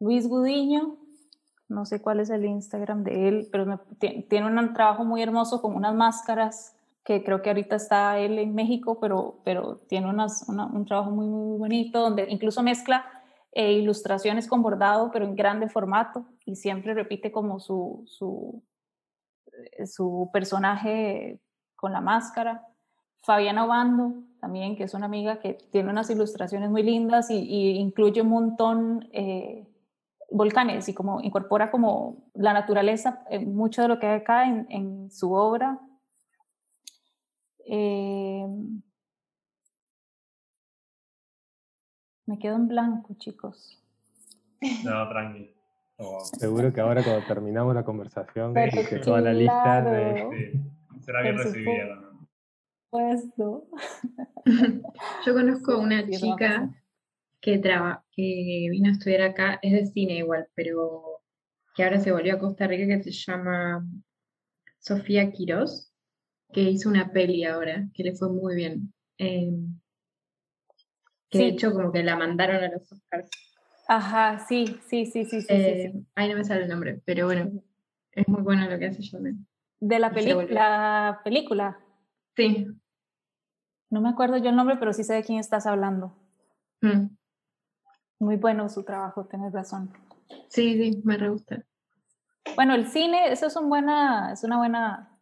Luis 0.00 0.28
Gudiño, 0.28 0.98
no 1.68 1.84
sé 1.84 2.02
cuál 2.02 2.20
es 2.20 2.30
el 2.30 2.44
Instagram 2.44 3.04
de 3.04 3.28
él, 3.28 3.48
pero 3.52 3.66
me, 3.66 3.78
tiene 4.28 4.46
un 4.46 4.74
trabajo 4.74 5.04
muy 5.04 5.22
hermoso 5.22 5.62
con 5.62 5.74
unas 5.74 5.94
máscaras 5.94 6.74
que 7.04 7.24
creo 7.24 7.40
que 7.40 7.50
ahorita 7.50 7.76
está 7.76 8.18
él 8.18 8.38
en 8.38 8.54
México, 8.54 8.98
pero, 9.00 9.40
pero 9.44 9.78
tiene 9.88 10.10
unas, 10.10 10.46
una, 10.48 10.66
un 10.66 10.84
trabajo 10.84 11.10
muy, 11.10 11.26
muy 11.26 11.58
bonito, 11.58 12.00
donde 12.00 12.26
incluso 12.28 12.62
mezcla 12.62 13.06
eh, 13.52 13.72
ilustraciones 13.72 14.46
con 14.46 14.62
bordado, 14.62 15.10
pero 15.10 15.24
en 15.24 15.34
grande 15.34 15.68
formato, 15.68 16.26
y 16.44 16.56
siempre 16.56 16.92
repite 16.92 17.32
como 17.32 17.60
su, 17.60 18.02
su, 18.06 18.62
su 19.86 20.28
personaje 20.32 21.40
con 21.78 21.92
la 21.92 22.00
máscara. 22.00 22.66
Fabiana 23.22 23.64
Obando, 23.64 24.14
también, 24.40 24.74
que 24.76 24.82
es 24.82 24.94
una 24.94 25.06
amiga 25.06 25.38
que 25.38 25.54
tiene 25.70 25.90
unas 25.90 26.10
ilustraciones 26.10 26.70
muy 26.70 26.82
lindas 26.82 27.30
y, 27.30 27.38
y 27.38 27.78
incluye 27.78 28.20
un 28.20 28.28
montón 28.28 29.08
eh, 29.12 29.64
volcanes 30.30 30.88
y 30.88 30.94
como 30.94 31.20
incorpora 31.20 31.70
como 31.70 32.30
la 32.34 32.52
naturaleza, 32.52 33.24
eh, 33.30 33.44
mucho 33.46 33.82
de 33.82 33.88
lo 33.88 33.98
que 33.98 34.06
hay 34.06 34.20
acá 34.20 34.48
en, 34.48 34.66
en 34.70 35.10
su 35.10 35.32
obra. 35.32 35.78
Eh, 37.64 38.46
me 42.26 42.38
quedo 42.38 42.56
en 42.56 42.66
blanco, 42.66 43.14
chicos. 43.18 43.80
No, 44.84 45.08
tranqui. 45.08 45.54
Oh. 45.98 46.20
Seguro 46.24 46.72
que 46.72 46.80
ahora 46.80 47.04
cuando 47.04 47.24
terminamos 47.26 47.74
la 47.74 47.84
conversación, 47.84 48.52
que 48.54 49.00
toda 49.04 49.20
la 49.20 49.32
lista 49.32 49.82
de... 49.82 50.60
Será 51.08 51.22
bien 51.22 51.38
recibida. 51.38 51.94
¿no? 51.94 52.28
Pues 52.90 53.24
no. 53.38 53.64
Yo 55.24 55.32
conozco 55.32 55.78
una 55.78 56.06
chica 56.06 56.68
que, 57.40 57.56
traba, 57.56 58.04
que 58.12 58.66
vino 58.70 58.90
a 58.90 58.92
estudiar 58.92 59.22
acá, 59.22 59.58
es 59.62 59.72
de 59.72 59.86
cine 59.86 60.18
igual, 60.18 60.48
pero 60.54 61.22
que 61.74 61.82
ahora 61.82 61.98
se 61.98 62.12
volvió 62.12 62.34
a 62.34 62.38
Costa 62.38 62.66
Rica, 62.66 62.94
que 62.94 63.04
se 63.04 63.10
llama 63.12 63.86
Sofía 64.80 65.32
Quirós, 65.32 65.94
que 66.52 66.60
hizo 66.60 66.90
una 66.90 67.10
peli 67.10 67.46
ahora, 67.46 67.88
que 67.94 68.04
le 68.04 68.14
fue 68.14 68.28
muy 68.28 68.54
bien. 68.54 68.92
Eh, 69.16 69.50
que 71.30 71.38
sí. 71.38 71.44
de 71.44 71.50
hecho 71.52 71.72
como 71.72 71.90
que 71.90 72.02
la 72.02 72.16
mandaron 72.16 72.62
a 72.62 72.68
los 72.70 72.92
Oscars. 72.92 73.30
Ajá, 73.88 74.44
sí, 74.46 74.78
sí, 74.86 75.06
sí, 75.06 75.24
sí, 75.24 75.40
sí, 75.40 75.46
eh, 75.48 75.90
sí, 75.90 75.98
sí. 76.00 76.06
Ahí 76.16 76.28
no 76.28 76.36
me 76.36 76.44
sale 76.44 76.64
el 76.64 76.68
nombre, 76.68 77.00
pero 77.06 77.24
bueno, 77.24 77.50
es 78.12 78.28
muy 78.28 78.42
bueno 78.42 78.68
lo 78.68 78.78
que 78.78 78.84
hace 78.84 79.00
yo 79.00 79.18
de 79.80 79.98
la, 79.98 80.10
la 80.10 81.20
película. 81.24 81.78
Sí. 82.36 82.66
No 83.90 84.00
me 84.00 84.10
acuerdo 84.10 84.36
yo 84.36 84.50
el 84.50 84.56
nombre, 84.56 84.76
pero 84.76 84.92
sí 84.92 85.04
sé 85.04 85.14
de 85.14 85.24
quién 85.24 85.38
estás 85.38 85.66
hablando. 85.66 86.16
Mm. 86.80 87.08
Muy 88.20 88.36
bueno 88.36 88.68
su 88.68 88.84
trabajo, 88.84 89.26
tienes 89.26 89.52
razón. 89.52 89.90
Sí, 90.48 90.76
sí, 90.76 91.00
me 91.04 91.16
re 91.16 91.30
gusta. 91.30 91.64
Bueno, 92.54 92.74
el 92.74 92.86
cine, 92.86 93.30
eso 93.32 93.46
es, 93.46 93.56
un 93.56 93.68
buena, 93.68 94.32
es 94.32 94.44
una 94.44 94.58
buena... 94.58 95.20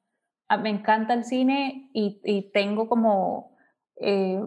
Me 0.63 0.71
encanta 0.71 1.13
el 1.15 1.25
cine 1.25 1.91
y, 1.93 2.21
y 2.25 2.53
tengo 2.53 2.89
como 2.89 3.57
eh, 3.97 4.41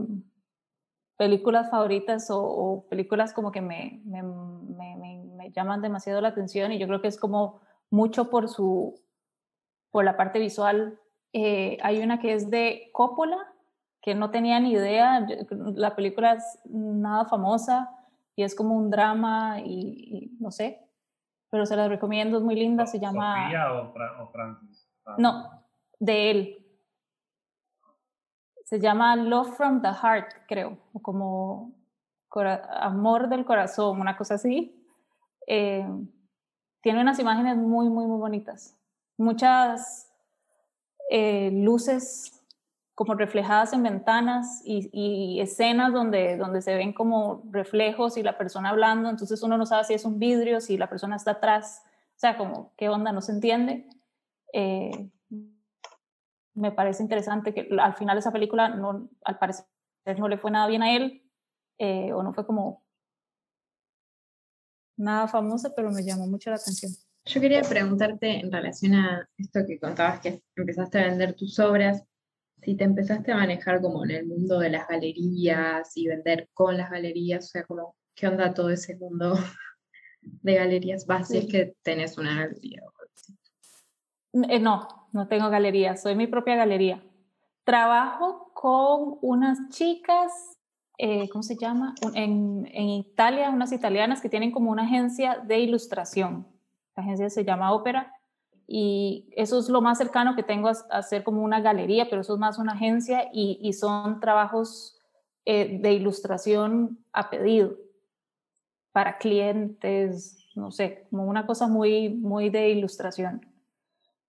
películas 1.18 1.70
favoritas 1.70 2.32
o, 2.32 2.40
o, 2.42 2.88
películas 2.88 3.34
como 3.34 3.52
que 3.52 3.60
me, 3.60 4.02
me, 4.06 4.24
me, 4.24 4.96
me 5.26 5.52
llaman 5.52 5.82
demasiado 5.82 6.22
la 6.22 6.30
atención 6.30 6.72
y 6.72 6.80
yo 6.80 6.88
creo 6.88 7.02
que 7.02 7.10
es 7.10 7.20
como 7.20 7.60
mucho 7.90 8.30
por 8.30 8.48
su 8.48 8.96
por 9.92 10.04
la 10.04 10.18
parte 10.18 10.40
visual. 10.40 11.00
Eh, 11.34 11.78
hay 11.82 12.02
una 12.02 12.20
que 12.20 12.34
es 12.34 12.50
de 12.50 12.90
Coppola, 12.94 13.38
que 14.02 14.16
no 14.16 14.32
tenía 14.32 14.60
ni 14.60 14.72
idea, 14.72 15.26
la 15.76 15.96
película 15.96 16.34
es 16.34 16.60
nada 16.66 17.26
famosa 17.26 17.90
y 18.36 18.44
es 18.44 18.56
como 18.56 18.76
un 18.76 18.90
drama 18.90 19.60
y, 19.60 20.32
y 20.34 20.38
no 20.40 20.52
sé, 20.52 20.88
pero 21.50 21.66
se 21.66 21.76
la 21.76 21.88
recomiendo, 21.88 22.38
es 22.38 22.44
muy 22.44 22.56
linda, 22.56 22.86
se 22.86 23.00
llama... 23.00 23.44
¿Sofía 23.44 23.74
o, 23.74 23.94
Fra 23.94 24.24
o 24.24 24.28
Francis? 24.28 24.90
Ah. 25.06 25.16
No, 25.18 25.66
de 26.00 26.32
él. 26.32 26.66
Se 28.64 28.80
llama 28.80 29.16
Love 29.16 29.56
from 29.58 29.82
the 29.82 29.90
Heart, 29.90 30.46
creo, 30.48 30.78
o 30.94 31.02
como 31.02 31.74
Amor 32.80 33.28
del 33.28 33.44
Corazón, 33.44 34.00
una 34.00 34.16
cosa 34.16 34.36
así. 34.36 34.86
Eh, 35.48 35.86
tiene 36.82 37.02
unas 37.02 37.20
imágenes 37.20 37.58
muy, 37.58 37.90
muy, 37.90 38.06
muy 38.06 38.20
bonitas 38.20 38.79
muchas 39.20 40.12
eh, 41.10 41.52
luces 41.52 42.34
como 42.96 43.14
reflejadas 43.14 43.72
en 43.74 43.84
ventanas 43.84 44.62
y, 44.66 45.40
escenas 45.40 45.94
donde, 45.94 46.36
donde 46.38 46.62
se 46.62 46.76
ven 46.76 46.92
como 46.92 47.44
reflejos 47.50 48.18
y 48.18 48.24
la 48.24 48.38
persona 48.38 48.70
hablando, 48.70 49.10
entonces 49.10 49.42
uno 49.42 49.58
no 49.58 49.66
sabe 49.66 49.86
si 49.86 49.94
es 49.94 50.04
un 50.04 50.20
vidrio, 50.20 50.60
si 50.60 50.78
la 50.78 50.90
persona 50.90 51.16
está 51.16 51.32
atrás, 51.32 51.82
o 51.86 52.20
sea, 52.20 52.38
como 52.38 52.74
qué 52.76 52.90
onda, 52.90 53.14
no 53.14 53.22
se 53.22 53.32
entiende. 53.32 53.88
Eh, 54.52 55.10
me 56.54 56.72
parece 56.74 57.02
interesante 57.02 57.54
que 57.54 57.70
al 57.80 57.96
final 57.96 58.18
esa 58.18 58.34
película, 58.34 58.68
no, 58.68 59.10
al 59.24 59.38
parecer, 59.40 59.66
no 60.18 60.28
le 60.28 60.38
fue 60.38 60.52
nada 60.52 60.68
bien 60.68 60.84
a 60.84 60.94
él, 60.94 61.24
eh, 61.78 62.12
o 62.12 62.22
no 62.22 62.34
fue 62.34 62.46
como 62.46 62.84
nada 64.98 65.30
famosa, 65.30 65.74
pero 65.74 65.90
me 65.90 66.04
llamó 66.04 66.28
mucho 66.28 66.50
la 66.50 66.58
atención. 66.58 66.92
Yo 67.26 67.42
quería 67.42 67.62
preguntarte 67.62 68.40
en 68.40 68.52
relación 68.52 68.96
a 68.96 69.28
esto 69.38 69.60
que 69.68 69.80
contabas 69.80 70.20
que 70.20 70.42
empezaste 70.56 71.00
a 71.00 71.08
vender 71.08 71.36
tus 71.36 71.60
obras, 71.60 72.04
si 72.62 72.76
te 72.76 72.84
empezaste 72.84 73.32
a 73.32 73.38
manejar 73.38 73.82
como 73.82 74.04
en 74.04 74.12
el 74.12 74.26
mundo 74.26 74.60
de 74.60 74.70
las 74.70 74.88
galerías 74.88 75.96
y 75.96 76.08
vender 76.08 76.50
con 76.54 76.78
las 76.78 76.90
galerías, 76.90 77.46
o 77.46 77.48
sea, 77.48 77.64
como, 77.64 77.96
¿qué 78.16 78.28
onda 78.28 78.54
todo 78.54 78.70
ese 78.70 78.98
mundo 78.98 79.36
de 80.22 80.56
galerías? 80.56 81.06
¿Vas 81.06 81.30
si 81.30 81.38
es 81.38 81.48
que 81.48 81.76
tenés 81.84 82.18
una 82.18 82.36
galería? 82.36 82.82
Eh, 84.34 84.60
no, 84.60 84.88
no 85.14 85.28
tengo 85.28 85.50
galería, 85.50 85.96
soy 85.96 86.16
mi 86.16 86.28
propia 86.28 86.56
galería. 86.56 87.04
Trabajo 87.64 88.52
con 88.54 89.20
unas 89.22 89.70
chicas, 89.70 90.32
eh, 90.98 91.30
¿cómo 91.30 91.44
se 91.44 91.56
llama? 91.56 91.96
En, 92.14 92.68
en 92.74 92.90
Italia, 92.90 93.50
unas 93.52 93.72
italianas 93.72 94.22
que 94.22 94.30
tienen 94.30 94.52
como 94.52 94.72
una 94.72 94.84
agencia 94.84 95.42
de 95.46 95.60
ilustración 95.60 96.59
la 97.00 97.06
agencia 97.06 97.30
se 97.30 97.46
llama 97.46 97.74
Ópera 97.74 98.14
y 98.68 99.30
eso 99.36 99.58
es 99.58 99.70
lo 99.70 99.82
más 99.82 99.98
cercano 99.98 100.36
que 100.36 100.44
tengo 100.44 100.70
a, 100.70 101.02
ser 101.02 101.24
como 101.24 101.44
una 101.44 101.62
galería, 101.62 102.08
pero 102.10 102.22
eso 102.22 102.34
es 102.34 102.40
más 102.40 102.60
una 102.60 102.74
agencia 102.74 103.30
y, 103.34 103.58
y 103.62 103.74
son 103.74 104.20
trabajos 104.20 105.00
eh, 105.46 105.80
de 105.80 105.94
ilustración 105.94 107.00
a 107.14 107.30
pedido 107.30 107.76
para 108.92 109.18
clientes, 109.18 110.46
no 110.56 110.72
sé, 110.72 111.08
como 111.10 111.24
una 111.26 111.46
cosa 111.46 111.68
muy, 111.68 112.10
muy 112.10 112.50
de 112.50 112.70
ilustración. 112.70 113.46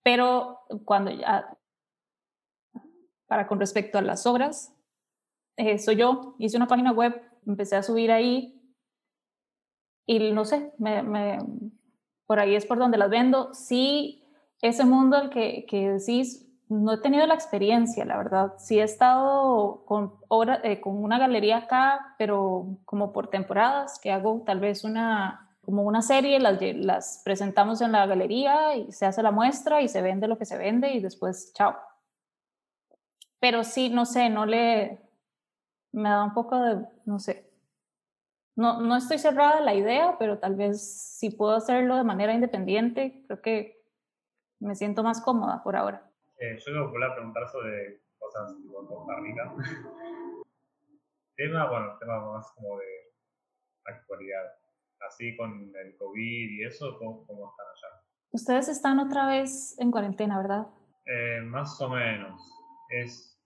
Pero 0.02 0.60
cuando 0.84 1.10
ya, 1.10 1.58
para 3.26 3.46
con 3.46 3.58
respecto 3.58 3.98
a 3.98 4.02
las 4.02 4.26
obras, 4.26 4.72
eh, 5.56 5.78
soy 5.78 5.96
yo. 5.96 6.36
Hice 6.38 6.56
una 6.56 6.68
página 6.68 6.92
web, 6.92 7.20
empecé 7.46 7.76
a 7.76 7.82
subir 7.82 8.10
ahí 8.12 8.60
y 10.06 10.32
no 10.32 10.44
sé, 10.44 10.72
me, 10.78 11.04
me, 11.04 11.38
por 12.30 12.38
ahí 12.38 12.54
es 12.54 12.64
por 12.64 12.78
donde 12.78 12.96
las 12.96 13.10
vendo. 13.10 13.52
Sí, 13.54 14.22
ese 14.62 14.84
mundo 14.84 15.16
al 15.16 15.30
que, 15.30 15.66
que 15.68 15.90
decís, 15.90 16.46
no 16.68 16.92
he 16.92 16.98
tenido 16.98 17.26
la 17.26 17.34
experiencia, 17.34 18.04
la 18.04 18.16
verdad. 18.16 18.52
Sí 18.56 18.78
he 18.78 18.84
estado 18.84 19.84
con, 19.84 20.14
obra, 20.28 20.60
eh, 20.62 20.80
con 20.80 21.02
una 21.02 21.18
galería 21.18 21.56
acá, 21.56 22.14
pero 22.18 22.78
como 22.84 23.12
por 23.12 23.30
temporadas, 23.30 23.98
que 24.00 24.12
hago 24.12 24.44
tal 24.46 24.60
vez 24.60 24.84
una 24.84 25.50
como 25.62 25.82
una 25.82 26.02
serie, 26.02 26.38
las, 26.38 26.62
las 26.76 27.20
presentamos 27.24 27.80
en 27.80 27.90
la 27.90 28.06
galería 28.06 28.76
y 28.76 28.92
se 28.92 29.06
hace 29.06 29.24
la 29.24 29.32
muestra 29.32 29.82
y 29.82 29.88
se 29.88 30.00
vende 30.00 30.28
lo 30.28 30.38
que 30.38 30.44
se 30.44 30.56
vende 30.56 30.92
y 30.92 31.00
después, 31.00 31.52
chao. 31.52 31.76
Pero 33.40 33.64
sí, 33.64 33.88
no 33.88 34.06
sé, 34.06 34.30
no 34.30 34.46
le, 34.46 35.00
me 35.90 36.10
da 36.10 36.22
un 36.22 36.32
poco 36.32 36.60
de, 36.60 36.86
no 37.06 37.18
sé, 37.18 37.49
no, 38.56 38.80
no 38.80 38.96
estoy 38.96 39.18
cerrada 39.18 39.58
a 39.58 39.62
la 39.62 39.74
idea, 39.74 40.16
pero 40.18 40.38
tal 40.38 40.56
vez 40.56 41.18
si 41.18 41.30
puedo 41.30 41.54
hacerlo 41.54 41.96
de 41.96 42.04
manera 42.04 42.34
independiente, 42.34 43.24
creo 43.26 43.40
que 43.40 43.82
me 44.60 44.74
siento 44.74 45.02
más 45.02 45.20
cómoda 45.20 45.62
por 45.62 45.76
ahora. 45.76 46.10
Eh, 46.38 46.58
yo 46.64 46.72
me 46.72 46.90
voy 46.90 47.02
a 47.02 47.14
preguntar 47.14 47.48
sobre 47.48 48.02
cosas 48.18 48.56
tipo 48.56 48.86
Costa 48.86 49.16
Rica. 49.20 49.54
tema, 51.36 51.70
bueno, 51.70 51.96
tema 51.98 52.32
más 52.32 52.52
como 52.52 52.78
de 52.78 52.86
actualidad. 53.84 54.44
Así 55.06 55.34
con 55.36 55.72
el 55.74 55.96
COVID 55.96 56.50
y 56.50 56.64
eso, 56.64 56.98
¿cómo, 56.98 57.26
cómo 57.26 57.50
están 57.50 57.66
allá? 57.66 58.04
Ustedes 58.32 58.68
están 58.68 58.98
otra 58.98 59.26
vez 59.26 59.78
en 59.78 59.90
cuarentena, 59.90 60.36
¿verdad? 60.36 60.66
Eh, 61.06 61.40
más 61.42 61.80
o 61.80 61.88
menos. 61.88 62.40
Es 62.90 63.40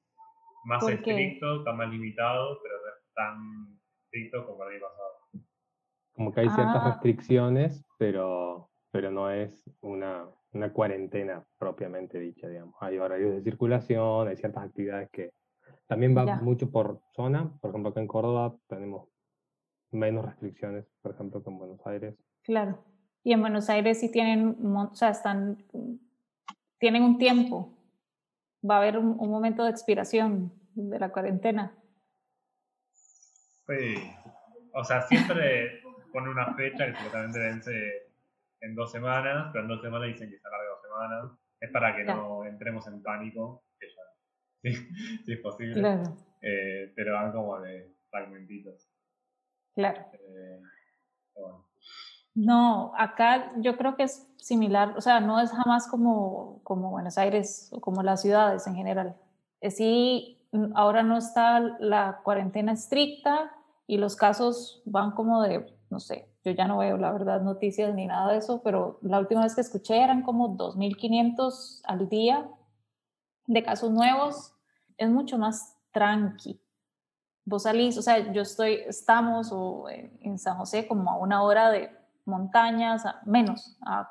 más 0.64 0.86
estricto, 0.88 1.58
está 1.58 1.72
más 1.72 1.88
limitado, 1.88 2.58
pero 2.62 2.74
no 2.80 2.88
es 2.88 3.14
tan 3.14 3.80
estricto 4.14 4.46
como 4.46 4.62
el 4.64 4.70
año 4.70 4.80
pasado. 4.80 5.44
Como 6.14 6.32
que 6.32 6.40
hay 6.40 6.48
ciertas 6.50 6.76
ah. 6.76 6.90
restricciones, 6.90 7.84
pero, 7.98 8.70
pero 8.90 9.10
no 9.10 9.30
es 9.30 9.68
una, 9.80 10.28
una 10.52 10.72
cuarentena 10.72 11.44
propiamente 11.58 12.20
dicha, 12.20 12.48
digamos. 12.48 12.76
Hay 12.80 12.98
horarios 12.98 13.34
de 13.34 13.42
circulación, 13.42 14.28
hay 14.28 14.36
ciertas 14.36 14.64
actividades 14.64 15.10
que 15.10 15.32
también 15.86 16.16
va 16.16 16.36
mucho 16.36 16.70
por 16.70 17.00
zona. 17.14 17.52
Por 17.60 17.70
ejemplo, 17.70 17.90
acá 17.90 18.00
en 18.00 18.06
Córdoba 18.06 18.56
tenemos 18.68 19.08
menos 19.90 20.24
restricciones, 20.24 20.86
por 21.02 21.12
ejemplo, 21.12 21.42
que 21.42 21.50
en 21.50 21.58
Buenos 21.58 21.86
Aires. 21.86 22.14
Claro. 22.42 22.84
Y 23.24 23.32
en 23.32 23.40
Buenos 23.40 23.68
Aires 23.68 23.98
sí 24.00 24.10
tienen, 24.10 24.56
o 24.76 24.94
sea, 24.94 25.10
están, 25.10 25.64
tienen 26.78 27.02
un 27.02 27.18
tiempo. 27.18 27.76
Va 28.68 28.76
a 28.76 28.78
haber 28.78 28.98
un, 28.98 29.16
momento 29.16 29.64
de 29.64 29.70
expiración 29.70 30.52
de 30.74 30.98
la 30.98 31.10
cuarentena. 31.10 31.74
Sí. 33.68 33.94
O 34.72 34.84
sea, 34.84 35.02
siempre 35.02 35.82
pone 36.12 36.30
una 36.30 36.54
fecha 36.54 36.86
que 36.86 36.94
supuestamente 36.94 37.38
vence 37.38 38.02
en 38.60 38.74
dos 38.74 38.90
semanas, 38.90 39.50
pero 39.52 39.64
en 39.64 39.68
dos 39.68 39.82
semanas 39.82 40.08
dicen 40.08 40.30
que 40.30 40.38
se 40.38 40.48
alarga 40.48 40.70
dos 40.70 40.82
semanas. 40.82 41.38
Es 41.60 41.70
para 41.70 41.96
que 41.96 42.04
no 42.04 42.44
entremos 42.44 42.86
en 42.86 43.02
pánico, 43.02 43.64
que 43.78 43.86
ya, 43.88 44.70
sí, 45.24 45.32
es 45.32 45.40
posible. 45.40 45.74
Claro. 45.74 46.16
Eh, 46.42 46.92
pero 46.94 47.14
van 47.14 47.32
como 47.32 47.60
de 47.60 47.94
fragmentitos. 48.10 48.88
Claro. 49.74 50.00
Eh, 50.12 50.60
no, 52.34 52.92
acá 52.96 53.52
yo 53.58 53.76
creo 53.76 53.96
que 53.96 54.04
es 54.04 54.28
similar, 54.38 54.94
o 54.96 55.00
sea, 55.00 55.20
no 55.20 55.40
es 55.40 55.52
jamás 55.52 55.86
como, 55.88 56.60
como 56.64 56.90
Buenos 56.90 57.16
Aires 57.16 57.70
o 57.72 57.80
como 57.80 58.02
las 58.02 58.22
ciudades 58.22 58.66
en 58.66 58.74
general. 58.74 59.16
Es 59.60 59.76
sí, 59.76 60.43
ahora 60.74 61.02
no 61.02 61.16
está 61.16 61.60
la 61.60 62.20
cuarentena 62.22 62.72
estricta 62.72 63.50
y 63.86 63.98
los 63.98 64.16
casos 64.16 64.82
van 64.84 65.12
como 65.12 65.42
de, 65.42 65.66
no 65.90 66.00
sé, 66.00 66.28
yo 66.44 66.52
ya 66.52 66.66
no 66.66 66.78
veo 66.78 66.96
la 66.96 67.12
verdad 67.12 67.42
noticias 67.42 67.94
ni 67.94 68.06
nada 68.06 68.32
de 68.32 68.38
eso, 68.38 68.62
pero 68.62 68.98
la 69.02 69.18
última 69.18 69.42
vez 69.42 69.54
que 69.54 69.62
escuché 69.62 70.02
eran 70.02 70.22
como 70.22 70.56
2.500 70.56 71.80
al 71.84 72.08
día 72.08 72.48
de 73.46 73.62
casos 73.62 73.90
nuevos. 73.90 74.52
Es 74.96 75.08
mucho 75.10 75.38
más 75.38 75.76
tranqui. 75.90 76.60
Vos 77.44 77.64
salís, 77.64 77.98
o 77.98 78.02
sea, 78.02 78.32
yo 78.32 78.42
estoy, 78.42 78.80
estamos 78.86 79.50
o 79.52 79.86
en 79.88 80.38
San 80.38 80.56
José 80.56 80.86
como 80.86 81.10
a 81.10 81.18
una 81.18 81.42
hora 81.42 81.70
de 81.70 81.90
montañas, 82.24 83.04
menos, 83.26 83.76
a 83.84 84.10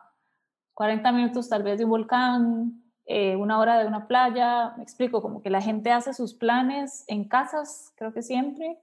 40 0.73 1.11
minutos 1.11 1.49
tal 1.49 1.63
vez 1.63 1.79
de 1.79 1.85
un 1.85 1.91
volcán, 1.91 2.82
eh, 3.05 3.35
una 3.35 3.59
hora 3.59 3.77
de 3.79 3.87
una 3.87 4.07
playa, 4.07 4.73
me 4.77 4.83
explico, 4.83 5.21
como 5.21 5.41
que 5.41 5.49
la 5.49 5.61
gente 5.61 5.91
hace 5.91 6.13
sus 6.13 6.33
planes 6.33 7.03
en 7.07 7.27
casas, 7.27 7.93
creo 7.95 8.13
que 8.13 8.21
siempre, 8.21 8.79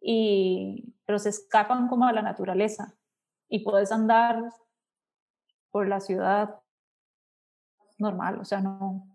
y, 0.00 0.94
pero 1.06 1.18
se 1.18 1.28
escapan 1.28 1.88
como 1.88 2.06
a 2.06 2.12
la 2.12 2.22
naturaleza 2.22 2.94
y 3.48 3.60
puedes 3.60 3.92
andar 3.92 4.52
por 5.70 5.86
la 5.86 6.00
ciudad 6.00 6.60
normal, 7.98 8.40
o 8.40 8.44
sea, 8.44 8.60
no, 8.60 9.06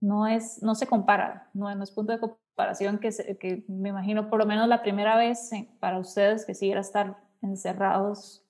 no, 0.00 0.26
es, 0.26 0.62
no 0.62 0.74
se 0.74 0.86
compara, 0.86 1.50
no, 1.52 1.74
no 1.74 1.84
es 1.84 1.90
punto 1.90 2.12
de 2.12 2.20
comparación 2.20 2.98
que, 2.98 3.10
que 3.38 3.64
me 3.68 3.90
imagino 3.90 4.30
por 4.30 4.38
lo 4.38 4.46
menos 4.46 4.66
la 4.66 4.82
primera 4.82 5.16
vez 5.16 5.50
para 5.78 5.98
ustedes 5.98 6.46
que 6.46 6.54
sí 6.54 6.70
era 6.70 6.80
estar 6.80 7.18
encerrados 7.42 8.44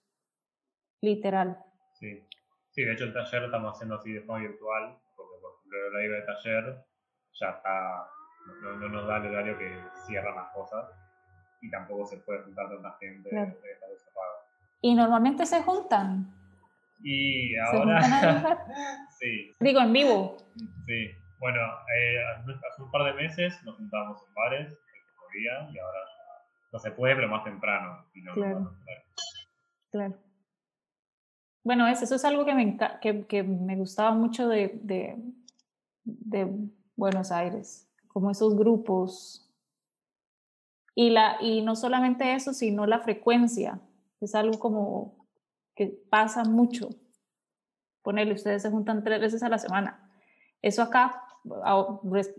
literal. 1.01 1.59
Sí. 1.99 2.25
Sí, 2.71 2.85
de 2.85 2.93
hecho 2.93 3.05
el 3.05 3.13
taller 3.13 3.41
lo 3.41 3.47
estamos 3.47 3.75
haciendo 3.75 3.97
así 3.97 4.13
de 4.13 4.21
forma 4.23 4.47
virtual, 4.47 4.99
porque 5.17 5.41
por 5.41 5.55
ejemplo 5.55 5.91
la 5.91 6.05
iba 6.05 6.17
de 6.17 6.23
taller 6.23 6.85
ya 7.39 7.51
está, 7.51 8.09
no, 8.63 8.77
no 8.77 8.89
nos 8.89 9.07
da 9.07 9.19
el 9.19 9.27
horario 9.27 9.59
que 9.59 9.79
cierran 10.07 10.35
las 10.35 10.53
cosas 10.53 10.91
y 11.63 11.71
tampoco 11.71 12.07
se 12.07 12.19
puede 12.19 12.43
juntar 12.43 12.69
tanta 12.69 12.97
gente 12.99 13.29
claro. 13.31 13.55
¿Y 14.83 14.95
normalmente 14.95 15.45
se 15.45 15.63
juntan? 15.63 16.35
Y 17.03 17.57
ahora... 17.57 18.01
sí. 19.19 19.55
Digo, 19.61 19.81
en 19.81 19.93
vivo. 19.93 20.37
Sí. 20.87 21.11
Bueno, 21.39 21.61
eh, 21.97 22.19
hace 22.71 22.83
un 22.83 22.91
par 22.91 23.05
de 23.05 23.15
meses 23.15 23.63
nos 23.65 23.77
juntamos 23.77 24.23
en 24.27 24.35
bares, 24.35 24.69
el 24.69 25.41
día, 25.41 25.71
y 25.73 25.79
ahora 25.79 25.99
no 26.73 26.79
se 26.79 26.91
puede, 26.93 27.15
pero 27.15 27.29
más 27.29 27.45
temprano. 27.45 28.07
claro. 28.35 28.75
claro. 29.91 30.30
Bueno, 31.63 31.87
eso, 31.87 32.15
es 32.15 32.25
algo 32.25 32.45
que 32.45 32.55
me, 32.55 32.79
que, 33.01 33.27
que 33.27 33.43
me 33.43 33.77
gustaba 33.77 34.13
mucho 34.13 34.49
de, 34.49 34.81
de, 34.83 36.49
Buenos 36.97 37.31
Aires, 37.33 37.89
como 38.09 38.31
esos 38.31 38.57
grupos 38.57 39.51
y, 40.95 41.11
la, 41.11 41.37
y 41.41 41.63
no 41.63 41.77
solamente 41.77 42.35
eso, 42.35 42.53
sino 42.53 42.87
la 42.87 43.01
frecuencia. 43.01 43.81
Es 44.21 44.35
algo 44.35 44.59
como 44.59 45.27
que 45.75 45.87
pasa 46.11 46.45
mucho. 46.45 46.91
Ponerle, 48.03 48.35
ustedes 48.35 48.63
se 48.63 48.71
juntan 48.71 49.05
tres 49.05 49.21
veces 49.21 49.43
a 49.43 49.49
la 49.49 49.59
semana. 49.59 50.11
Eso 50.63 50.83
acá, 50.83 51.23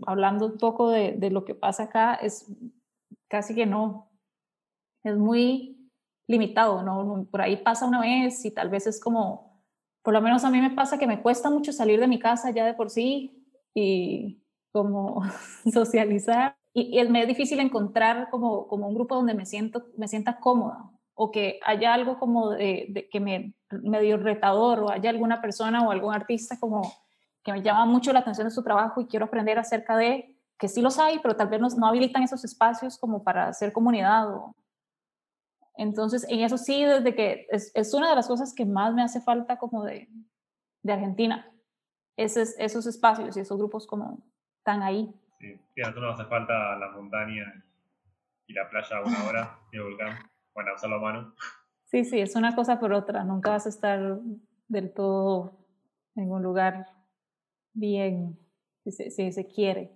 hablando 0.05 0.47
un 0.47 0.57
poco 0.57 0.89
de, 0.89 1.13
de 1.13 1.31
lo 1.31 1.45
que 1.45 1.55
pasa 1.55 1.83
acá, 1.83 2.15
es 2.15 2.51
casi 3.27 3.55
que 3.55 3.65
no. 3.65 4.11
Es 5.03 5.17
muy 5.17 5.80
limitado, 6.31 6.81
¿no? 6.81 7.27
Por 7.29 7.41
ahí 7.41 7.57
pasa 7.57 7.85
una 7.85 8.01
vez 8.01 8.43
y 8.45 8.51
tal 8.51 8.69
vez 8.69 8.87
es 8.87 8.99
como, 8.99 9.61
por 10.01 10.13
lo 10.13 10.21
menos 10.21 10.43
a 10.43 10.49
mí 10.49 10.59
me 10.59 10.71
pasa 10.71 10.97
que 10.97 11.07
me 11.07 11.21
cuesta 11.21 11.49
mucho 11.49 11.71
salir 11.71 11.99
de 11.99 12.07
mi 12.07 12.19
casa 12.19 12.49
ya 12.51 12.65
de 12.65 12.73
por 12.73 12.89
sí 12.89 13.45
y 13.73 14.43
como 14.71 15.21
socializar 15.71 16.55
y, 16.73 16.97
es, 16.97 17.09
me 17.09 17.21
es 17.21 17.27
difícil 17.27 17.59
encontrar 17.59 18.29
como, 18.29 18.67
como 18.67 18.87
un 18.87 18.95
grupo 18.95 19.15
donde 19.15 19.33
me, 19.33 19.45
siento, 19.45 19.87
me 19.97 20.07
sienta 20.07 20.39
cómoda 20.39 20.89
o 21.13 21.29
que 21.31 21.59
haya 21.65 21.93
algo 21.93 22.17
como 22.17 22.51
de, 22.51 23.07
que 23.11 23.19
me 23.19 23.53
medio 23.69 24.17
retador 24.17 24.79
o 24.79 24.89
haya 24.89 25.09
alguna 25.09 25.41
persona 25.41 25.85
o 25.85 25.91
algún 25.91 26.13
artista 26.13 26.57
como 26.59 26.81
que 27.43 27.51
me 27.51 27.61
llama 27.61 27.85
mucho 27.85 28.13
la 28.13 28.19
atención 28.19 28.47
de 28.47 28.53
su 28.53 28.63
trabajo 28.63 29.01
y 29.01 29.07
quiero 29.07 29.25
aprender 29.25 29.59
acerca 29.59 29.97
de, 29.97 30.35
que 30.61 30.67
sí 30.67 30.79
los 30.79 30.99
hay, 30.99 31.17
pero 31.17 31.35
tal 31.35 31.47
vez 31.47 31.59
no 31.75 31.87
habilitan 31.87 32.21
esos 32.21 32.45
espacios 32.45 32.95
como 32.99 33.23
para 33.23 33.47
hacer 33.47 33.73
comunidad. 33.73 34.31
O, 34.31 34.55
entonces, 35.75 36.25
en 36.29 36.41
eso 36.41 36.57
sí, 36.57 36.83
desde 36.83 37.15
que 37.15 37.47
es, 37.49 37.71
es, 37.75 37.93
una 37.93 38.09
de 38.09 38.15
las 38.15 38.27
cosas 38.27 38.53
que 38.53 38.65
más 38.65 38.93
me 38.93 39.03
hace 39.03 39.21
falta 39.21 39.57
como 39.57 39.83
de, 39.83 40.09
de 40.83 40.93
Argentina, 40.93 41.49
esos, 42.17 42.55
esos 42.57 42.85
espacios 42.85 43.35
y 43.37 43.39
esos 43.39 43.57
grupos 43.57 43.87
como 43.87 44.23
están 44.57 44.83
ahí. 44.83 45.13
Sí, 45.39 45.59
a 45.81 45.87
nosotros 45.87 46.03
nos 46.03 46.19
hace 46.19 46.29
falta 46.29 46.75
la 46.77 46.91
montaña 46.91 47.63
y 48.47 48.53
la 48.53 48.69
playa 48.69 48.97
a 48.97 49.01
una 49.01 49.29
hora 49.29 49.59
y 49.71 49.77
el 49.77 49.83
volcán. 49.83 50.19
Bueno, 50.53 50.73
usarlo 50.75 50.97
a 50.97 50.99
mano. 50.99 51.35
Sí, 51.85 52.03
sí, 52.03 52.19
es 52.19 52.35
una 52.35 52.55
cosa 52.55 52.79
por 52.79 52.93
otra. 52.93 53.23
Nunca 53.23 53.51
vas 53.51 53.65
a 53.65 53.69
estar 53.69 54.19
del 54.67 54.93
todo 54.93 55.57
en 56.15 56.31
un 56.31 56.43
lugar 56.43 56.85
bien, 57.73 58.37
si 58.83 58.91
se, 58.91 59.09
si 59.09 59.31
se 59.31 59.47
quiere. 59.47 59.91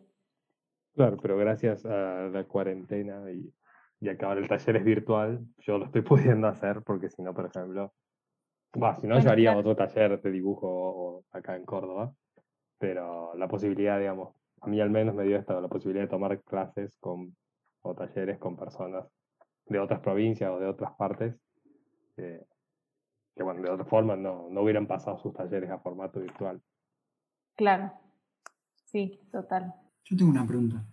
Claro, 0.93 1.17
pero 1.17 1.37
gracias 1.37 1.85
a 1.85 2.29
la 2.31 2.45
cuarentena 2.45 3.29
y, 3.29 3.53
y 3.99 4.09
ahora 4.09 4.39
el 4.39 4.47
taller 4.47 4.77
es 4.77 4.83
virtual, 4.83 5.45
yo 5.59 5.77
lo 5.77 5.85
estoy 5.85 6.01
pudiendo 6.41 6.47
hacer 6.47 6.81
porque 6.83 7.09
si 7.09 7.21
no, 7.21 7.33
por 7.33 7.45
ejemplo, 7.45 7.93
si 8.99 9.07
no, 9.07 9.19
yo 9.19 9.31
haría 9.31 9.55
otro 9.55 9.75
taller 9.75 10.21
de 10.21 10.31
dibujo 10.31 11.23
acá 11.31 11.55
en 11.55 11.65
Córdoba, 11.65 12.13
pero 12.77 13.33
la 13.35 13.47
posibilidad, 13.47 13.97
digamos, 13.99 14.35
a 14.61 14.67
mí 14.67 14.81
al 14.81 14.89
menos 14.89 15.15
me 15.15 15.23
dio 15.23 15.37
esta, 15.37 15.59
la 15.61 15.67
posibilidad 15.67 16.03
de 16.03 16.09
tomar 16.09 16.41
clases 16.41 16.97
con, 16.99 17.35
o 17.81 17.95
talleres 17.95 18.37
con 18.37 18.57
personas 18.57 19.05
de 19.67 19.79
otras 19.79 20.01
provincias 20.01 20.51
o 20.51 20.59
de 20.59 20.67
otras 20.67 20.91
partes, 20.97 21.35
que 22.15 22.45
bueno, 23.43 23.61
de 23.61 23.69
otra 23.69 23.85
forma 23.85 24.15
no, 24.15 24.49
no 24.49 24.61
hubieran 24.61 24.87
pasado 24.87 25.17
sus 25.19 25.33
talleres 25.33 25.69
a 25.69 25.79
formato 25.79 26.19
virtual. 26.19 26.61
Claro, 27.55 27.91
sí, 28.85 29.19
total. 29.31 29.73
Yo 30.03 30.17
tengo 30.17 30.31
una 30.31 30.45
pregunta. 30.45 30.85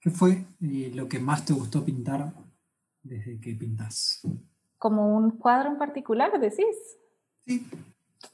¿Qué 0.00 0.08
fue 0.10 0.46
eh, 0.62 0.90
lo 0.94 1.08
que 1.08 1.18
más 1.18 1.44
te 1.44 1.52
gustó 1.52 1.84
pintar 1.84 2.32
desde 3.02 3.38
que 3.38 3.54
pintas? 3.54 4.22
¿Como 4.78 5.14
un 5.14 5.32
cuadro 5.32 5.68
en 5.68 5.76
particular, 5.76 6.40
decís? 6.40 6.96
Sí. 7.46 7.66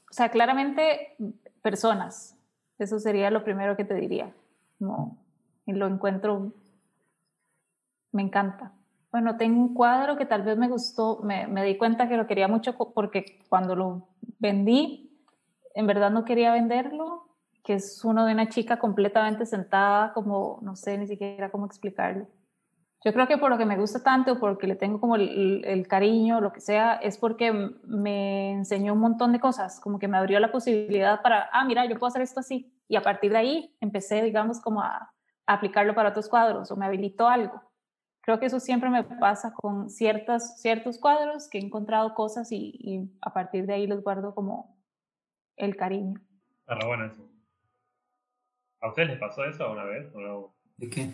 O 0.09 0.13
sea, 0.13 0.29
claramente 0.29 1.17
personas. 1.61 2.37
Eso 2.79 2.99
sería 2.99 3.31
lo 3.31 3.43
primero 3.43 3.75
que 3.75 3.83
te 3.83 3.95
diría. 3.95 4.33
No, 4.79 5.17
y 5.65 5.73
lo 5.73 5.87
encuentro, 5.87 6.53
me 8.13 8.21
encanta. 8.21 8.71
Bueno, 9.11 9.35
tengo 9.35 9.59
un 9.59 9.73
cuadro 9.73 10.17
que 10.17 10.25
tal 10.25 10.43
vez 10.43 10.57
me 10.57 10.69
gustó, 10.69 11.19
me, 11.23 11.47
me 11.47 11.65
di 11.65 11.77
cuenta 11.77 12.07
que 12.07 12.15
lo 12.15 12.27
quería 12.27 12.47
mucho 12.47 12.77
porque 12.93 13.39
cuando 13.49 13.75
lo 13.75 14.07
vendí, 14.39 15.19
en 15.73 15.87
verdad 15.87 16.11
no 16.11 16.23
quería 16.23 16.53
venderlo 16.53 17.26
que 17.67 17.73
es 17.73 18.05
uno 18.05 18.25
de 18.25 18.31
una 18.31 18.47
chica 18.47 18.79
completamente 18.79 19.45
sentada, 19.45 20.13
como, 20.13 20.57
no 20.61 20.77
sé 20.77 20.97
ni 20.97 21.05
siquiera 21.05 21.51
cómo 21.51 21.65
explicarlo. 21.65 22.25
Yo 23.03 23.11
creo 23.11 23.27
que 23.27 23.37
por 23.37 23.49
lo 23.49 23.57
que 23.57 23.65
me 23.65 23.75
gusta 23.75 24.01
tanto, 24.01 24.39
porque 24.39 24.67
le 24.67 24.77
tengo 24.77 25.01
como 25.01 25.17
el, 25.17 25.65
el, 25.65 25.85
cariño, 25.85 26.39
lo 26.39 26.53
que 26.53 26.61
sea, 26.61 26.93
es 26.93 27.17
porque 27.17 27.51
me 27.51 28.51
enseñó 28.51 28.93
un 28.93 29.01
montón 29.01 29.33
de 29.33 29.41
cosas, 29.41 29.81
como 29.81 29.99
que 29.99 30.07
me 30.07 30.15
abrió 30.15 30.39
la 30.39 30.49
posibilidad 30.49 31.21
para, 31.21 31.49
ah, 31.51 31.65
mira, 31.65 31.85
yo 31.85 31.99
puedo 31.99 32.07
hacer 32.07 32.21
esto 32.21 32.39
así. 32.39 32.73
Y 32.87 32.95
a 32.95 33.01
partir 33.01 33.33
de 33.33 33.37
ahí 33.37 33.75
empecé, 33.81 34.23
digamos, 34.23 34.61
como 34.61 34.81
a, 34.81 35.13
a 35.45 35.53
aplicarlo 35.53 35.93
para 35.93 36.11
otros 36.11 36.29
cuadros 36.29 36.71
o 36.71 36.77
me 36.77 36.85
habilitó 36.85 37.27
algo. 37.27 37.61
Creo 38.21 38.39
que 38.39 38.45
eso 38.45 38.61
siempre 38.61 38.89
me 38.89 39.03
pasa 39.03 39.53
con 39.53 39.89
ciertas, 39.89 40.61
ciertos 40.61 40.99
cuadros 40.99 41.49
que 41.49 41.57
he 41.57 41.61
encontrado 41.61 42.13
cosas 42.13 42.49
y, 42.53 42.77
y 42.79 43.11
a 43.21 43.33
partir 43.33 43.65
de 43.65 43.73
ahí 43.73 43.87
les 43.87 44.01
guardo 44.01 44.33
como 44.33 44.79
el 45.57 45.75
cariño. 45.75 46.21
Ah, 46.65 46.85
bueno 46.85 47.07
eso. 47.07 47.36
¿A 48.81 48.89
ustedes 48.89 49.09
les 49.09 49.19
pasó 49.19 49.43
eso 49.43 49.71
una 49.71 49.85
vez? 49.85 50.07
¿De 50.77 50.89
qué? 50.89 51.09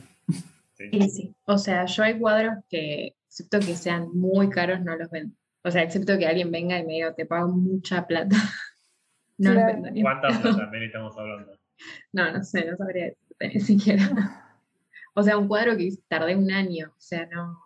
Sí. 0.73 1.09
sí, 1.09 1.35
O 1.45 1.57
sea, 1.57 1.85
yo 1.85 2.03
hay 2.03 2.19
cuadros 2.19 2.55
que, 2.69 3.15
excepto 3.27 3.59
que 3.59 3.75
sean 3.75 4.09
muy 4.13 4.49
caros, 4.49 4.81
no 4.81 4.95
los 4.95 5.09
vendo. 5.09 5.35
O 5.63 5.71
sea, 5.71 5.83
excepto 5.83 6.17
que 6.17 6.27
alguien 6.27 6.51
venga 6.51 6.77
y 6.77 6.85
me 6.85 6.93
diga, 6.93 7.13
te 7.13 7.25
pago 7.25 7.49
mucha 7.49 8.05
plata. 8.05 8.35
no 9.37 9.53
los 9.53 9.65
vendo. 9.65 9.89
¿Cuántas 10.01 10.37
plata 10.41 10.77
estamos 10.77 11.17
hablando? 11.17 11.57
No, 12.11 12.31
no 12.31 12.43
sé, 12.43 12.65
no 12.65 12.75
sabría 12.77 13.13
ni 13.39 13.59
siquiera. 13.59 14.59
O 15.15 15.23
sea, 15.23 15.37
un 15.37 15.47
cuadro 15.47 15.77
que 15.77 15.89
tardé 16.07 16.35
un 16.35 16.51
año, 16.51 16.89
o 16.89 17.01
sea, 17.01 17.27
no. 17.27 17.59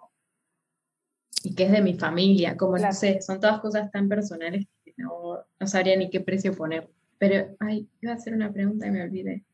Y 1.43 1.55
que 1.55 1.63
es 1.63 1.71
de 1.71 1.81
mi 1.81 1.93
familia, 1.93 2.57
como 2.57 2.77
no 2.77 2.91
sé, 2.91 3.21
son 3.21 3.39
todas 3.39 3.61
cosas 3.61 3.89
tan 3.89 4.09
personales 4.09 4.65
que 4.83 4.93
no, 4.97 5.45
no 5.59 5.67
sabría 5.67 5.95
ni 5.95 6.09
qué 6.09 6.19
precio 6.19 6.53
poner. 6.53 6.89
Pero, 7.17 7.55
ay, 7.59 7.89
iba 8.01 8.11
a 8.11 8.15
hacer 8.15 8.33
una 8.33 8.51
pregunta 8.51 8.85
y 8.85 8.91
me 8.91 9.01
olvidé 9.01 9.46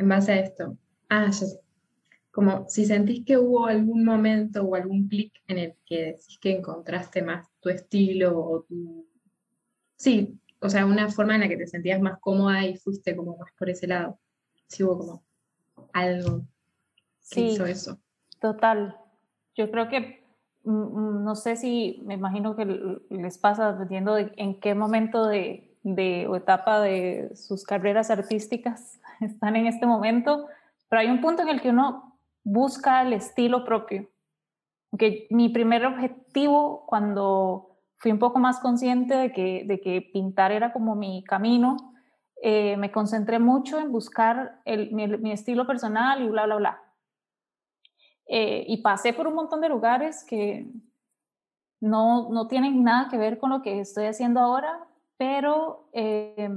en 0.00 0.08
base 0.08 0.32
a 0.32 0.40
esto. 0.40 0.78
Ah, 1.08 1.26
ya 1.26 1.32
sé. 1.32 1.60
Como 2.30 2.68
si 2.68 2.86
sentís 2.86 3.24
que 3.24 3.36
hubo 3.36 3.66
algún 3.66 4.04
momento 4.04 4.62
o 4.62 4.74
algún 4.74 5.08
clic 5.08 5.32
en 5.46 5.58
el 5.58 5.76
que 5.84 6.04
decís 6.06 6.38
que 6.40 6.56
encontraste 6.56 7.22
más 7.22 7.48
tu 7.60 7.68
estilo 7.68 8.38
o 8.38 8.62
tu... 8.62 9.06
Sí, 9.96 10.40
o 10.60 10.68
sea, 10.68 10.86
una 10.86 11.10
forma 11.10 11.34
en 11.34 11.42
la 11.42 11.48
que 11.48 11.56
te 11.56 11.66
sentías 11.66 12.00
más 12.00 12.18
cómoda 12.20 12.64
y 12.64 12.76
fuiste 12.76 13.14
como 13.14 13.36
más 13.36 13.50
por 13.58 13.68
ese 13.68 13.86
lado. 13.86 14.18
Si 14.68 14.82
hubo 14.82 14.98
como 14.98 15.24
algo 15.92 16.46
que 17.30 17.40
hizo 17.40 17.66
eso. 17.66 18.00
Total. 18.40 18.96
Yo 19.54 19.70
creo 19.70 19.88
que, 19.88 20.24
mm, 20.64 20.72
mm, 20.72 21.24
no 21.24 21.34
sé 21.34 21.56
si, 21.56 22.00
me 22.04 22.14
imagino 22.14 22.56
que 22.56 22.64
les 23.10 23.38
pasa 23.38 23.72
dependiendo 23.72 24.14
de 24.14 24.32
en 24.36 24.60
qué 24.60 24.74
momento 24.74 25.26
de, 25.26 25.69
de 25.82 26.26
o 26.28 26.36
etapa 26.36 26.80
de 26.80 27.30
sus 27.34 27.64
carreras 27.64 28.10
artísticas 28.10 29.00
están 29.20 29.56
en 29.56 29.66
este 29.66 29.86
momento, 29.86 30.46
pero 30.88 31.00
hay 31.00 31.08
un 31.08 31.20
punto 31.20 31.42
en 31.42 31.48
el 31.48 31.60
que 31.60 31.70
uno 31.70 32.18
busca 32.42 33.02
el 33.02 33.12
estilo 33.12 33.64
propio. 33.64 34.08
Que 34.98 35.26
mi 35.30 35.48
primer 35.48 35.86
objetivo 35.86 36.84
cuando 36.86 37.78
fui 37.96 38.10
un 38.10 38.18
poco 38.18 38.38
más 38.38 38.58
consciente 38.60 39.14
de 39.14 39.32
que, 39.32 39.64
de 39.66 39.80
que 39.80 40.02
pintar 40.02 40.52
era 40.52 40.72
como 40.72 40.96
mi 40.96 41.22
camino, 41.22 41.76
eh, 42.42 42.76
me 42.78 42.90
concentré 42.90 43.38
mucho 43.38 43.78
en 43.78 43.92
buscar 43.92 44.60
el, 44.64 44.90
mi, 44.92 45.30
estilo 45.30 45.66
personal 45.66 46.22
y 46.22 46.28
bla, 46.28 46.46
bla, 46.46 46.56
bla. 46.56 46.82
Eh, 48.26 48.64
y 48.66 48.78
pasé 48.78 49.12
por 49.12 49.26
un 49.26 49.34
montón 49.34 49.60
de 49.60 49.68
lugares 49.68 50.24
que 50.24 50.66
no, 51.80 52.30
no 52.30 52.48
tienen 52.48 52.82
nada 52.82 53.08
que 53.10 53.18
ver 53.18 53.38
con 53.38 53.50
lo 53.50 53.60
que 53.60 53.80
estoy 53.80 54.06
haciendo 54.06 54.40
ahora, 54.40 54.86
pero 55.20 55.90
eh, 55.92 56.48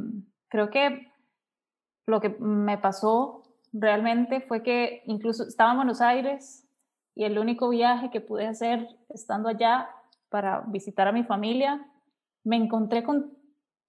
creo 0.48 0.70
que 0.70 1.12
lo 2.08 2.22
que 2.22 2.30
me 2.40 2.78
pasó 2.78 3.44
realmente 3.74 4.40
fue 4.40 4.64
que 4.64 5.04
incluso 5.06 5.44
estaba 5.44 5.72
en 5.72 5.78
Buenos 5.80 6.00
Aires 6.00 6.66
y 7.14 7.26
el 7.26 7.38
único 7.40 7.68
viaje 7.68 8.10
que 8.10 8.22
pude 8.22 8.48
hacer 8.48 8.88
estando 9.10 9.50
allá 9.50 9.90
para 10.30 10.62
visitar 10.62 11.10
a 11.10 11.12
mi 11.12 11.26
familia, 11.26 11.86
me 12.46 12.56
encontré 12.56 13.04
con 13.04 13.38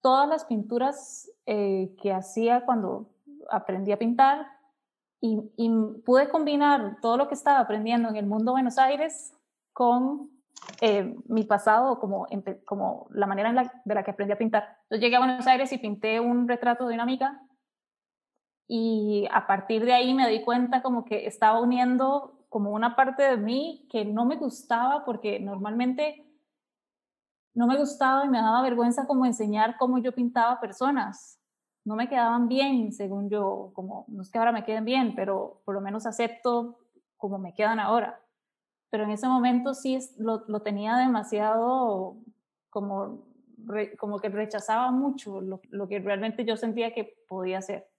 todas 0.01 0.27
las 0.27 0.43
pinturas 0.43 1.31
eh, 1.45 1.95
que 2.01 2.11
hacía 2.11 2.65
cuando 2.65 3.09
aprendí 3.49 3.93
a 3.93 3.97
pintar 3.97 4.45
y, 5.21 5.39
pude 6.05 6.27
combinar 6.27 6.97
todo 7.01 7.15
lo 7.15 7.29
que 7.29 7.35
estaba 7.35 7.59
aprendiendo 7.59 8.09
en 8.09 8.17
el 8.17 8.25
mundo 8.25 8.51
de 8.51 8.55
Buenos 8.55 8.77
Aires 8.77 9.33
con 9.71 10.34
eh, 10.81 11.15
mi 11.27 11.43
pasado, 11.43 11.99
como, 11.99 12.27
como 12.65 13.07
la 13.11 13.27
manera 13.27 13.49
en 13.49 13.55
la, 13.55 13.81
de 13.85 13.95
la 13.95 14.03
que 14.03 14.11
aprendí 14.11 14.33
a 14.33 14.37
pintar. 14.37 14.77
Llegué 14.89 15.15
a 15.15 15.19
Buenos 15.19 15.47
Aires 15.47 15.71
y 15.71 15.77
pinté 15.77 16.19
un 16.19 16.47
retrato 16.47 16.87
de 16.87 16.93
una 16.93 17.03
amiga 17.03 17.41
y 18.67 19.27
a 19.31 19.45
partir 19.45 19.85
de 19.85 19.93
ahí 19.93 20.13
me 20.13 20.27
di 20.29 20.43
cuenta 20.43 20.81
como 20.81 21.05
que 21.05 21.27
estaba 21.27 21.61
uniendo 21.61 22.45
como 22.49 22.71
una 22.71 22.95
parte 22.95 23.23
de 23.23 23.37
mí 23.37 23.87
que 23.91 24.05
no 24.05 24.25
me 24.25 24.37
gustaba 24.37 25.05
porque 25.05 25.39
normalmente 25.39 26.25
no 27.53 27.67
me 27.67 27.77
gustaba 27.77 28.25
y 28.25 28.29
me 28.29 28.39
daba 28.39 28.61
vergüenza 28.61 29.05
como 29.07 29.25
enseñar 29.25 29.77
cómo 29.77 29.97
yo 29.99 30.13
pintaba 30.13 30.59
personas. 30.59 31.39
No 31.85 31.95
me 31.95 32.09
quedaban 32.09 32.47
bien, 32.47 32.91
según 32.91 33.29
yo, 33.29 33.71
como 33.73 34.05
no 34.07 34.23
es 34.23 34.31
que 34.31 34.39
ahora 34.39 34.51
me 34.51 34.65
queden 34.65 34.83
bien, 34.83 35.13
pero 35.15 35.61
por 35.63 35.75
lo 35.75 35.81
menos 35.81 36.05
acepto 36.05 36.79
como 37.17 37.37
me 37.37 37.53
quedan 37.53 37.79
ahora. 37.79 38.19
Pero 38.95 39.03
en 39.03 39.11
ese 39.11 39.27
momento 39.27 39.73
sí 39.73 39.99
lo, 40.17 40.45
lo 40.47 40.61
tenía 40.61 40.95
demasiado 40.95 42.15
como, 42.69 43.25
como 43.97 44.19
que 44.19 44.29
rechazaba 44.29 44.91
mucho 44.91 45.41
lo, 45.41 45.59
lo 45.69 45.87
que 45.87 45.99
realmente 45.99 46.45
yo 46.45 46.55
sentía 46.55 46.93
que 46.93 47.17
podía 47.27 47.57
hacer 47.57 47.89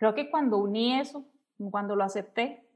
creo 0.00 0.14
que 0.14 0.30
cuando 0.30 0.56
uní 0.56 0.98
eso, 0.98 1.26
cuando 1.70 1.94
lo 1.94 2.02
acepté, 2.02 2.66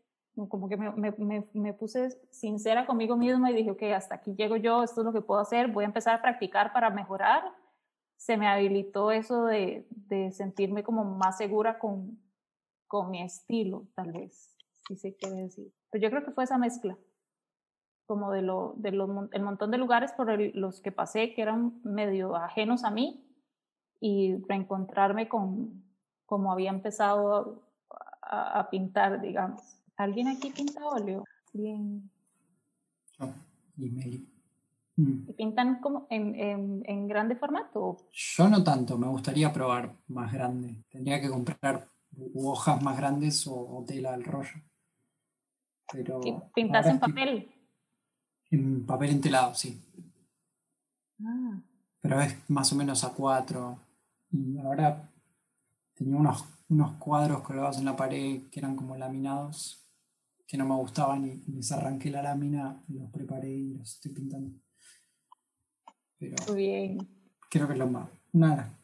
como 0.51 0.69
que 0.69 0.77
me, 0.77 0.91
me, 1.17 1.49
me, 1.55 1.73
puse 1.73 2.11
sincera 2.31 2.85
conmigo 2.85 3.17
misma 3.17 3.51
y 3.51 3.55
dije, 3.55 3.71
ok, 3.71 3.83
hasta 3.95 4.17
aquí 4.17 4.35
llego 4.35 4.57
yo, 4.57 4.83
esto 4.83 5.01
es 5.01 5.07
lo 5.07 5.13
que 5.13 5.23
puedo 5.23 5.41
hacer, 5.41 5.69
voy 5.69 5.85
a 5.85 5.87
empezar 5.87 6.15
a 6.15 6.21
practicar 6.21 6.75
para 6.75 6.91
mejorar. 6.91 7.43
Se 8.17 8.37
me 8.37 8.47
habilitó 8.47 9.11
eso 9.11 9.47
de, 9.47 9.87
de 9.89 10.33
sentirme 10.33 10.83
como 10.83 11.05
más 11.05 11.39
segura 11.39 11.79
con, 11.79 12.21
con 12.87 13.11
mi 13.11 13.23
estilo, 13.23 13.87
tal 13.95 14.13
vez, 14.13 14.55
si 14.87 14.97
se 14.97 15.17
quiere 15.17 15.37
decir. 15.37 15.73
Pero 15.91 16.03
yo 16.03 16.11
creo 16.11 16.25
que 16.27 16.33
fue 16.33 16.45
esa 16.45 16.59
mezcla, 16.59 16.99
como 18.07 18.31
de, 18.31 18.43
lo, 18.43 18.75
de 18.77 18.93
lo, 18.93 19.29
el 19.33 19.43
montón 19.43 19.71
de 19.71 19.79
lugares 19.79 20.13
por 20.13 20.29
los 20.57 20.81
que 20.81 20.93
pasé 20.93 21.35
que 21.35 21.43
eran 21.43 21.81
medio 21.85 22.37
ajenos 22.37 22.85
a 22.85 22.91
mí 22.91 23.25
y 24.01 24.37
reencontrarme 24.49 25.29
con, 25.29 25.83
como 26.27 26.53
había 26.53 26.71
empezado 26.71 27.63
a, 28.23 28.69
pintar, 28.71 29.21
digamos. 29.21 29.81
¿Alguien 29.97 30.29
aquí 30.29 30.51
pinta 30.51 30.85
óleo? 30.87 31.25
Bien. 31.53 32.11
Yo 33.19 33.33
y 33.77 33.91
Meli. 33.91 34.29
Mm. 34.97 35.35
¿Pintan 35.37 35.81
como 35.81 36.07
en, 36.11 36.35
en, 36.35 36.83
en, 36.87 37.09
grande 37.09 37.37
formato? 37.37 37.97
Yo 38.13 38.49
no 38.49 38.63
tanto, 38.63 38.97
me 38.97 39.09
gustaría 39.09 39.53
probar 39.53 39.97
más 40.09 40.33
grande. 40.33 40.85
Tendría 40.89 41.21
que 41.21 41.29
comprar 41.29 41.89
hojas 42.35 42.81
más 42.83 42.97
grandes 42.97 43.47
o, 43.47 43.85
tela 43.87 44.15
al 44.15 44.25
rollo. 44.25 44.61
Pero 45.93 46.21
¿Pintas 46.55 46.87
en 46.87 46.99
papel? 46.99 47.54
En 48.55 48.87
papel 48.87 49.11
entelado, 49.11 49.53
sí. 49.53 49.81
Ah. 51.21 51.61
Pero 52.01 52.21
es 52.21 52.37
más 52.49 52.73
o 52.73 52.77
menos 52.77 53.03
a 53.03 53.13
cuatro. 53.13 53.81
Y 54.31 54.59
ahora 54.59 55.11
tenía 55.95 56.17
unos, 56.17 56.45
unos 56.69 56.93
cuadros 56.99 57.43
colgados 57.43 57.79
en 57.79 57.85
la 57.85 57.97
pared 57.97 58.43
que 58.51 58.61
eran 58.61 58.77
como 58.77 58.97
laminados, 58.97 59.85
que 60.47 60.57
no 60.57 60.67
me 60.67 60.77
gustaban 60.77 61.27
y 61.27 61.43
les 61.53 61.73
arranqué 61.73 62.11
la 62.11 62.23
lámina, 62.23 62.81
los 62.89 63.11
preparé 63.11 63.51
y 63.51 63.75
los 63.75 63.95
estoy 63.95 64.13
pintando. 64.13 64.57
Pero 66.19 66.37
Muy 66.47 66.57
bien. 66.57 66.99
Creo 67.51 67.67
que 67.67 67.73
es 67.73 67.79
lo 67.79 67.89
más, 67.89 68.09
una 68.33 68.79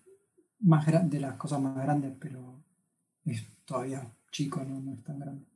más 0.59 1.11
de 1.11 1.21
las 1.21 1.35
cosas 1.37 1.61
más 1.61 1.77
grandes, 1.77 2.13
pero 2.19 2.61
es 3.25 3.45
todavía 3.65 4.03
chico, 4.33 4.65
no, 4.65 4.81
no 4.81 4.95
es 4.95 5.05
tan 5.05 5.21
grande. 5.21 5.47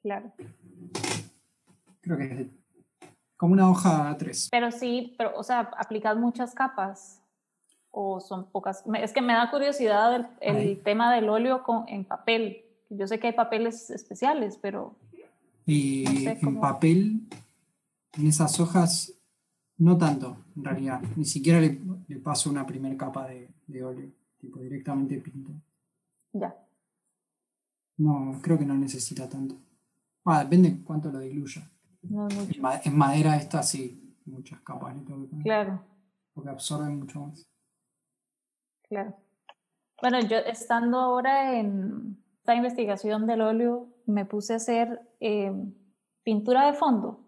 Claro. 0.00 0.32
Creo 2.00 2.16
que 2.16 2.24
es 2.24 2.38
de- 2.38 2.59
como 3.40 3.54
una 3.54 3.70
hoja 3.70 4.10
A3. 4.14 4.48
Pero 4.50 4.70
sí, 4.70 5.14
pero, 5.16 5.32
o 5.34 5.42
sea, 5.42 5.60
aplicas 5.78 6.14
muchas 6.14 6.54
capas 6.54 7.22
o 7.90 8.20
son 8.20 8.50
pocas. 8.50 8.84
Es 8.98 9.14
que 9.14 9.22
me 9.22 9.32
da 9.32 9.50
curiosidad 9.50 10.30
el, 10.42 10.82
tema 10.82 11.10
del 11.14 11.26
óleo 11.30 11.62
con, 11.62 11.88
en 11.88 12.04
papel. 12.04 12.66
Yo 12.90 13.06
sé 13.06 13.18
que 13.18 13.28
hay 13.28 13.32
papeles 13.32 13.88
especiales, 13.88 14.58
pero 14.60 14.94
Y 15.64 16.04
No 16.04 16.10
sé 16.20 16.30
en 16.32 16.40
cómo- 16.40 16.60
papel, 16.60 17.20
en 18.18 18.26
esas 18.26 18.60
hojas, 18.60 19.14
no 19.78 19.96
tanto, 19.96 20.36
en 20.54 20.62
realidad. 20.62 21.00
Ni 21.16 21.24
siquiera 21.24 21.60
le, 21.60 21.80
le 22.08 22.16
paso 22.16 22.50
una 22.50 22.66
primera 22.66 22.94
capa 22.98 23.26
de, 23.26 23.48
de 23.66 23.82
óleo, 23.82 24.10
tipo 24.38 24.58
directamente 24.60 25.16
pinto. 25.16 25.50
ya. 26.34 26.54
No, 27.96 28.38
creo 28.42 28.58
que 28.58 28.66
no 28.66 28.74
necesita 28.74 29.26
tanto. 29.30 29.54
Ah, 30.26 30.44
depende 30.44 30.82
cuánto 30.84 31.10
lo 31.10 31.20
diluya. 31.20 31.66
No 32.02 32.28
En, 32.28 32.36
mucho. 32.36 32.60
ma- 32.62 32.80
en 32.84 32.96
madera 32.96 33.36
esta 33.36 33.62
sí, 33.62 34.16
muchas 34.24 34.60
capas 34.62 34.94
que 34.94 35.12
poner, 35.12 35.42
Claro, 35.42 35.80
porque 36.34 36.50
absorbe 36.50 36.88
mucho 36.90 37.20
más. 37.20 37.46
claro. 38.88 39.14
Bueno, 40.00 40.20
yo 40.20 40.38
estando 40.38 40.98
ahora 40.98 41.58
en 41.58 42.16
esta 42.38 42.54
investigación 42.54 43.26
del 43.26 43.42
óleo, 43.42 43.88
me 44.06 44.24
puse 44.24 44.54
a 44.54 44.56
hacer 44.56 45.00
eh, 45.20 45.52
pintura 46.22 46.66
de 46.66 46.72
fondo, 46.72 47.20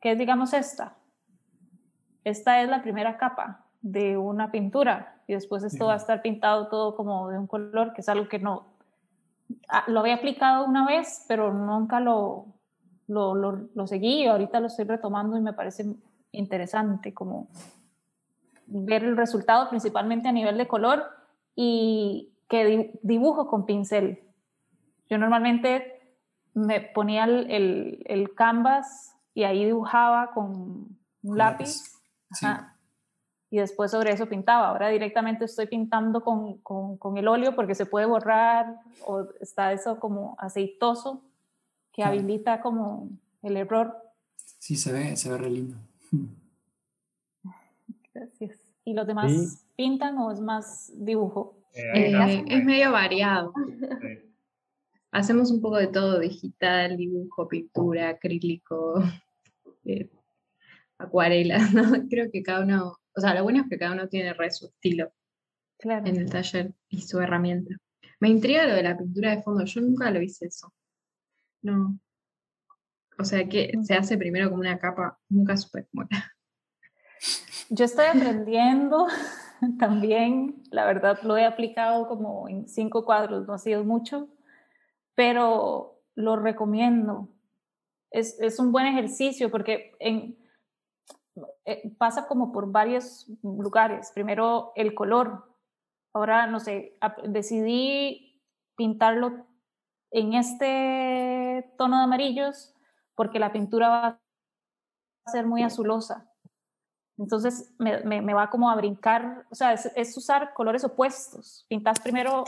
que 0.00 0.12
es, 0.12 0.18
digamos, 0.18 0.52
esta. 0.52 0.96
Esta 2.24 2.60
es 2.62 2.68
la 2.68 2.82
primera 2.82 3.16
capa 3.16 3.64
de 3.80 4.18
una 4.18 4.50
pintura 4.50 5.22
y 5.26 5.32
después 5.32 5.62
esto 5.64 5.86
va 5.86 5.94
a 5.94 5.96
estar 5.96 6.20
pintado 6.20 6.68
todo 6.68 6.94
como 6.94 7.30
de 7.30 7.38
un 7.38 7.46
color, 7.46 7.94
que 7.94 8.02
es 8.02 8.08
algo 8.10 8.28
que 8.28 8.38
no... 8.38 8.66
ah, 9.68 9.84
Lo 9.86 10.00
había 10.00 10.16
aplicado 10.16 10.66
una 10.66 10.86
vez, 10.86 11.24
pero 11.26 11.52
nunca 11.54 12.00
lo, 12.00 12.46
lo, 13.08 13.34
lo, 13.34 13.68
lo 13.74 13.86
seguí 13.86 14.22
y 14.22 14.26
ahorita 14.26 14.60
lo 14.60 14.68
estoy 14.68 14.84
retomando 14.84 15.36
y 15.36 15.40
me 15.40 15.52
parece 15.52 15.86
interesante 16.30 17.12
como 17.12 17.48
ver 18.66 19.02
el 19.02 19.16
resultado 19.16 19.68
principalmente 19.70 20.28
a 20.28 20.32
nivel 20.32 20.58
de 20.58 20.68
color 20.68 21.04
y 21.56 22.30
que 22.48 22.64
di- 22.64 22.90
dibujo 23.02 23.48
con 23.48 23.64
pincel. 23.66 24.22
Yo 25.08 25.18
normalmente 25.18 26.16
me 26.54 26.80
ponía 26.80 27.24
el, 27.24 27.50
el, 27.50 28.02
el 28.06 28.34
canvas 28.34 29.14
y 29.34 29.44
ahí 29.44 29.64
dibujaba 29.64 30.32
con 30.32 30.50
un 30.52 30.98
Con 31.22 31.38
lápiz 31.38 31.98
ajá, 32.30 32.76
y 33.50 33.56
después 33.58 33.90
sobre 33.90 34.12
eso 34.12 34.26
pintaba. 34.26 34.68
Ahora 34.68 34.88
directamente 34.88 35.46
estoy 35.46 35.66
pintando 35.66 36.22
con, 36.22 36.58
con, 36.58 36.98
con 36.98 37.16
el 37.16 37.26
óleo 37.26 37.54
porque 37.56 37.74
se 37.74 37.86
puede 37.86 38.04
borrar 38.06 38.80
o 39.06 39.24
está 39.40 39.72
eso 39.72 39.98
como 39.98 40.36
aceitoso 40.38 41.22
que 41.98 42.04
habilita 42.04 42.60
como 42.60 43.10
el 43.42 43.56
error. 43.56 43.92
Sí, 44.60 44.76
se 44.76 44.92
ve, 44.92 45.16
se 45.16 45.28
ve 45.30 45.36
re 45.38 45.50
lindo. 45.50 45.76
Gracias. 48.14 48.60
¿Y 48.84 48.94
los 48.94 49.04
demás 49.04 49.32
Sí. 49.32 49.66
pintan 49.76 50.16
o 50.18 50.30
es 50.30 50.40
más 50.40 50.92
dibujo? 50.94 51.58
Eh, 51.74 52.12
Eh, 52.12 52.44
es 52.46 52.64
medio 52.64 52.92
variado. 52.92 53.52
Sí. 54.00 54.30
Hacemos 55.10 55.50
un 55.50 55.60
poco 55.60 55.76
de 55.78 55.88
todo, 55.88 56.20
digital, 56.20 56.96
dibujo, 56.96 57.48
pintura, 57.48 58.10
acrílico, 58.10 58.94
eh, 59.84 60.08
acuarela, 60.98 61.58
¿no? 61.74 62.06
Creo 62.08 62.30
que 62.30 62.44
cada 62.44 62.60
uno, 62.64 62.96
o 63.16 63.20
sea, 63.20 63.34
lo 63.34 63.42
bueno 63.42 63.62
es 63.62 63.68
que 63.68 63.78
cada 63.78 63.92
uno 63.92 64.08
tiene 64.08 64.32
re 64.34 64.52
su 64.52 64.66
estilo 64.66 65.10
Claro. 65.78 66.06
en 66.06 66.16
el 66.16 66.30
taller 66.30 66.72
y 66.88 67.00
su 67.02 67.18
herramienta. 67.20 67.74
Me 68.20 68.28
intriga 68.28 68.66
lo 68.68 68.74
de 68.74 68.82
la 68.84 68.96
pintura 68.96 69.34
de 69.34 69.42
fondo, 69.42 69.64
yo 69.64 69.80
nunca 69.80 70.10
lo 70.12 70.22
hice 70.22 70.46
eso. 70.46 70.72
No. 71.62 71.98
O 73.18 73.24
sea, 73.24 73.48
que 73.48 73.72
se 73.82 73.94
hace 73.94 74.16
primero 74.16 74.48
como 74.48 74.60
una 74.60 74.78
capa, 74.78 75.18
nunca 75.28 75.56
supe 75.56 75.86
cómo 75.90 76.06
era. 76.08 76.32
Yo 77.70 77.84
estoy 77.84 78.06
aprendiendo 78.06 79.06
también, 79.78 80.62
la 80.70 80.86
verdad 80.86 81.18
lo 81.22 81.36
he 81.36 81.44
aplicado 81.44 82.06
como 82.06 82.48
en 82.48 82.68
cinco 82.68 83.04
cuadros, 83.04 83.46
no 83.46 83.54
ha 83.54 83.58
sido 83.58 83.84
mucho, 83.84 84.28
pero 85.14 86.00
lo 86.14 86.36
recomiendo. 86.36 87.28
Es, 88.10 88.40
es 88.40 88.58
un 88.58 88.72
buen 88.72 88.86
ejercicio 88.86 89.50
porque 89.50 89.92
en, 89.98 90.38
eh, 91.64 91.92
pasa 91.98 92.26
como 92.26 92.52
por 92.52 92.70
varios 92.70 93.26
lugares. 93.42 94.10
Primero 94.14 94.72
el 94.74 94.94
color. 94.94 95.44
Ahora, 96.12 96.46
no 96.46 96.58
sé, 96.60 96.96
decidí 97.24 98.42
pintarlo 98.76 99.46
en 100.10 100.34
este 100.34 101.37
tono 101.62 101.98
de 101.98 102.04
amarillos 102.04 102.74
porque 103.14 103.38
la 103.38 103.52
pintura 103.52 103.88
va 103.88 104.06
a 104.06 105.30
ser 105.30 105.46
muy 105.46 105.62
azulosa. 105.62 106.28
Entonces 107.16 107.74
me, 107.78 108.32
va 108.32 108.48
como 108.48 108.70
a 108.70 108.76
brincar, 108.76 109.44
o 109.50 109.54
sea, 109.54 109.72
es, 109.72 110.16
usar 110.16 110.54
colores 110.54 110.84
opuestos. 110.84 111.66
Pintas 111.68 111.98
primero, 111.98 112.44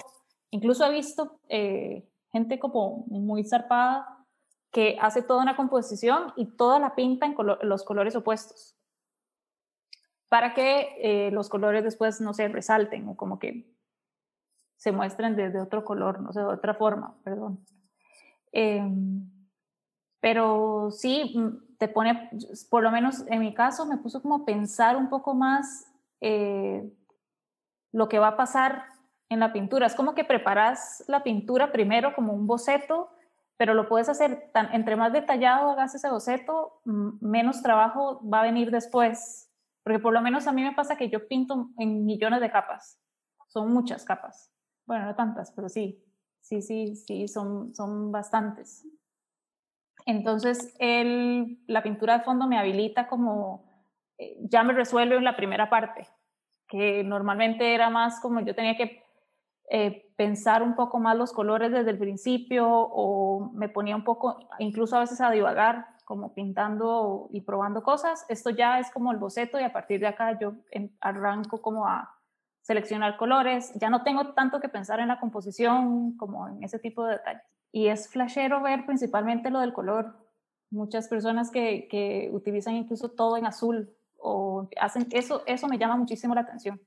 incluso 0.50 0.84
he 0.84 0.90
visto 0.92 1.40
eh, 1.48 2.08
gente 2.32 2.60
como 2.60 3.04
muy 3.08 3.44
zarpada 3.44 4.24
que 4.70 4.96
hace 5.00 5.22
toda 5.22 5.42
una 5.42 5.56
composición 5.56 6.32
y 6.36 6.46
toda 6.56 6.78
la 6.78 6.94
pinta 6.94 7.26
en 7.26 7.34
los 7.62 7.82
colores 7.82 8.14
opuestos 8.14 8.76
para 10.28 10.54
que 10.54 10.94
eh, 11.00 11.32
los 11.32 11.48
colores 11.48 11.82
después 11.82 12.20
no 12.20 12.32
se 12.32 12.46
resalten 12.46 13.08
o 13.08 13.16
como 13.16 13.40
que 13.40 13.74
se 14.76 14.92
muestren 14.92 15.34
de, 15.34 15.50
de 15.50 15.60
otro 15.60 15.84
color, 15.84 16.20
no 16.20 16.32
sé, 16.32 16.38
de 16.38 16.46
otra 16.46 16.74
forma, 16.74 17.18
perdón. 17.24 17.66
Em, 18.52 19.30
pero 20.20 20.90
sí, 20.90 21.34
mm, 21.36 21.76
te 21.78 21.88
pone, 21.88 22.30
por 22.68 22.82
lo 22.82 22.90
menos 22.90 23.24
en 23.28 23.40
mi 23.40 23.54
caso, 23.54 23.86
me 23.86 23.96
puso 23.98 24.20
como 24.22 24.44
pensar 24.44 24.96
un 24.96 25.08
poco 25.08 25.34
más 25.34 25.86
eh, 26.20 26.90
lo 27.92 28.08
que 28.08 28.18
va 28.18 28.28
a 28.28 28.36
pasar 28.36 28.84
en 29.30 29.40
la 29.40 29.52
pintura. 29.52 29.86
Es 29.86 29.94
como 29.94 30.14
que 30.14 30.24
preparas 30.24 31.04
la 31.06 31.22
pintura 31.22 31.72
primero 31.72 32.14
como 32.14 32.32
un 32.34 32.46
boceto, 32.46 33.10
pero 33.56 33.74
lo 33.74 33.88
puedes 33.88 34.08
hacer, 34.08 34.50
tan, 34.52 34.72
entre 34.74 34.96
más 34.96 35.12
detallado 35.12 35.70
hagas 35.70 35.94
ese 35.94 36.10
boceto, 36.10 36.80
menos 36.84 37.62
trabajo 37.62 38.20
va 38.28 38.40
a 38.40 38.44
venir 38.44 38.70
después. 38.70 39.50
Porque 39.82 39.98
por 39.98 40.12
lo 40.12 40.20
menos 40.20 40.46
a 40.46 40.52
mí 40.52 40.62
me 40.62 40.72
pasa 40.72 40.96
que 40.96 41.08
yo 41.08 41.26
pinto 41.28 41.70
en 41.78 42.04
millones 42.04 42.40
de 42.40 42.50
capas. 42.50 42.98
Son 43.48 43.72
muchas 43.72 44.04
capas. 44.04 44.50
Bueno, 44.86 45.06
no 45.06 45.14
tantas, 45.14 45.52
pero 45.52 45.68
sí. 45.68 46.04
Sí, 46.42 46.60
sí, 46.60 46.96
sí, 46.96 47.28
son, 47.28 47.74
son 47.74 48.12
bastantes. 48.12 48.84
Entonces, 50.06 50.74
el, 50.78 51.58
la 51.66 51.82
pintura 51.82 52.18
de 52.18 52.24
fondo 52.24 52.46
me 52.46 52.58
habilita 52.58 53.06
como, 53.06 53.64
eh, 54.18 54.36
ya 54.40 54.62
me 54.62 54.72
resuelve 54.72 55.16
en 55.16 55.24
la 55.24 55.36
primera 55.36 55.68
parte, 55.68 56.06
que 56.68 57.04
normalmente 57.04 57.74
era 57.74 57.90
más 57.90 58.20
como 58.20 58.40
yo 58.40 58.54
tenía 58.54 58.76
que 58.76 59.02
eh, 59.70 60.12
pensar 60.16 60.62
un 60.62 60.74
poco 60.74 60.98
más 60.98 61.16
los 61.16 61.32
colores 61.32 61.70
desde 61.72 61.90
el 61.90 61.98
principio 61.98 62.68
o 62.70 63.50
me 63.54 63.68
ponía 63.68 63.96
un 63.96 64.04
poco, 64.04 64.38
incluso 64.58 64.96
a 64.96 65.00
veces 65.00 65.20
a 65.20 65.30
divagar, 65.30 65.86
como 66.04 66.34
pintando 66.34 67.28
y 67.32 67.42
probando 67.42 67.82
cosas. 67.82 68.26
Esto 68.28 68.50
ya 68.50 68.80
es 68.80 68.90
como 68.90 69.12
el 69.12 69.18
boceto 69.18 69.60
y 69.60 69.64
a 69.64 69.72
partir 69.72 70.00
de 70.00 70.08
acá 70.08 70.38
yo 70.40 70.54
em- 70.72 70.90
arranco 71.00 71.62
como 71.62 71.86
a 71.86 72.16
seleccionar 72.70 73.16
colores. 73.16 73.72
Ya 73.80 73.90
no 73.90 74.04
tengo 74.04 74.32
tanto 74.32 74.60
que 74.60 74.68
pensar 74.68 75.00
en 75.00 75.08
la 75.08 75.18
composición 75.18 76.16
como 76.16 76.46
en 76.46 76.62
ese 76.62 76.78
tipo 76.78 77.04
de 77.04 77.14
detalles. 77.14 77.42
Y 77.72 77.88
es 77.88 78.08
flashero 78.08 78.62
ver 78.62 78.86
principalmente 78.86 79.50
lo 79.50 79.58
del 79.58 79.72
color. 79.72 80.14
Muchas 80.70 81.08
personas 81.08 81.50
que, 81.50 81.88
que 81.88 82.30
utilizan 82.32 82.76
incluso 82.76 83.10
todo 83.10 83.36
en 83.36 83.44
azul 83.44 83.92
o 84.18 84.68
hacen 84.80 85.08
eso, 85.10 85.42
eso 85.46 85.66
me 85.66 85.78
llama 85.78 85.96
muchísimo 85.96 86.32
la 86.32 86.42
atención. 86.42 86.80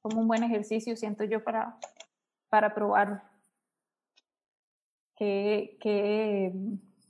Como 0.00 0.22
un 0.22 0.26
buen 0.26 0.42
ejercicio, 0.42 0.96
siento 0.96 1.24
yo, 1.24 1.44
para, 1.44 1.76
para 2.48 2.74
probar 2.74 3.24
que, 5.16 5.76
que 5.82 6.50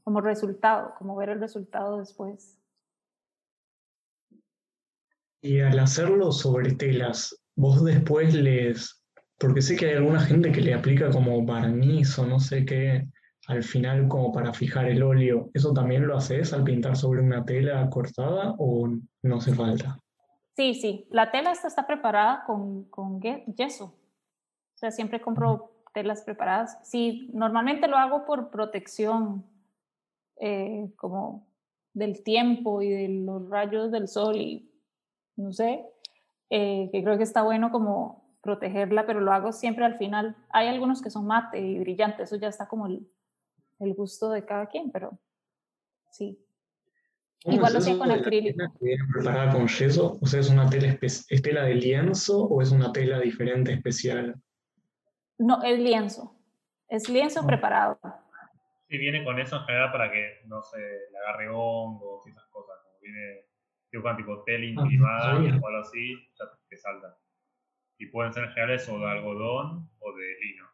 como 0.03 0.21
resultado, 0.21 0.97
como 0.99 1.15
ver 1.15 1.29
el 1.29 1.39
resultado 1.39 1.99
después. 1.99 2.59
Y 5.45 5.61
al 5.61 5.79
hacerlo 5.79 6.33
sobre 6.33 6.73
telas, 6.73 7.39
vos 7.55 7.85
después 7.85 8.33
les... 8.33 9.05
Porque 9.39 9.61
sé 9.61 9.77
que 9.77 9.91
hay 9.91 9.97
alguna 9.97 10.21
gente 10.21 10.51
que 10.51 10.63
le 10.63 10.73
aplica 10.73 11.11
como 11.11 11.45
barniz 11.45 12.19
o 12.19 12.27
no 12.27 12.41
sé 12.41 12.65
qué 12.65 13.07
al 13.47 13.63
final 13.63 14.09
como 14.09 14.33
para 14.33 14.55
fijar 14.55 14.87
el 14.87 15.03
óleo. 15.03 15.51
¿Eso 15.53 15.75
también 15.75 16.07
lo 16.07 16.17
haces 16.17 16.55
al 16.55 16.65
pintar 16.65 16.97
sobre 16.97 17.21
una 17.21 17.45
tela 17.45 17.91
cortada 17.91 18.55
o 18.57 18.89
no 19.23 19.37
hace 19.37 19.53
falta? 19.53 20.01
Sí, 20.57 20.73
sí, 20.73 21.07
la 21.11 21.31
tela 21.31 21.53
esta 21.53 21.69
está 21.69 21.87
preparada 21.87 22.45
con, 22.47 22.85
con 22.85 23.21
ye- 23.21 23.45
yeso. 23.55 23.85
O 23.85 24.79
sea, 24.79 24.91
siempre 24.93 25.21
compro 25.21 25.73
telas 25.93 26.23
preparadas. 26.23 26.79
Sí, 26.85 27.29
normalmente 27.35 27.87
lo 27.87 27.99
hago 27.99 28.25
por 28.25 28.49
protección, 28.49 29.45
eh, 30.41 30.91
como 30.97 31.47
del 31.93 32.23
tiempo 32.23 32.81
y 32.81 32.89
de 32.89 33.09
los 33.27 33.47
rayos 33.51 33.93
del 33.93 34.09
sol 34.09 34.37
y 34.37 34.71
no 35.37 35.53
sé, 35.53 35.85
eh, 36.51 36.89
que 36.93 37.03
creo 37.03 37.17
que 37.17 37.25
está 37.25 37.43
bueno 37.43 37.71
como 37.71 38.25
protegerla, 38.43 39.07
pero 39.07 39.21
lo 39.21 39.33
hago 39.33 39.53
siempre 39.53 39.85
al 39.85 39.97
final. 39.97 40.37
Hay 40.51 40.69
algunos 40.69 41.01
que 41.03 41.11
son 41.11 41.27
mate 41.27 41.61
y 41.61 41.79
brillantes, 41.79 42.31
eso 42.31 42.37
ya 42.37 42.49
está 42.49 42.69
como 42.69 42.87
el, 42.87 43.09
el 43.81 43.95
gusto 43.95 44.31
de 44.31 44.45
cada 44.45 44.67
quien, 44.67 44.91
pero 44.91 45.19
sí. 46.11 46.39
Igual 47.47 47.73
lo 47.75 47.79
hacía 47.79 47.99
con 47.99 48.11
acrílico. 48.11 48.63
¿Viene 48.81 49.03
preparada 49.13 49.53
con 49.53 49.67
yeso? 49.69 50.19
O 50.23 50.27
sea, 50.27 50.41
¿es 50.41 50.49
una 50.49 50.69
tela, 50.71 50.97
¿es 51.03 51.27
tela 51.43 51.63
de 51.65 51.75
lienzo 51.75 52.43
o 52.45 52.63
es 52.63 52.71
una 52.73 52.91
tela 52.93 53.21
diferente, 53.21 53.73
especial? 53.73 54.35
No, 55.37 55.63
es 55.63 55.79
lienzo. 55.79 56.35
Es 56.89 57.09
lienzo 57.11 57.41
Ah. 57.43 57.47
preparado. 57.47 57.99
Sí, 58.89 58.97
viene 58.99 59.25
con 59.25 59.39
eso 59.41 59.57
en 59.57 59.63
general 59.65 59.93
para 59.93 60.11
que 60.11 60.41
no 60.47 60.63
se 60.63 60.79
le 60.79 61.19
agarre 61.19 61.49
hongos 61.51 62.27
y 62.27 62.31
esas 62.31 62.47
cosas. 62.47 62.77
Como 62.83 63.01
viene, 63.03 63.45
dibujan 63.99 64.17
tipo 64.17 64.43
tela 64.45 64.65
imprimada 64.65 65.35
sabía. 65.35 65.51
o 65.63 65.67
algo 65.69 65.81
así, 65.81 66.15
ya 66.39 66.45
te 66.69 66.77
salta. 66.77 67.17
Y 67.99 68.07
pueden 68.07 68.33
ser 68.33 68.45
en 68.45 68.51
general 68.51 68.75
eso 68.77 68.99
de 68.99 69.07
algodón 69.11 69.89
o 70.01 70.13
de 70.17 70.35
lino. 70.43 70.67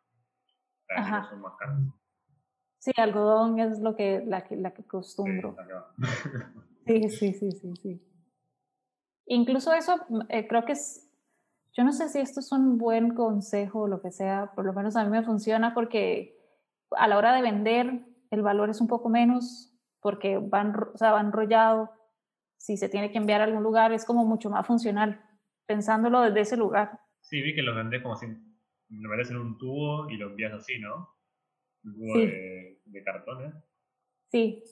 Las 0.89 1.07
Ajá. 1.07 1.31
son 1.31 1.41
más 1.43 1.55
caras. 1.59 1.79
Sí, 2.79 2.93
algodón 2.97 3.59
es 3.61 3.79
lo 3.81 3.95
que, 3.95 4.23
la, 4.27 4.43
que, 4.45 4.57
la 4.57 4.71
que 4.73 4.83
Sí, 4.83 4.87
acostumbro. 4.89 5.55
la 5.57 5.67
que 5.67 5.73
va. 5.73 5.95
Sí, 6.87 7.09
sí, 7.11 7.33
sí, 7.35 7.53
sí, 7.53 7.73
sí. 7.77 8.07
Incluso 9.27 9.73
eso 9.75 9.95
eh, 10.29 10.49
creo 10.49 10.65
que 10.65 10.73
es, 10.73 11.09
yo 11.75 11.85
no 11.85 11.93
sé 11.93 12.09
si 12.09 12.19
esto 12.19 12.41
es 12.41 12.51
un 12.51 12.79
buen 12.79 13.15
consejo 13.15 13.83
o 13.83 13.87
lo 13.87 14.01
que 14.01 14.11
sea, 14.11 14.51
por 14.57 14.65
lo 14.65 14.73
menos 14.73 14.97
a 14.97 15.05
mí 15.05 15.11
me 15.11 15.23
funciona 15.23 15.73
porque 15.75 16.37
a 16.93 17.07
la 17.07 17.17
hora 17.19 17.33
de 17.37 17.43
vender 17.43 18.01
el 18.31 18.43
valor 18.43 18.71
es 18.71 18.81
un 18.81 18.89
poco 18.89 19.09
menos 19.09 19.73
porque 20.01 20.39
van, 20.39 20.75
o 20.95 20.97
sea, 20.97 21.13
va 21.13 21.21
enrollado. 21.21 21.91
Si 22.61 22.77
se 22.77 22.91
tiene 22.91 23.11
que 23.11 23.17
enviar 23.17 23.41
a 23.41 23.45
algún 23.45 23.63
lugar 23.63 23.91
es 23.93 24.05
como 24.05 24.27
mucho 24.27 24.51
más 24.51 24.67
funcional, 24.67 25.19
pensándolo 25.67 26.21
desde 26.21 26.41
ese 26.41 26.57
lugar. 26.59 27.01
Sí, 27.23 27.41
vi 27.41 27.55
que 27.55 27.63
lo 27.63 27.75
vendés 27.75 28.03
como 28.03 28.17
si 28.17 28.27
lo 28.27 29.09
metes 29.09 29.31
en 29.31 29.39
un 29.39 29.57
tubo 29.57 30.11
y 30.11 30.19
lo 30.19 30.27
envías 30.29 30.53
así, 30.53 30.79
¿no? 30.79 31.09
Un 31.85 31.95
tubo 31.95 32.15
Sí. 32.17 32.27
de, 32.27 32.83
de 32.85 33.03
cartón, 33.03 33.45
¿eh? 33.47 33.53
Sí, 34.31 34.63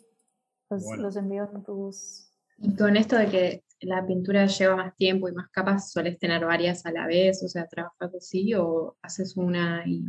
los, 0.69 0.85
Bueno. 0.85 1.05
los 1.05 1.17
envío 1.17 1.51
en 1.51 1.65
tubos. 1.65 2.31
Y 2.59 2.77
con 2.77 2.95
esto 2.95 3.17
de 3.17 3.31
que 3.31 3.65
la 3.81 4.07
pintura 4.07 4.45
lleva 4.45 4.77
más 4.77 4.95
tiempo 4.95 5.27
y 5.31 5.33
más 5.33 5.49
capas, 5.49 5.91
¿sueles 5.91 6.19
tener 6.19 6.45
varias 6.45 6.85
a 6.85 6.93
la 6.93 7.07
vez? 7.07 7.43
O 7.43 7.49
sea, 7.49 7.67
¿trabajas 7.69 8.15
así 8.15 8.53
o 8.55 8.99
haces 9.01 9.35
una 9.39 9.83
y 9.87 10.05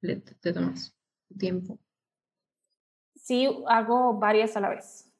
te 0.00 0.52
tomas 0.52 0.94
tu 1.28 1.34
tiempo? 1.36 1.80
Sí, 3.16 3.48
hago 3.66 4.16
varias 4.16 4.56
a 4.56 4.60
la 4.60 4.68
vez. 4.68 5.12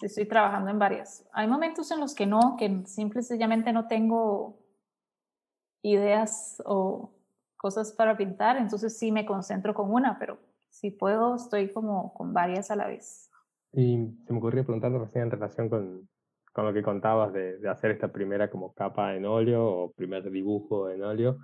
Estoy 0.00 0.26
trabajando 0.26 0.70
en 0.70 0.78
varias. 0.78 1.28
Hay 1.32 1.48
momentos 1.48 1.90
en 1.90 2.00
los 2.00 2.14
que 2.14 2.26
no, 2.26 2.56
que 2.58 2.82
simple 2.86 3.20
y 3.20 3.24
sencillamente 3.24 3.72
no 3.72 3.86
tengo 3.88 4.58
ideas 5.82 6.62
o 6.66 7.12
cosas 7.56 7.92
para 7.92 8.16
pintar, 8.16 8.56
entonces 8.56 8.96
sí 8.96 9.10
me 9.10 9.26
concentro 9.26 9.74
con 9.74 9.92
una, 9.92 10.18
pero 10.18 10.38
si 10.68 10.90
puedo, 10.90 11.34
estoy 11.34 11.72
como 11.72 12.14
con 12.14 12.32
varias 12.32 12.70
a 12.70 12.76
la 12.76 12.86
vez. 12.86 13.30
Y 13.72 13.98
se 14.24 14.32
me 14.32 14.38
ocurrió 14.38 14.64
preguntarte 14.64 14.98
recién 14.98 15.24
en 15.24 15.30
relación 15.30 15.68
con, 15.68 16.08
con 16.52 16.66
lo 16.66 16.72
que 16.72 16.82
contabas 16.82 17.32
de, 17.32 17.58
de 17.58 17.68
hacer 17.68 17.90
esta 17.90 18.08
primera 18.08 18.50
como 18.50 18.72
capa 18.72 19.14
en 19.14 19.26
óleo 19.26 19.66
o 19.66 19.92
primer 19.92 20.30
dibujo 20.30 20.88
en 20.88 21.02
óleo. 21.02 21.38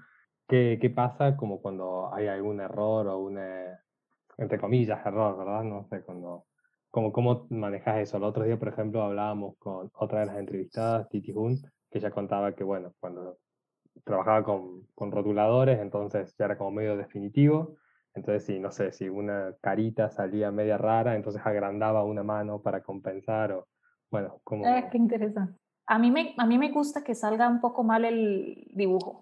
¿Qué, 0.46 0.78
qué 0.80 0.90
pasa 0.90 1.36
como 1.36 1.60
cuando 1.60 2.14
hay 2.14 2.28
algún 2.28 2.60
error 2.60 3.08
o 3.08 3.18
una, 3.18 3.80
entre 4.36 4.58
comillas, 4.58 5.04
error, 5.04 5.36
¿verdad? 5.38 5.64
No 5.64 5.84
sé, 5.84 6.02
cuando, 6.02 6.46
como, 6.94 7.10
¿cómo 7.10 7.48
manejas 7.50 7.98
eso? 7.98 8.18
El 8.18 8.22
otro 8.22 8.44
día, 8.44 8.56
por 8.56 8.68
ejemplo, 8.68 9.02
hablábamos 9.02 9.56
con 9.58 9.90
otra 9.94 10.20
de 10.20 10.26
las 10.26 10.36
entrevistadas, 10.36 11.08
Titi 11.08 11.32
Hun, 11.32 11.60
que 11.90 11.98
ella 11.98 12.12
contaba 12.12 12.54
que, 12.54 12.62
bueno, 12.62 12.92
cuando 13.00 13.38
trabajaba 14.04 14.44
con, 14.44 14.86
con 14.94 15.10
rotuladores, 15.10 15.80
entonces 15.80 16.36
ya 16.38 16.44
era 16.44 16.56
como 16.56 16.70
medio 16.70 16.96
definitivo. 16.96 17.74
Entonces, 18.14 18.44
sí, 18.44 18.60
no 18.60 18.70
sé, 18.70 18.92
si 18.92 19.08
una 19.08 19.56
carita 19.60 20.08
salía 20.08 20.52
media 20.52 20.78
rara, 20.78 21.16
entonces 21.16 21.42
agrandaba 21.44 22.04
una 22.04 22.22
mano 22.22 22.62
para 22.62 22.80
compensar 22.80 23.50
o, 23.50 23.66
bueno, 24.08 24.40
como... 24.44 24.64
Ah, 24.64 24.88
qué 24.88 24.96
interesante. 24.96 25.58
A 25.88 25.98
mí, 25.98 26.12
me, 26.12 26.32
a 26.38 26.46
mí 26.46 26.58
me 26.58 26.70
gusta 26.70 27.02
que 27.02 27.16
salga 27.16 27.48
un 27.48 27.60
poco 27.60 27.82
mal 27.82 28.04
el 28.04 28.68
dibujo, 28.72 29.20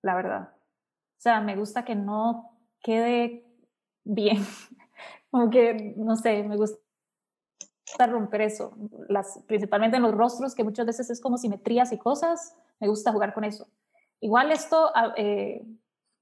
la 0.00 0.14
verdad. 0.14 0.54
O 0.54 1.20
sea, 1.20 1.42
me 1.42 1.54
gusta 1.54 1.84
que 1.84 1.94
no 1.94 2.58
quede 2.80 3.44
bien. 4.04 4.38
Como 5.30 5.50
que, 5.50 5.92
no 5.98 6.16
sé, 6.16 6.42
me 6.44 6.56
gusta 6.56 6.78
romper 7.98 8.42
eso. 8.42 8.72
Las, 9.08 9.42
principalmente 9.46 9.96
en 9.96 10.02
los 10.02 10.14
rostros, 10.14 10.54
que 10.54 10.64
muchas 10.64 10.86
veces 10.86 11.10
es 11.10 11.20
como 11.20 11.38
simetrías 11.38 11.92
y 11.92 11.98
cosas, 11.98 12.56
me 12.78 12.88
gusta 12.88 13.12
jugar 13.12 13.34
con 13.34 13.44
eso. 13.44 13.68
Igual 14.20 14.52
esto, 14.52 14.90
ah, 14.94 15.12
eh, 15.16 15.64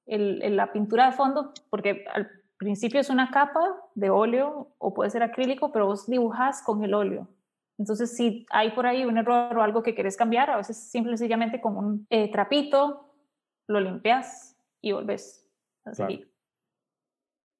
el, 0.06 0.42
el, 0.42 0.56
la 0.56 0.72
pintura 0.72 1.06
de 1.06 1.12
fondo, 1.12 1.52
porque 1.70 2.04
al 2.12 2.30
principio 2.56 3.00
es 3.00 3.10
una 3.10 3.30
capa 3.30 3.76
de 3.94 4.10
óleo 4.10 4.68
o 4.78 4.94
puede 4.94 5.10
ser 5.10 5.22
acrílico, 5.22 5.72
pero 5.72 5.86
vos 5.86 6.06
dibujas 6.06 6.62
con 6.62 6.82
el 6.84 6.94
óleo. 6.94 7.28
Entonces, 7.78 8.16
si 8.16 8.44
hay 8.50 8.72
por 8.72 8.86
ahí 8.86 9.04
un 9.04 9.18
error 9.18 9.56
o 9.56 9.62
algo 9.62 9.82
que 9.82 9.94
querés 9.94 10.16
cambiar, 10.16 10.50
a 10.50 10.56
veces 10.56 10.76
simple 10.76 11.14
y 11.14 11.16
sencillamente 11.16 11.60
con 11.60 11.76
un 11.76 12.06
eh, 12.10 12.30
trapito 12.30 13.14
lo 13.68 13.80
limpias 13.80 14.56
y 14.80 14.92
volvés 14.92 15.46
a 15.84 15.94
seguir. 15.94 16.20
Claro. 16.20 16.37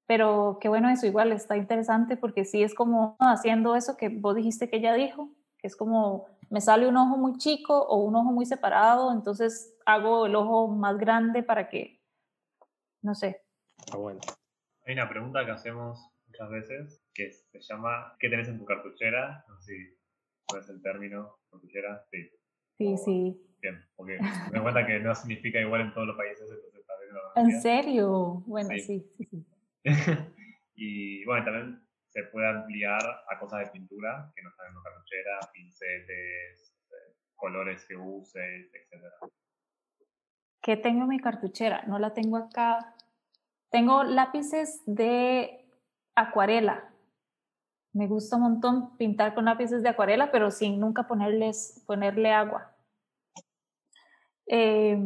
Pero 0.09 0.57
qué 0.59 0.69
bueno 0.69 0.89
eso, 0.89 1.05
igual 1.05 1.31
está 1.33 1.55
interesante 1.55 2.17
porque 2.17 2.43
sí 2.43 2.63
es 2.63 2.73
como 2.73 3.15
haciendo 3.19 3.75
eso 3.75 3.95
que 3.95 4.09
vos 4.09 4.35
dijiste 4.35 4.67
que 4.67 4.77
ella 4.77 4.95
dijo, 4.95 5.29
que 5.59 5.67
es 5.67 5.75
como 5.75 6.25
me 6.49 6.61
sale 6.61 6.87
un 6.87 6.97
ojo 6.97 7.15
muy 7.15 7.37
chico 7.37 7.79
o 7.79 7.97
un 7.97 8.15
ojo 8.15 8.31
muy 8.31 8.47
separado, 8.47 9.11
entonces 9.11 9.77
hago 9.85 10.25
el 10.25 10.35
ojo 10.35 10.67
más 10.67 10.97
grande 10.97 11.43
para 11.43 11.69
que, 11.69 12.01
no 13.03 13.13
sé. 13.13 13.43
Está 13.77 13.97
bueno. 13.97 14.19
Hay 14.87 14.95
una 14.95 15.07
pregunta 15.07 15.45
que 15.45 15.51
hacemos 15.51 16.09
muchas 16.25 16.49
veces 16.49 17.03
que 17.13 17.29
se 17.29 17.59
llama 17.61 18.15
¿qué 18.17 18.29
tenés 18.29 18.47
en 18.47 18.57
tu 18.57 18.65
cartuchera? 18.65 19.45
No 19.47 19.61
sé 19.61 19.73
si 19.73 19.97
cuál 20.47 20.61
es 20.63 20.69
el 20.69 20.81
término, 20.81 21.37
cartuchera, 21.51 22.03
sí. 22.09 22.31
Sí, 22.79 22.97
sí. 22.97 23.41
Bien, 23.61 23.85
porque 23.95 24.17
me 24.19 24.53
doy 24.53 24.61
cuenta 24.61 24.87
que 24.87 24.99
no 25.01 25.13
significa 25.13 25.59
igual 25.59 25.81
en 25.81 25.93
todos 25.93 26.07
los 26.07 26.17
países, 26.17 26.49
entonces 26.49 26.83
también 26.87 27.13
lo 27.13 27.21
¿En 27.35 27.61
serio? 27.61 28.43
Bueno, 28.47 28.69
sí, 28.69 28.79
sí, 28.79 29.05
sí. 29.15 29.25
sí. 29.29 29.45
y 30.75 31.25
bueno, 31.25 31.45
también 31.45 31.89
se 32.09 32.23
puede 32.23 32.47
ampliar 32.47 33.01
a 33.29 33.39
cosas 33.39 33.59
de 33.59 33.71
pintura 33.71 34.31
que 34.35 34.41
no 34.41 34.49
están 34.49 34.67
en 34.67 34.73
una 34.73 34.83
cartuchera, 34.83 35.39
pinceles, 35.53 36.75
eh, 36.89 37.15
colores 37.35 37.85
que 37.87 37.95
uses, 37.95 38.71
etc. 38.73 39.31
¿Qué 40.61 40.75
tengo 40.77 41.03
en 41.03 41.09
mi 41.09 41.19
cartuchera? 41.19 41.83
No 41.87 41.99
la 41.99 42.13
tengo 42.13 42.37
acá. 42.37 42.95
Tengo 43.69 44.03
lápices 44.03 44.81
de 44.85 45.65
acuarela. 46.15 46.91
Me 47.93 48.07
gusta 48.07 48.35
un 48.35 48.43
montón 48.43 48.97
pintar 48.97 49.33
con 49.33 49.45
lápices 49.45 49.81
de 49.83 49.89
acuarela, 49.89 50.31
pero 50.31 50.51
sin 50.51 50.79
nunca 50.79 51.07
ponerles, 51.07 51.83
ponerle 51.87 52.31
agua. 52.31 52.75
Eh, 54.47 54.97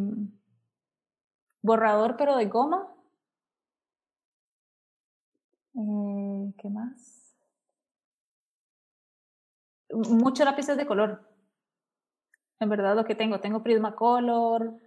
borrador, 1.62 2.16
pero 2.18 2.36
de 2.38 2.46
goma. 2.46 2.93
Eh, 5.76 6.54
¿Qué 6.58 6.70
más? 6.70 7.36
Muchos 9.92 10.46
lápices 10.46 10.78
de 10.78 10.86
color. 10.86 11.28
En 12.60 12.70
verdad 12.70 12.96
lo 12.96 13.06
que 13.06 13.16
tengo, 13.16 13.40
tengo 13.40 13.64
Prismacolor, 13.64 14.78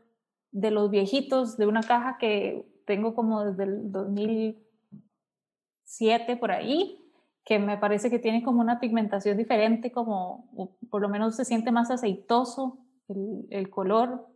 de 0.53 0.71
los 0.71 0.91
viejitos, 0.91 1.57
de 1.57 1.67
una 1.67 1.83
caja 1.83 2.19
que 2.19 2.67
tengo 2.87 3.15
como 3.15 3.45
desde 3.45 3.65
el 3.65 3.91
2007 3.93 6.37
por 6.37 6.53
ahí, 6.53 7.03
que 7.45 7.59
me 7.59 7.77
parece 7.77 8.11
que 8.11 8.19
tiene 8.19 8.43
como 8.43 8.61
una 8.61 8.81
pigmentación 8.81 9.37
diferente, 9.37 9.93
como 9.93 10.49
por 10.91 11.03
lo 11.03 11.09
menos 11.09 11.37
se 11.37 11.45
siente 11.45 11.71
más 11.73 11.91
aceitoso 11.91 12.79
el, 13.09 13.47
el 13.51 13.71
color 13.71 14.27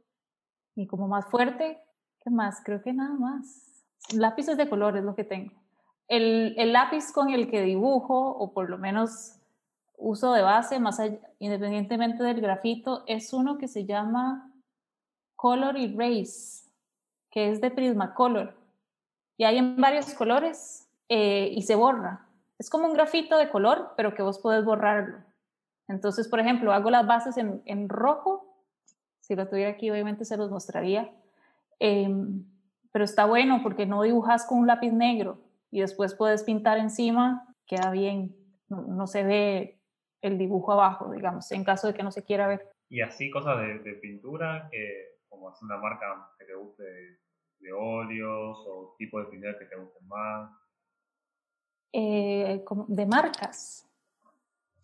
y 0.74 0.86
como 0.86 1.08
más 1.08 1.26
fuerte. 1.26 1.80
¿Qué 2.22 2.30
más? 2.30 2.60
Creo 2.64 2.82
que 2.82 2.92
nada 2.92 3.14
más. 3.14 3.86
Lápices 4.14 4.56
de 4.58 4.68
color 4.68 4.96
es 4.96 5.04
lo 5.04 5.14
que 5.14 5.24
tengo. 5.24 5.59
El, 6.10 6.56
el, 6.58 6.72
lápiz 6.72 7.12
con 7.12 7.30
el 7.30 7.48
que 7.48 7.62
dibujo, 7.62 8.30
o 8.30 8.52
por 8.52 8.68
lo 8.68 8.78
menos 8.78 9.36
uso 9.96 10.32
de 10.32 10.42
base, 10.42 10.80
más 10.80 11.00
independientemente 11.38 12.24
del 12.24 12.40
grafito, 12.40 13.04
es 13.06 13.32
uno 13.32 13.58
que 13.58 13.68
se 13.68 13.84
llama 13.84 14.52
Color 15.36 15.76
Erase, 15.76 16.68
que 17.30 17.52
es 17.52 17.60
de 17.60 17.70
Prismacolor. 17.70 18.56
Y 19.36 19.44
hay 19.44 19.58
en 19.58 19.76
varios 19.76 20.12
colores 20.14 20.88
eh, 21.08 21.48
y 21.54 21.62
se 21.62 21.76
borra. 21.76 22.26
Es 22.58 22.70
como 22.70 22.88
un 22.88 22.94
grafito 22.94 23.38
de 23.38 23.48
color, 23.48 23.92
pero 23.96 24.12
que 24.12 24.22
vos 24.22 24.40
podés 24.40 24.64
borrarlo. 24.64 25.18
Entonces, 25.86 26.26
por 26.26 26.40
ejemplo, 26.40 26.72
hago 26.72 26.90
las 26.90 27.06
bases 27.06 27.36
en, 27.36 27.62
en 27.66 27.88
rojo. 27.88 28.52
Si 29.20 29.36
lo 29.36 29.46
tuviera 29.46 29.70
aquí, 29.70 29.88
obviamente 29.92 30.24
se 30.24 30.36
los 30.36 30.50
mostraría. 30.50 31.08
Eh, 31.78 32.12
pero 32.90 33.04
está 33.04 33.26
bueno 33.26 33.60
porque 33.62 33.86
no 33.86 34.02
dibujas 34.02 34.44
con 34.44 34.58
un 34.58 34.66
lápiz 34.66 34.90
negro 34.90 35.38
y 35.70 35.80
después 35.80 36.14
puedes 36.14 36.42
pintar 36.44 36.78
encima, 36.78 37.46
queda 37.66 37.90
bien, 37.90 38.36
no, 38.68 38.82
no, 38.82 39.06
se 39.06 39.22
ve 39.24 39.80
el 40.22 40.38
dibujo 40.38 40.72
abajo, 40.72 41.10
digamos, 41.12 41.50
en 41.52 41.64
caso 41.64 41.86
de 41.86 41.94
que 41.94 42.02
no 42.02 42.10
se 42.10 42.24
quiera 42.24 42.46
ver. 42.48 42.68
Y 42.88 43.00
así 43.00 43.30
cosas 43.30 43.58
de, 43.60 43.78
de 43.78 43.94
pintura, 43.94 44.68
que, 44.70 45.18
como 45.28 45.50
es 45.52 45.62
una 45.62 45.76
marca 45.78 46.30
que 46.38 46.44
te 46.44 46.54
guste 46.54 46.82
de, 46.82 47.18
de 47.60 47.72
óleos 47.72 48.58
o 48.68 48.94
tipo 48.98 49.20
de 49.20 49.26
pintura 49.26 49.58
que 49.58 49.66
te 49.66 49.76
gusten 49.76 50.06
más. 50.08 50.50
Eh, 51.92 52.64
de 52.88 53.06
marcas. 53.06 53.86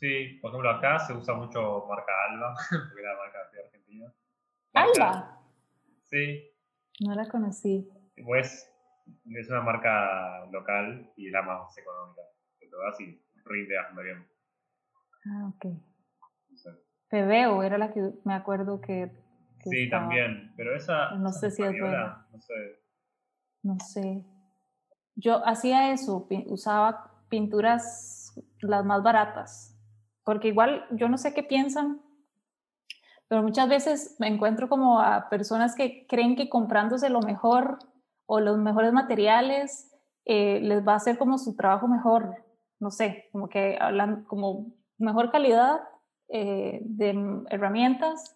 Sí, 0.01 0.39
por 0.43 0.51
ejemplo, 0.51 0.71
acá 0.71 0.99
se 1.01 1.15
usa 1.15 1.35
mucho 1.35 1.87
marca 1.89 2.13
Alba, 2.31 2.55
porque 2.71 3.01
era 3.01 3.13
la 3.13 3.19
marca 3.19 3.39
de 3.53 3.61
Argentina. 3.65 4.15
Alba. 4.75 5.41
Sí, 6.05 6.51
No 7.01 7.15
la 7.15 7.27
conocí. 7.29 7.89
pues 8.25 8.71
es 9.35 9.49
una 9.49 9.63
marca 9.63 10.47
local 10.51 11.13
y 11.17 11.31
la 11.31 11.43
más 11.43 11.77
económica. 11.79 12.23
Que 12.59 12.67
te 12.67 12.77
das 12.77 13.01
y 13.01 13.23
rinde 13.45 13.77
bastante 13.77 14.03
bien. 14.03 14.27
Ah, 15.27 15.49
ok. 15.55 15.65
No 16.51 16.57
sé. 16.57 16.71
Pebeo 17.09 17.63
era 17.63 17.79
la 17.79 17.93
que 17.93 18.13
me 18.25 18.35
acuerdo 18.35 18.81
que. 18.81 19.11
que 19.63 19.71
Sí, 19.71 19.85
estaba- 19.85 20.03
también, 20.05 20.53
pero 20.57 20.75
esa... 20.77 21.11
No 21.17 21.33
sé 21.33 21.51
si 21.51 21.63
es 21.63 21.69
española, 21.69 22.27
No 22.33 22.41
sé. 22.41 22.55
No 23.63 23.79
sé. 23.81 24.25
Yo 25.15 25.47
hacía 25.47 25.93
eso, 25.93 26.29
usaba 26.47 27.13
pinturas 27.29 28.39
las 28.61 28.85
más 28.85 29.03
baratas, 29.03 29.77
porque 30.25 30.49
igual 30.49 30.87
yo 30.91 31.09
no 31.09 31.17
sé 31.17 31.33
qué 31.33 31.43
piensan, 31.43 32.03
pero 33.29 33.43
muchas 33.43 33.69
veces 33.69 34.17
me 34.21 34.29
encuentro 34.29 34.69
como 34.69 35.01
a 35.01 35.29
personas 35.29 35.75
que 35.75 36.07
creen 36.07 36.37
que 36.37 36.49
comprándose 36.49 37.09
lo 37.09 37.21
mejor 37.21 37.79
o 38.27 38.41
los 38.41 38.59
mejores 38.59 38.93
materiales 38.93 39.93
eh, 40.25 40.61
les 40.61 40.87
va 40.87 40.95
a 40.95 40.97
hacer 40.97 41.19
como 41.19 41.39
su 41.39 41.57
trabajo 41.57 41.89
mejor, 41.89 42.45
no 42.81 42.91
sé, 42.91 43.29
como 43.33 43.49
que 43.49 43.79
hablan 43.81 44.25
como 44.25 44.73
mejor 44.99 45.31
calidad 45.31 45.81
eh, 46.29 46.81
de 46.83 47.45
herramientas, 47.51 48.35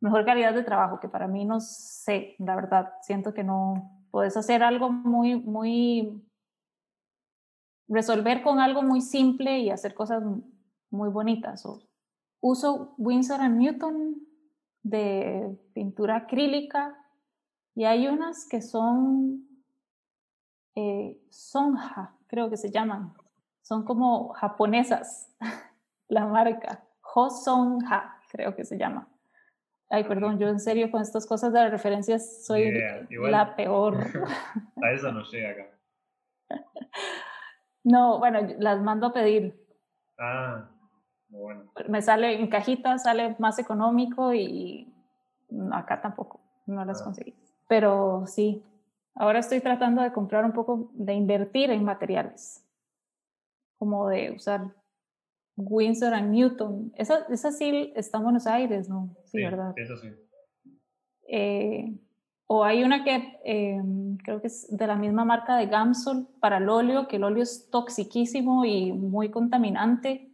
mejor 0.00 0.24
calidad 0.24 0.54
de 0.54 0.62
trabajo, 0.62 1.00
que 1.00 1.08
para 1.08 1.26
mí 1.26 1.44
no 1.44 1.60
sé, 1.60 2.36
la 2.38 2.54
verdad, 2.54 2.92
siento 3.02 3.34
que 3.34 3.42
no, 3.44 4.02
puedes 4.12 4.36
hacer 4.36 4.62
algo 4.62 4.90
muy, 4.90 5.34
muy, 5.34 6.22
resolver 7.88 8.42
con 8.42 8.60
algo 8.60 8.82
muy 8.82 9.00
simple 9.00 9.58
y 9.58 9.70
hacer 9.70 9.94
cosas 9.94 10.22
muy 10.90 11.08
bonitas. 11.08 11.66
O 11.66 11.82
uso 12.40 12.94
Winsor 12.98 13.40
and 13.40 13.58
Newton 13.58 14.16
de 14.84 15.58
pintura 15.72 16.16
acrílica 16.16 16.96
y 17.74 17.84
hay 17.84 18.08
unas 18.08 18.46
que 18.48 18.60
son 18.62 19.46
eh, 20.74 21.20
Sonja, 21.30 22.14
creo 22.26 22.48
que 22.50 22.56
se 22.56 22.70
llaman. 22.70 23.12
Son 23.62 23.84
como 23.84 24.30
japonesas, 24.34 25.34
la 26.08 26.26
marca. 26.26 26.84
Hosonja, 27.14 28.18
creo 28.30 28.54
que 28.56 28.64
se 28.64 28.78
llama. 28.78 29.08
Ay, 29.90 30.04
perdón, 30.04 30.38
yo 30.38 30.48
en 30.48 30.58
serio 30.60 30.90
con 30.90 31.02
estas 31.02 31.26
cosas 31.26 31.52
de 31.52 31.60
las 31.60 31.70
referencias 31.70 32.46
soy 32.46 32.72
la 33.10 33.54
peor. 33.54 33.98
A 34.82 34.90
eso 34.92 35.12
no 35.12 35.22
llega 35.24 35.50
acá. 35.50 35.78
No, 37.84 38.20
bueno, 38.20 38.38
las 38.60 38.80
mando 38.80 39.08
a 39.08 39.12
pedir. 39.12 39.60
Ah, 40.16 40.70
muy 41.28 41.40
bueno. 41.40 41.72
Me 41.88 42.00
sale 42.00 42.38
en 42.40 42.46
cajita, 42.48 42.96
sale 42.98 43.34
más 43.40 43.58
económico 43.58 44.32
y 44.32 44.94
acá 45.72 46.00
tampoco, 46.00 46.40
no 46.66 46.84
las 46.84 47.00
Ah. 47.00 47.04
conseguí. 47.06 47.34
Pero 47.72 48.26
sí, 48.26 48.62
ahora 49.14 49.38
estoy 49.38 49.60
tratando 49.60 50.02
de 50.02 50.12
comprar 50.12 50.44
un 50.44 50.52
poco, 50.52 50.90
de 50.92 51.14
invertir 51.14 51.70
en 51.70 51.82
materiales, 51.82 52.62
como 53.78 54.10
de 54.10 54.30
usar 54.32 54.74
Winsor 55.56 56.12
and 56.12 56.32
Newton. 56.32 56.92
Esa, 56.96 57.24
esa 57.30 57.50
sí 57.50 57.90
está 57.96 58.18
en 58.18 58.24
Buenos 58.24 58.46
Aires, 58.46 58.90
¿no? 58.90 59.16
Sí, 59.24 59.42
¿verdad? 59.42 59.72
Eso 59.76 59.96
sí. 59.96 60.08
Eh, 61.26 61.98
o 62.46 62.62
hay 62.62 62.84
una 62.84 63.04
que 63.04 63.40
eh, 63.42 63.80
creo 64.22 64.42
que 64.42 64.48
es 64.48 64.66
de 64.68 64.86
la 64.86 64.96
misma 64.96 65.24
marca 65.24 65.56
de 65.56 65.64
Gamsol 65.64 66.28
para 66.40 66.58
el 66.58 66.68
óleo, 66.68 67.08
que 67.08 67.16
el 67.16 67.24
óleo 67.24 67.42
es 67.42 67.70
toxiquísimo 67.70 68.66
y 68.66 68.92
muy 68.92 69.30
contaminante. 69.30 70.30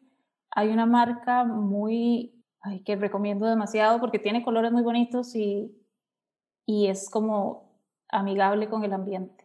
Hay 0.51 0.71
una 0.71 0.87
marca 0.87 1.45
muy, 1.45 2.45
ay, 2.63 2.83
que 2.83 2.97
recomiendo 2.97 3.47
demasiado 3.47 4.01
porque 4.01 4.19
tiene 4.19 4.43
colores 4.43 4.73
muy 4.73 4.83
bonitos 4.83 5.37
y, 5.37 5.73
y 6.69 6.89
es 6.89 7.09
como 7.09 7.73
amigable 8.11 8.69
con 8.69 8.85
el 8.85 8.93
ambiente. 8.93 9.43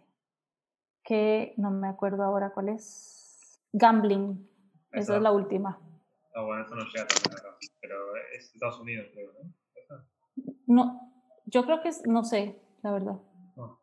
Que 1.05 1.53
no 1.55 1.71
me 1.71 1.87
acuerdo 1.87 2.21
ahora 2.21 2.51
cuál 2.53 2.67
es. 2.67 3.61
Gambling, 3.71 4.45
esa 4.91 4.99
Esa. 4.99 5.15
es 5.15 5.21
la 5.21 5.31
última. 5.31 5.79
Ah, 6.35 6.43
bueno, 6.43 6.63
eso 6.65 6.75
no 6.75 6.83
llega 6.83 7.07
también 7.07 7.39
acá. 7.39 7.57
Pero 7.79 7.95
es 8.35 8.53
Estados 8.53 8.79
Unidos, 8.81 9.07
creo, 9.13 9.31
¿no? 9.41 9.53
Esa. 9.73 10.05
No, 10.67 11.13
yo 11.45 11.63
creo 11.63 11.81
que 11.81 11.89
es, 11.89 12.05
no 12.05 12.25
sé, 12.25 12.61
la 12.81 12.91
verdad. 12.91 13.15
No. 13.55 13.79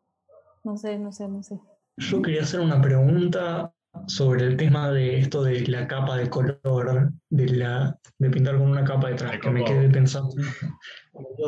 No 0.63 0.77
sé, 0.77 0.99
no 0.99 1.11
sé, 1.11 1.27
no 1.27 1.41
sé. 1.41 1.59
Yo 1.97 2.21
quería 2.21 2.43
hacer 2.43 2.59
una 2.59 2.79
pregunta 2.79 3.73
sobre 4.07 4.45
el 4.45 4.57
tema 4.57 4.91
de 4.91 5.19
esto 5.19 5.43
de 5.43 5.65
la 5.67 5.87
capa 5.87 6.17
de 6.17 6.29
color, 6.29 7.11
de, 7.29 7.47
la, 7.47 7.97
de 8.19 8.29
pintar 8.29 8.57
con 8.57 8.69
una 8.69 8.83
capa 8.83 9.09
detrás, 9.09 9.39
que 9.39 9.49
me 9.49 9.63
quedé 9.63 9.89
pensando. 9.89 10.33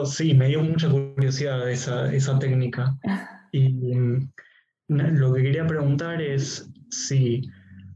Sí, 0.05 0.33
me 0.33 0.47
dio 0.47 0.61
mucha 0.61 0.89
curiosidad 0.89 1.69
esa, 1.69 2.13
esa 2.13 2.37
técnica. 2.39 2.95
Y 3.51 3.95
mm, 3.95 4.29
lo 4.87 5.33
que 5.33 5.43
quería 5.43 5.65
preguntar 5.65 6.21
es 6.21 6.69
si 6.89 7.49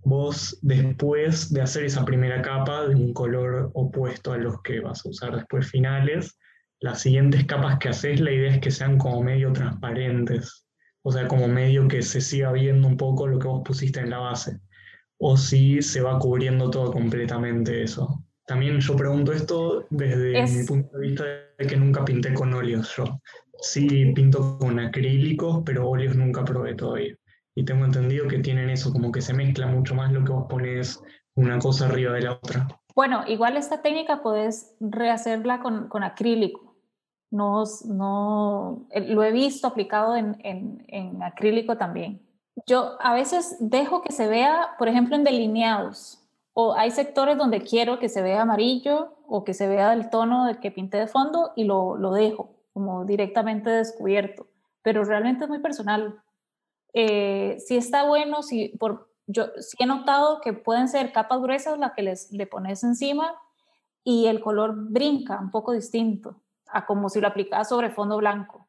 vos, 0.04 0.58
después 0.62 1.52
de 1.52 1.62
hacer 1.62 1.84
esa 1.84 2.06
primera 2.06 2.42
capa 2.42 2.88
de 2.88 2.96
un 2.96 3.14
color 3.14 3.72
opuesto 3.74 4.34
a 4.34 4.38
los 4.38 4.62
que 4.62 4.80
vas 4.80 5.06
a 5.06 5.10
usar 5.10 5.36
después 5.36 5.70
finales, 5.70 6.38
las 6.80 7.02
siguientes 7.02 7.46
capas 7.46 7.80
que 7.80 7.90
haces, 7.90 8.22
la 8.22 8.32
idea 8.32 8.52
es 8.52 8.60
que 8.60 8.72
sean 8.72 8.98
como 8.98 9.24
medio 9.24 9.52
transparentes. 9.52 10.67
O 11.08 11.12
sea, 11.14 11.26
como 11.26 11.48
medio 11.48 11.88
que 11.88 12.02
se 12.02 12.20
siga 12.20 12.52
viendo 12.52 12.86
un 12.86 12.98
poco 12.98 13.28
lo 13.28 13.40
que 13.40 13.48
vos 13.48 13.62
pusiste 13.64 14.02
en 14.02 14.10
la 14.10 14.18
base. 14.18 14.60
O 15.18 15.38
si 15.38 15.82
se 15.82 16.02
va 16.02 16.20
cubriendo 16.20 16.70
todo 16.70 16.92
completamente 16.92 17.82
eso. 17.82 18.26
También 18.46 18.82
yo 18.82 18.94
pregunto 18.98 19.32
esto 19.32 19.86
desde 19.90 20.38
Es- 20.44 20.52
mi 20.52 20.66
punto 20.66 20.98
de 20.98 21.08
vista 21.08 21.24
de 21.24 21.66
que 21.66 21.78
nunca 21.78 22.04
pinté 22.04 22.34
con 22.34 22.54
óleos 22.54 22.94
yo. 22.98 23.22
Sí 23.62 24.12
pinto 24.14 24.58
con 24.60 24.80
acrílicos, 24.80 25.62
pero 25.66 25.88
óleos 25.90 26.18
nunca 26.18 26.44
probé 26.44 26.76
todavía. 26.76 27.16
Y 27.56 27.64
tengo 27.64 27.86
entendido 27.86 28.28
que 28.28 28.40
tienen 28.40 28.70
eso, 28.70 28.92
como 28.92 29.10
que 29.10 29.22
se 29.22 29.34
mezcla 29.34 29.66
mucho 29.66 29.96
más 29.96 30.12
lo 30.12 30.26
que 30.26 30.34
vos 30.34 30.48
pones 30.50 31.02
una 31.36 31.58
cosa 31.58 31.86
arriba 31.86 32.12
de 32.16 32.22
la 32.24 32.34
otra. 32.34 32.68
Bueno, 32.94 33.24
igual 33.28 33.56
esta 33.56 33.82
técnica 33.82 34.22
puedes 34.22 34.76
rehacerla 34.82 35.62
con, 35.62 35.88
con 35.88 36.04
acrílico. 36.04 36.67
No, 37.30 37.64
no, 37.86 38.88
eh, 38.92 39.02
lo 39.14 39.22
he 39.24 39.32
visto 39.32 39.68
aplicado 39.68 40.16
en, 40.16 40.38
en- 40.44 40.86
en 40.88 41.22
acrílico 41.24 41.78
también. 41.78 42.22
Yo 42.66 42.96
a 43.02 43.14
veces 43.14 43.58
dejo 43.60 44.02
que 44.02 44.12
se 44.14 44.28
vea, 44.28 44.76
por 44.80 44.88
ejemplo, 44.88 45.16
en 45.16 45.24
delineados. 45.24 46.24
O 46.54 46.74
hay 46.74 46.90
sectores 46.92 47.38
donde 47.38 47.62
quiero 47.62 48.00
que 48.00 48.10
se 48.10 48.22
vea 48.22 48.42
amarillo 48.42 49.14
o 49.28 49.44
que 49.44 49.54
se 49.54 49.68
vea 49.68 49.90
del 49.92 50.10
tono 50.10 50.46
del 50.46 50.60
que 50.60 50.72
pinté 50.72 50.98
de 50.98 51.08
fondo 51.08 51.52
y 51.56 51.66
lo, 51.66 51.96
lo 51.98 52.14
dejo 52.14 52.56
como 52.74 53.06
directamente 53.06 53.70
descubierto. 53.70 54.48
Pero 54.82 55.04
realmente 55.04 55.44
es 55.44 55.50
muy 55.50 55.60
personal. 55.60 56.22
Eh, 56.94 57.58
si 57.60 57.78
está 57.78 58.06
bueno, 58.08 58.42
si 58.42 58.70
por, 58.80 59.10
yo 59.28 59.48
sí 59.60 59.78
he 59.80 59.86
notado 59.86 60.42
que 60.42 60.54
pueden 60.54 60.88
ser 60.88 61.12
capas 61.12 61.42
gruesas 61.42 61.78
las 61.78 61.92
que 61.94 62.02
les, 62.04 62.32
le 62.32 62.48
pones 62.48 62.84
encima 62.84 63.36
y 64.04 64.28
el 64.28 64.42
color 64.42 64.74
brinca 64.92 65.40
un 65.40 65.52
poco 65.52 65.74
distinto 65.74 66.42
a 66.72 66.86
como 66.86 67.10
si 67.10 67.22
lo 67.22 67.28
aplicas 67.28 67.70
sobre 67.70 67.90
fondo 67.90 68.18
blanco. 68.18 68.68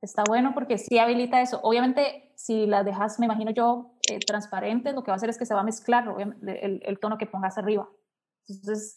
Está 0.00 0.24
bueno 0.26 0.52
porque 0.52 0.78
sí 0.78 0.98
habilita 0.98 1.40
eso. 1.40 1.60
Obviamente, 1.62 2.32
si 2.34 2.66
las 2.66 2.84
dejas, 2.84 3.20
me 3.20 3.26
imagino 3.26 3.52
yo, 3.52 3.94
eh, 4.10 4.18
transparentes, 4.18 4.94
lo 4.94 5.02
que 5.04 5.10
va 5.10 5.14
a 5.14 5.16
hacer 5.16 5.30
es 5.30 5.38
que 5.38 5.46
se 5.46 5.54
va 5.54 5.60
a 5.60 5.64
mezclar 5.64 6.12
el, 6.42 6.98
tono 7.00 7.18
que 7.18 7.26
pongas 7.26 7.56
arriba. 7.56 7.88
Entonces, 8.48 8.96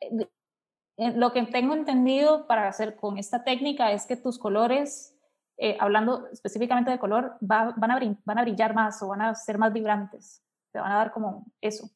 eh, 0.00 0.28
lo 1.14 1.32
que 1.32 1.42
tengo 1.46 1.74
entendido 1.74 2.46
para 2.48 2.66
hacer 2.68 2.96
con 2.96 3.16
esta 3.16 3.44
técnica 3.44 3.92
es 3.92 4.06
que 4.06 4.16
tus 4.16 4.38
colores, 4.38 5.16
eh, 5.56 5.76
hablando 5.80 6.26
específicamente 6.28 6.90
de 6.90 6.98
color, 6.98 7.38
va- 7.40 7.72
van, 7.76 7.90
a 7.92 8.00
van 8.24 8.38
a 8.38 8.42
brillar 8.42 8.74
más 8.74 9.00
o 9.02 9.08
van 9.08 9.22
a 9.22 9.34
ser 9.36 9.56
más 9.56 9.72
vibrantes. 9.72 10.42
Te 10.72 10.80
van 10.80 10.90
a 10.90 10.96
dar 10.96 11.12
como 11.12 11.46
eso. 11.60 11.88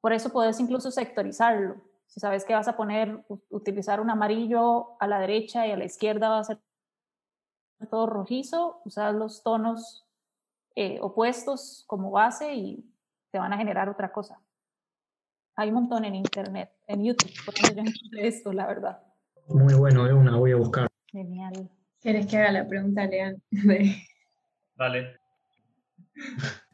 Por 0.00 0.12
eso 0.12 0.30
puedes 0.30 0.58
incluso 0.60 0.90
sectorizarlo. 0.90 1.76
Si 2.14 2.20
sabes 2.20 2.44
que 2.44 2.54
vas 2.54 2.68
a 2.68 2.76
poner, 2.76 3.24
utilizar 3.50 4.00
un 4.00 4.08
amarillo 4.08 4.96
a 5.00 5.08
la 5.08 5.18
derecha 5.18 5.66
y 5.66 5.72
a 5.72 5.76
la 5.76 5.84
izquierda 5.84 6.28
va 6.28 6.38
a 6.38 6.44
ser 6.44 6.60
todo 7.90 8.06
rojizo, 8.06 8.80
usas 8.84 9.12
los 9.16 9.42
tonos 9.42 10.06
eh, 10.76 11.00
opuestos 11.02 11.82
como 11.88 12.12
base 12.12 12.54
y 12.54 12.88
te 13.32 13.40
van 13.40 13.52
a 13.52 13.56
generar 13.56 13.88
otra 13.88 14.12
cosa. 14.12 14.40
Hay 15.56 15.70
un 15.70 15.74
montón 15.74 16.04
en 16.04 16.14
internet, 16.14 16.70
en 16.86 17.02
YouTube, 17.04 17.32
por 17.44 17.54
donde 17.56 17.74
yo 17.74 17.80
encontré 17.90 18.28
esto, 18.28 18.52
la 18.52 18.68
verdad. 18.68 19.02
Muy 19.48 19.74
bueno, 19.74 20.04
de 20.04 20.14
una, 20.14 20.36
voy 20.36 20.52
a 20.52 20.56
buscar. 20.56 20.86
Genial. 21.08 21.68
¿Quieres 22.00 22.28
que 22.28 22.36
haga 22.38 22.52
la 22.52 22.68
pregunta, 22.68 23.06
Lean? 23.06 23.42
De- 23.50 23.96
Dale. 24.76 25.16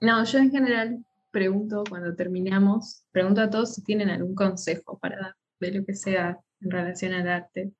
No, 0.02 0.22
yo 0.22 0.38
en 0.38 0.50
general 0.50 1.02
pregunto 1.30 1.84
cuando 1.88 2.14
terminamos, 2.14 3.04
pregunto 3.10 3.40
a 3.40 3.50
todos 3.50 3.74
si 3.74 3.82
tienen 3.84 4.10
algún 4.10 4.34
consejo 4.34 4.98
para 4.98 5.16
dar 5.20 5.34
de 5.60 5.72
lo 5.72 5.84
que 5.84 5.94
sea 5.94 6.38
en 6.60 6.70
relación 6.70 7.12
al 7.12 7.28
arte. 7.28 7.72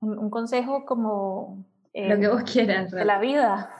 un, 0.00 0.18
un 0.18 0.30
consejo 0.30 0.84
como... 0.84 1.64
Lo 1.94 2.16
que 2.18 2.24
eh, 2.24 2.28
vos 2.28 2.42
quieras. 2.44 2.90
de 2.90 3.04
la 3.04 3.18
vida. 3.18 3.70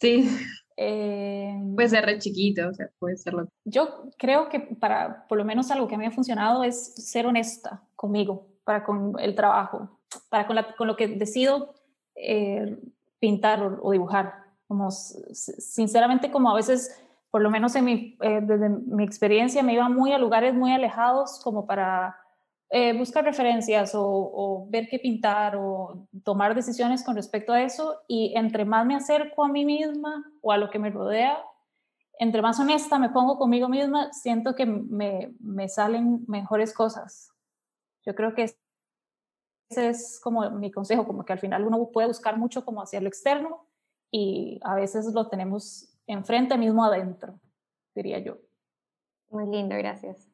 Sí, 0.00 0.28
Eh, 0.76 1.54
puede 1.76 1.88
ser 1.90 2.04
re 2.06 2.18
chiquito, 2.18 2.68
o 2.68 2.74
sea, 2.74 2.88
puede 2.98 3.16
ser 3.16 3.34
lo 3.34 3.46
yo 3.64 4.08
creo 4.18 4.48
que 4.48 4.58
para, 4.58 5.26
por 5.28 5.36
lo 5.38 5.44
menos 5.44 5.70
algo 5.70 5.86
que 5.86 5.94
a 5.94 5.98
mí 5.98 6.06
ha 6.06 6.10
funcionado 6.10 6.64
es 6.64 6.94
ser 6.94 7.26
honesta 7.26 7.82
conmigo, 7.94 8.46
para 8.64 8.82
con 8.82 9.12
el 9.20 9.34
trabajo, 9.34 10.00
para 10.30 10.46
con, 10.46 10.56
la- 10.56 10.74
con 10.74 10.88
lo 10.88 10.96
que 10.96 11.06
decido 11.08 11.74
eh, 12.16 12.78
pintar 13.20 13.62
o, 13.62 13.78
o 13.82 13.92
dibujar. 13.92 14.46
Como 14.66 14.90
sinceramente, 14.90 16.30
como 16.32 16.50
a 16.50 16.54
veces, 16.54 16.98
por 17.32 17.40
lo 17.40 17.50
menos 17.50 17.74
en 17.76 17.86
mi, 17.86 18.18
eh, 18.20 18.40
desde 18.42 18.68
mi 18.68 19.04
experiencia, 19.04 19.62
me 19.62 19.72
iba 19.72 19.88
muy 19.88 20.12
a 20.12 20.18
lugares 20.18 20.52
muy 20.52 20.70
alejados 20.70 21.40
como 21.42 21.66
para 21.66 22.14
eh, 22.68 22.92
buscar 22.92 23.24
referencias 23.24 23.92
o, 23.94 24.66
ver 24.68 24.86
qué 24.90 24.98
pintar 24.98 25.56
o 25.56 26.06
tomar 26.24 26.54
decisiones 26.54 27.02
con 27.02 27.16
respecto 27.16 27.54
a 27.54 27.62
eso. 27.62 28.02
Y 28.06 28.34
entre 28.36 28.66
más 28.66 28.84
me 28.84 28.94
acerco 28.94 29.44
a 29.44 29.48
mí 29.48 29.64
misma 29.64 30.30
o 30.42 30.52
a 30.52 30.58
lo 30.58 30.68
que 30.68 30.78
me 30.78 30.90
rodea, 30.90 31.42
entre 32.18 32.42
más 32.42 32.60
honesta 32.60 32.98
me 32.98 33.08
pongo 33.08 33.38
conmigo 33.38 33.66
misma, 33.66 34.12
siento 34.12 34.54
que 34.54 34.66
me, 34.66 35.32
me 35.40 35.70
salen 35.70 36.26
mejores 36.28 36.74
cosas. 36.74 37.30
Yo 38.04 38.14
creo 38.14 38.34
que 38.34 38.42
ese 39.70 39.88
es 39.88 40.20
como 40.22 40.50
mi 40.50 40.70
consejo, 40.70 41.06
como 41.06 41.24
que 41.24 41.32
al 41.32 41.38
final 41.38 41.64
uno 41.64 41.88
puede 41.90 42.08
buscar 42.08 42.36
mucho 42.36 42.62
como 42.66 42.82
hacia 42.82 43.00
lo 43.00 43.08
externo 43.08 43.66
y 44.10 44.60
a 44.64 44.74
veces 44.74 45.14
lo 45.14 45.28
tenemos 45.28 45.91
enfrente 46.06 46.56
mismo 46.56 46.84
adentro, 46.84 47.38
diría 47.94 48.18
yo. 48.18 48.38
Muy 49.30 49.46
lindo, 49.46 49.76
gracias. 49.76 50.28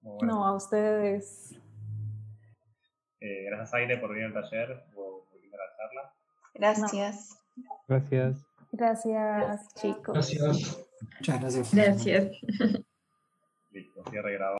Bueno. 0.00 0.34
No, 0.34 0.46
a 0.46 0.54
ustedes. 0.54 1.54
Eh, 3.20 3.44
gracias 3.44 3.74
Aire 3.74 3.98
por 3.98 4.10
venir 4.10 4.26
al 4.26 4.32
taller, 4.32 4.84
por 4.94 5.24
por 5.24 5.40
linda 5.40 5.58
la 5.58 5.76
charla. 5.76 6.14
Gracias. 6.54 7.38
Gracias. 7.86 8.46
Gracias, 8.72 9.74
chicos. 9.74 10.14
Gracias. 10.14 10.86
Muchas 11.18 11.40
gracias. 11.40 11.74
Gracias. 11.74 12.32
Listo, 13.70 14.04
cierre 14.10 14.32
grabado. 14.34 14.48